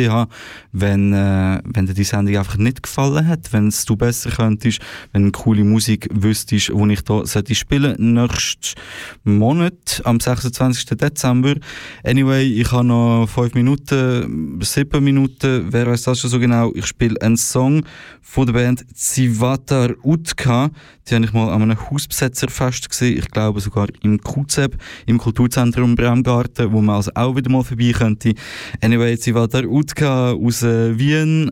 wenn, 0.73 1.13
äh, 1.13 1.61
wenn 1.65 1.87
dir 1.87 1.95
die 1.95 2.05
Sendung 2.05 2.37
einfach 2.37 2.57
nicht 2.57 2.83
gefallen 2.83 3.27
hat, 3.27 3.53
wenn 3.53 3.69
es 3.69 3.85
du 3.85 3.97
besser 3.97 4.31
könntest, 4.31 4.81
wenn 5.13 5.33
coole 5.33 5.65
Musik 5.65 6.09
wüsstest, 6.13 6.51
die 6.51 6.57
ich 6.57 6.67
hier 6.67 7.27
sollte 7.27 7.55
spielen 7.55 8.15
nächsten 8.15 8.81
Monat, 9.25 10.03
am 10.05 10.21
26. 10.21 10.97
Dezember. 10.97 11.55
Anyway, 12.03 12.43
ich 12.45 12.71
habe 12.73 12.85
noch 12.85 13.27
5 13.27 13.55
Minuten, 13.55 14.61
7 14.61 15.03
Minuten, 15.03 15.67
wer 15.71 15.87
weiß 15.87 16.03
das 16.03 16.21
schon 16.21 16.31
so 16.31 16.39
genau. 16.39 16.73
Ich 16.75 16.87
spiele 16.87 17.21
einen 17.21 17.37
Song 17.37 17.85
von 18.21 18.47
der 18.47 18.55
Band 18.55 18.85
Zivatar 18.95 19.91
Utka. 20.03 20.71
Die 21.09 21.15
habe 21.15 21.25
ich 21.25 21.33
mal 21.33 21.51
an 21.51 21.63
einem 21.63 21.91
Hausbesetzerfest 21.91 22.89
gesehen, 22.89 23.19
ich 23.19 23.31
glaube 23.31 23.61
sogar 23.61 23.89
im 24.03 24.21
QZEB, 24.21 24.77
im 25.07 25.19
Kulturzentrum 25.19 25.95
Bremgarten, 25.97 26.73
wo 26.73 26.81
man 26.81 26.97
also 26.97 27.11
auch 27.15 27.37
wieder 27.37 27.51
mal 27.51 27.63
vorbei 27.63 27.93
könnte. 27.93 28.35
Anyway, 28.81 29.19
Zivatar 29.19 29.65
Utka 29.65 30.33
aus 30.33 30.63
äh, 30.63 30.99
Wien 30.99 31.51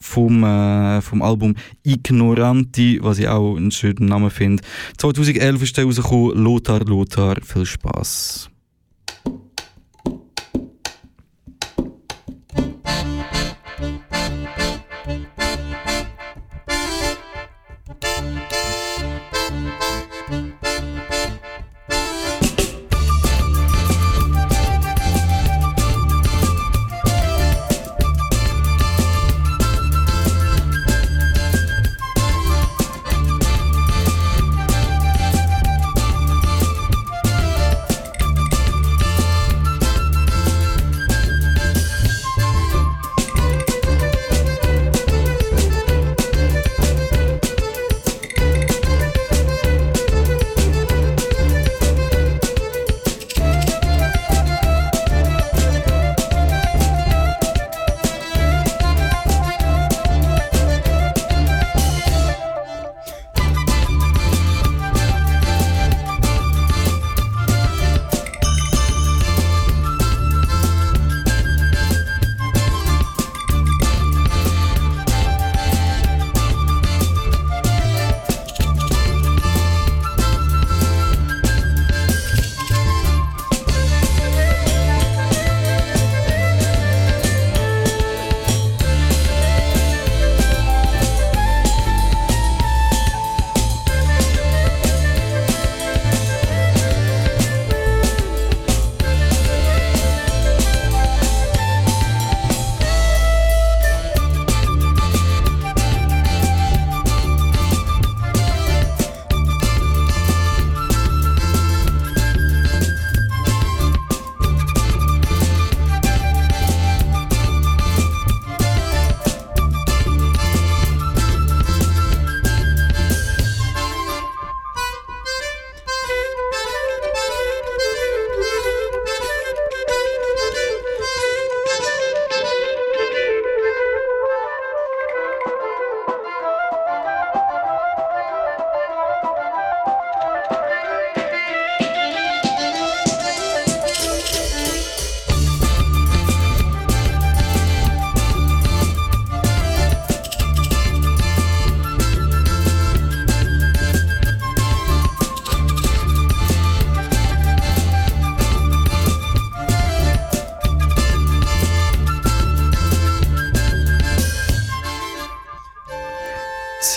vom, 0.00 0.44
äh, 0.44 1.00
vom 1.00 1.22
Album 1.22 1.54
Ignoranti, 1.82 2.98
was 3.02 3.18
ich 3.18 3.28
auch 3.28 3.56
einen 3.56 3.70
schönen 3.70 4.06
Namen 4.06 4.30
finde. 4.30 4.62
2011 4.98 5.62
ist 5.62 5.76
der 5.76 5.84
rausgekommen, 5.84 6.42
Lothar 6.42 6.80
Lothar. 6.80 7.36
Viel 7.42 7.66
Spaß. 7.66 8.50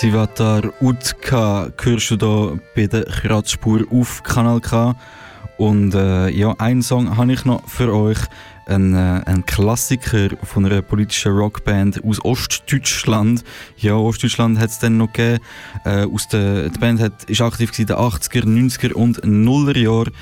Sivatar 0.00 0.62
Utka 0.80 1.72
hörst 1.82 2.12
du 2.12 2.16
da 2.16 2.56
bei 2.76 2.86
der 2.86 3.02
Kratzspur 3.02 3.80
auf 3.90 4.22
Kanal 4.22 4.60
K. 4.60 4.94
Und 5.56 5.92
äh, 5.92 6.28
ja, 6.28 6.54
einen 6.58 6.82
Song 6.82 7.16
habe 7.16 7.32
ich 7.32 7.44
noch 7.44 7.68
für 7.68 7.92
euch. 7.92 8.18
Ein, 8.66 8.94
äh, 8.94 9.22
ein 9.26 9.44
Klassiker 9.44 10.28
von 10.44 10.66
einer 10.66 10.82
politischen 10.82 11.32
Rockband 11.32 12.04
aus 12.04 12.24
Ostdeutschland. 12.24 13.42
Ja, 13.78 13.96
Ostdeutschland 13.96 14.60
hat 14.60 14.70
es 14.70 14.78
dann 14.78 14.98
noch 14.98 15.12
gegeben. 15.12 15.42
Äh, 15.84 16.04
aus 16.04 16.28
der, 16.28 16.68
die 16.68 16.78
Band 16.78 17.00
hat, 17.00 17.24
ist 17.24 17.40
aktiv 17.40 17.76
in 17.76 17.86
den 17.88 17.96
80er, 17.96 18.44
90er 18.44 18.92
und 18.92 19.24
0er 19.24 19.78
Jahren. 19.78 20.12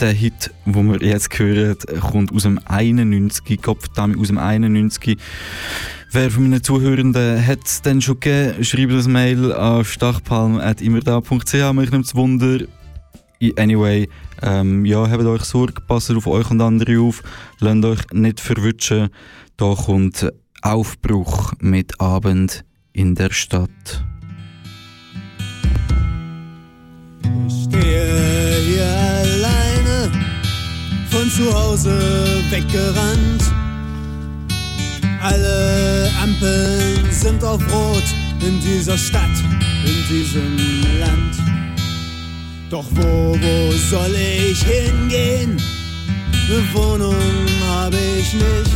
Der 0.00 0.12
Hit, 0.12 0.50
den 0.66 0.92
wir 0.92 1.02
jetzt 1.02 1.38
hören, 1.38 1.78
kommt 2.02 2.30
aus 2.30 2.42
dem 2.42 2.60
91, 2.66 3.62
Kopfdami 3.62 4.20
aus 4.20 4.26
dem 4.26 4.36
91. 4.36 5.16
Wer 6.12 6.30
von 6.30 6.44
meinen 6.44 6.62
Zuhörenden 6.62 7.44
hat 7.46 7.64
es 7.64 7.82
denn 7.82 8.00
schon 8.00 8.20
gegeben, 8.20 8.64
schreibt 8.64 8.92
das 8.92 9.08
Mail 9.08 9.52
an 9.52 9.84
stachpalm.immerda.ch, 9.84 11.72
mich 11.72 11.90
nimmt 11.90 12.14
Wunder. 12.14 12.64
Anyway, 13.58 14.08
ähm, 14.42 14.84
ja, 14.86 15.10
habt 15.10 15.24
euch 15.24 15.42
Sorge, 15.42 15.82
passt 15.86 16.10
auf 16.10 16.26
euch 16.26 16.50
und 16.50 16.60
andere 16.60 17.00
auf, 17.00 17.22
lasst 17.58 17.84
euch 17.84 18.00
nicht 18.12 18.40
verwutschen. 18.40 19.10
Da 19.56 19.74
kommt 19.74 20.32
Aufbruch 20.62 21.52
mit 21.60 22.00
Abend 22.00 22.64
in 22.92 23.14
der 23.14 23.32
Stadt. 23.32 24.04
Ich 27.46 27.64
stehe 27.64 28.56
hier 28.64 28.86
alleine, 28.86 30.12
von 31.10 31.28
zu 31.30 31.52
Hause 31.52 32.42
weggerannt. 32.50 33.65
Alle 35.28 36.08
Ampeln 36.22 37.10
sind 37.10 37.42
auf 37.42 37.60
Rot 37.72 38.04
in 38.46 38.60
dieser 38.60 38.96
Stadt, 38.96 39.36
in 39.84 40.08
diesem 40.08 40.56
Land. 41.00 41.34
Doch 42.70 42.84
wo, 42.92 43.36
wo 43.36 43.72
soll 43.90 44.14
ich 44.14 44.62
hingehen? 44.62 45.60
Eine 46.48 46.62
Wohnung 46.74 47.16
habe 47.68 47.96
ich 47.96 48.34
nicht. 48.34 48.70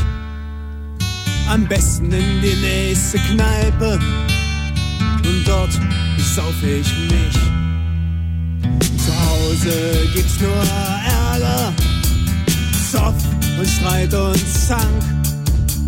Am 1.49 1.69
besten 1.69 2.11
in 2.11 2.43
die 2.43 2.57
nächste 2.57 3.19
Kneipe 3.19 4.01
und 5.23 5.45
dort 5.47 5.73
sauf 6.35 6.55
ich 6.65 6.93
mich. 7.11 7.39
Zu 9.05 9.13
Hause 9.21 10.09
gibt's 10.15 10.41
nur 10.41 10.65
Ärger, 11.31 11.73
Zoff 12.91 13.15
und 13.57 13.69
Streit 13.69 14.13
und 14.15 14.49
Zank. 14.49 15.30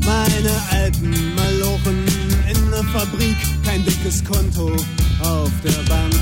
Meine 0.05 0.53
alten 0.70 1.34
Malochen 1.34 2.05
in 2.48 2.70
der 2.70 2.84
Fabrik, 2.92 3.36
kein 3.64 3.84
dickes 3.84 4.24
Konto 4.24 4.76
auf 5.20 5.50
der 5.64 5.82
Bank. 5.88 6.14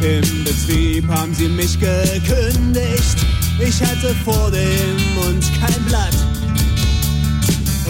Im 0.00 0.44
Betrieb 0.44 1.08
haben 1.08 1.34
sie 1.34 1.48
mich 1.48 1.78
gekündigt, 1.78 3.16
ich 3.58 3.82
hatte 3.82 4.14
vor 4.24 4.50
dem 4.50 5.14
Mund 5.14 5.44
kein 5.60 5.84
Blatt. 5.86 6.14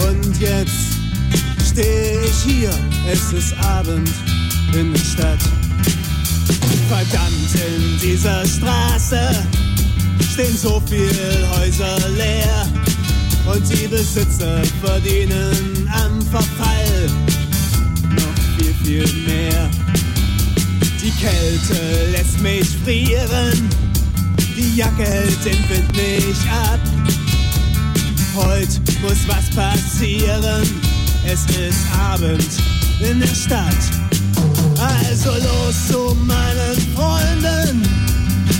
Und 0.07 0.39
jetzt 0.39 0.97
stehe 1.71 2.21
ich 2.25 2.43
hier, 2.43 2.71
es 3.11 3.31
ist 3.31 3.53
Abend 3.59 4.09
in 4.73 4.93
der 4.93 4.99
Stadt. 4.99 5.39
Verdammt, 6.87 7.53
in 7.77 7.99
dieser 7.99 8.45
Straße 8.45 9.45
stehen 10.33 10.57
so 10.57 10.81
viele 10.87 11.47
Häuser 11.51 11.97
leer. 12.17 12.65
Und 13.45 13.69
die 13.69 13.87
Besitzer 13.87 14.61
verdienen 14.83 15.89
am 15.91 16.21
Verfall 16.31 17.09
noch 18.11 18.57
viel, 18.57 18.73
viel 18.83 19.13
mehr. 19.25 19.69
Die 21.01 21.11
Kälte 21.11 22.11
lässt 22.11 22.39
mich 22.41 22.67
frieren, 22.83 23.69
die 24.55 24.75
Jacke 24.75 25.03
hält 25.03 25.45
den 25.45 25.69
Wind 25.69 25.91
nicht 25.93 26.47
ab. 26.51 26.79
Heute 28.35 28.79
muss 29.01 29.27
was 29.27 29.49
passieren, 29.55 30.63
es 31.25 31.45
ist 31.45 31.85
Abend 31.97 32.47
in 32.99 33.19
der 33.19 33.27
Stadt. 33.27 33.75
Also 34.79 35.31
los 35.31 35.87
zu 35.87 36.15
meinen 36.25 36.77
Freunden, 36.95 37.83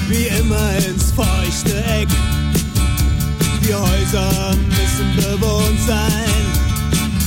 wie 0.08 0.28
immer 0.40 0.72
ins 0.78 1.12
feuchte 1.12 1.84
Eck. 1.86 2.10
Die 3.70 3.76
Häuser 3.76 4.56
müssen 4.68 5.16
bewohnt 5.16 5.80
sein, 5.86 6.44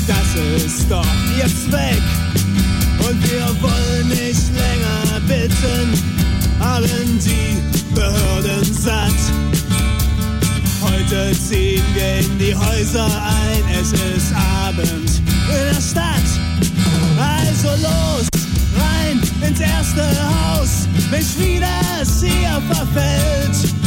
das 0.08 0.64
ist 0.64 0.90
doch 0.90 1.06
ihr 1.38 1.46
Zweck. 1.46 2.02
Und 2.98 3.22
wir 3.30 3.46
wollen 3.62 4.08
nicht 4.08 4.50
länger 4.52 5.20
bitten, 5.28 5.92
haben 6.58 7.20
die 7.20 7.94
Behörden 7.94 8.64
satt. 8.74 9.14
Heute 10.82 11.30
ziehen 11.38 11.84
wir 11.94 12.18
in 12.18 12.38
die 12.40 12.56
Häuser 12.56 13.06
ein, 13.06 13.80
es 13.80 13.92
ist 13.92 14.34
Abend 14.34 15.22
in 15.46 15.74
der 15.74 15.80
Stadt. 15.80 16.28
Also 17.20 17.68
los, 17.82 18.26
rein 18.76 19.20
ins 19.46 19.60
erste 19.60 20.02
Haus, 20.02 20.88
bis 21.08 21.38
wieder 21.38 21.68
es 22.00 22.20
hier 22.20 22.60
verfällt. 22.68 23.81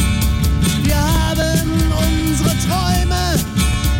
Wir 0.86 0.96
haben 0.96 1.70
unsere 1.90 2.50
Träume 2.66 3.34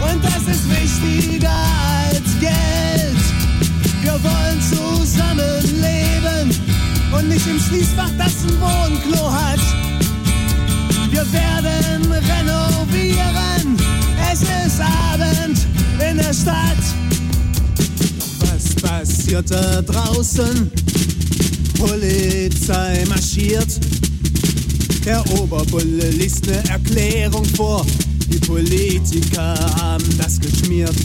und 0.09 0.24
das 0.24 0.43
ist 0.55 0.70
wichtiger 0.70 1.51
als 1.51 2.39
Geld. 2.39 3.22
Wir 4.03 4.12
wollen 4.22 4.61
zusammen 4.62 5.62
leben 5.80 6.57
und 7.12 7.28
nicht 7.28 7.47
im 7.47 7.59
Schließfach, 7.59 8.11
das 8.16 8.45
ein 8.45 8.61
Wohnklo 8.61 9.32
hat. 9.32 9.61
Wir 11.11 11.26
werden 11.32 12.12
renovieren, 12.12 13.76
es 14.32 14.43
ist 14.43 14.80
Abend 14.80 15.59
in 16.09 16.18
der 16.18 16.32
Stadt. 16.32 16.84
Doch 18.18 18.53
was 18.53 18.74
passiert 18.76 19.51
da 19.51 19.82
draußen? 19.82 20.70
Polizei 21.78 23.05
marschiert. 23.09 23.80
Der 25.07 25.25
Oberbulle 25.39 26.11
liest 26.11 26.49
eine 26.49 26.69
Erklärung 26.69 27.45
vor. 27.45 27.87
Die 28.29 28.41
Politiker 28.41 29.55
haben 29.81 30.05
das 30.19 30.41
geschmiert. 30.41 30.97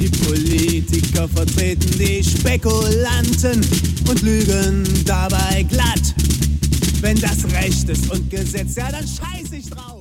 Die 0.00 0.08
Politiker 0.08 1.28
vertreten 1.28 1.96
die 1.96 2.24
Spekulanten 2.24 3.64
und 4.08 4.22
lügen 4.22 4.82
dabei 5.04 5.64
glatt. 5.68 6.12
Wenn 7.00 7.20
das 7.20 7.44
Recht 7.52 7.88
ist 7.88 8.10
und 8.10 8.28
Gesetz, 8.28 8.74
ja, 8.74 8.90
dann 8.90 9.06
scheiß 9.06 9.52
ich 9.52 9.70
drauf. 9.70 9.99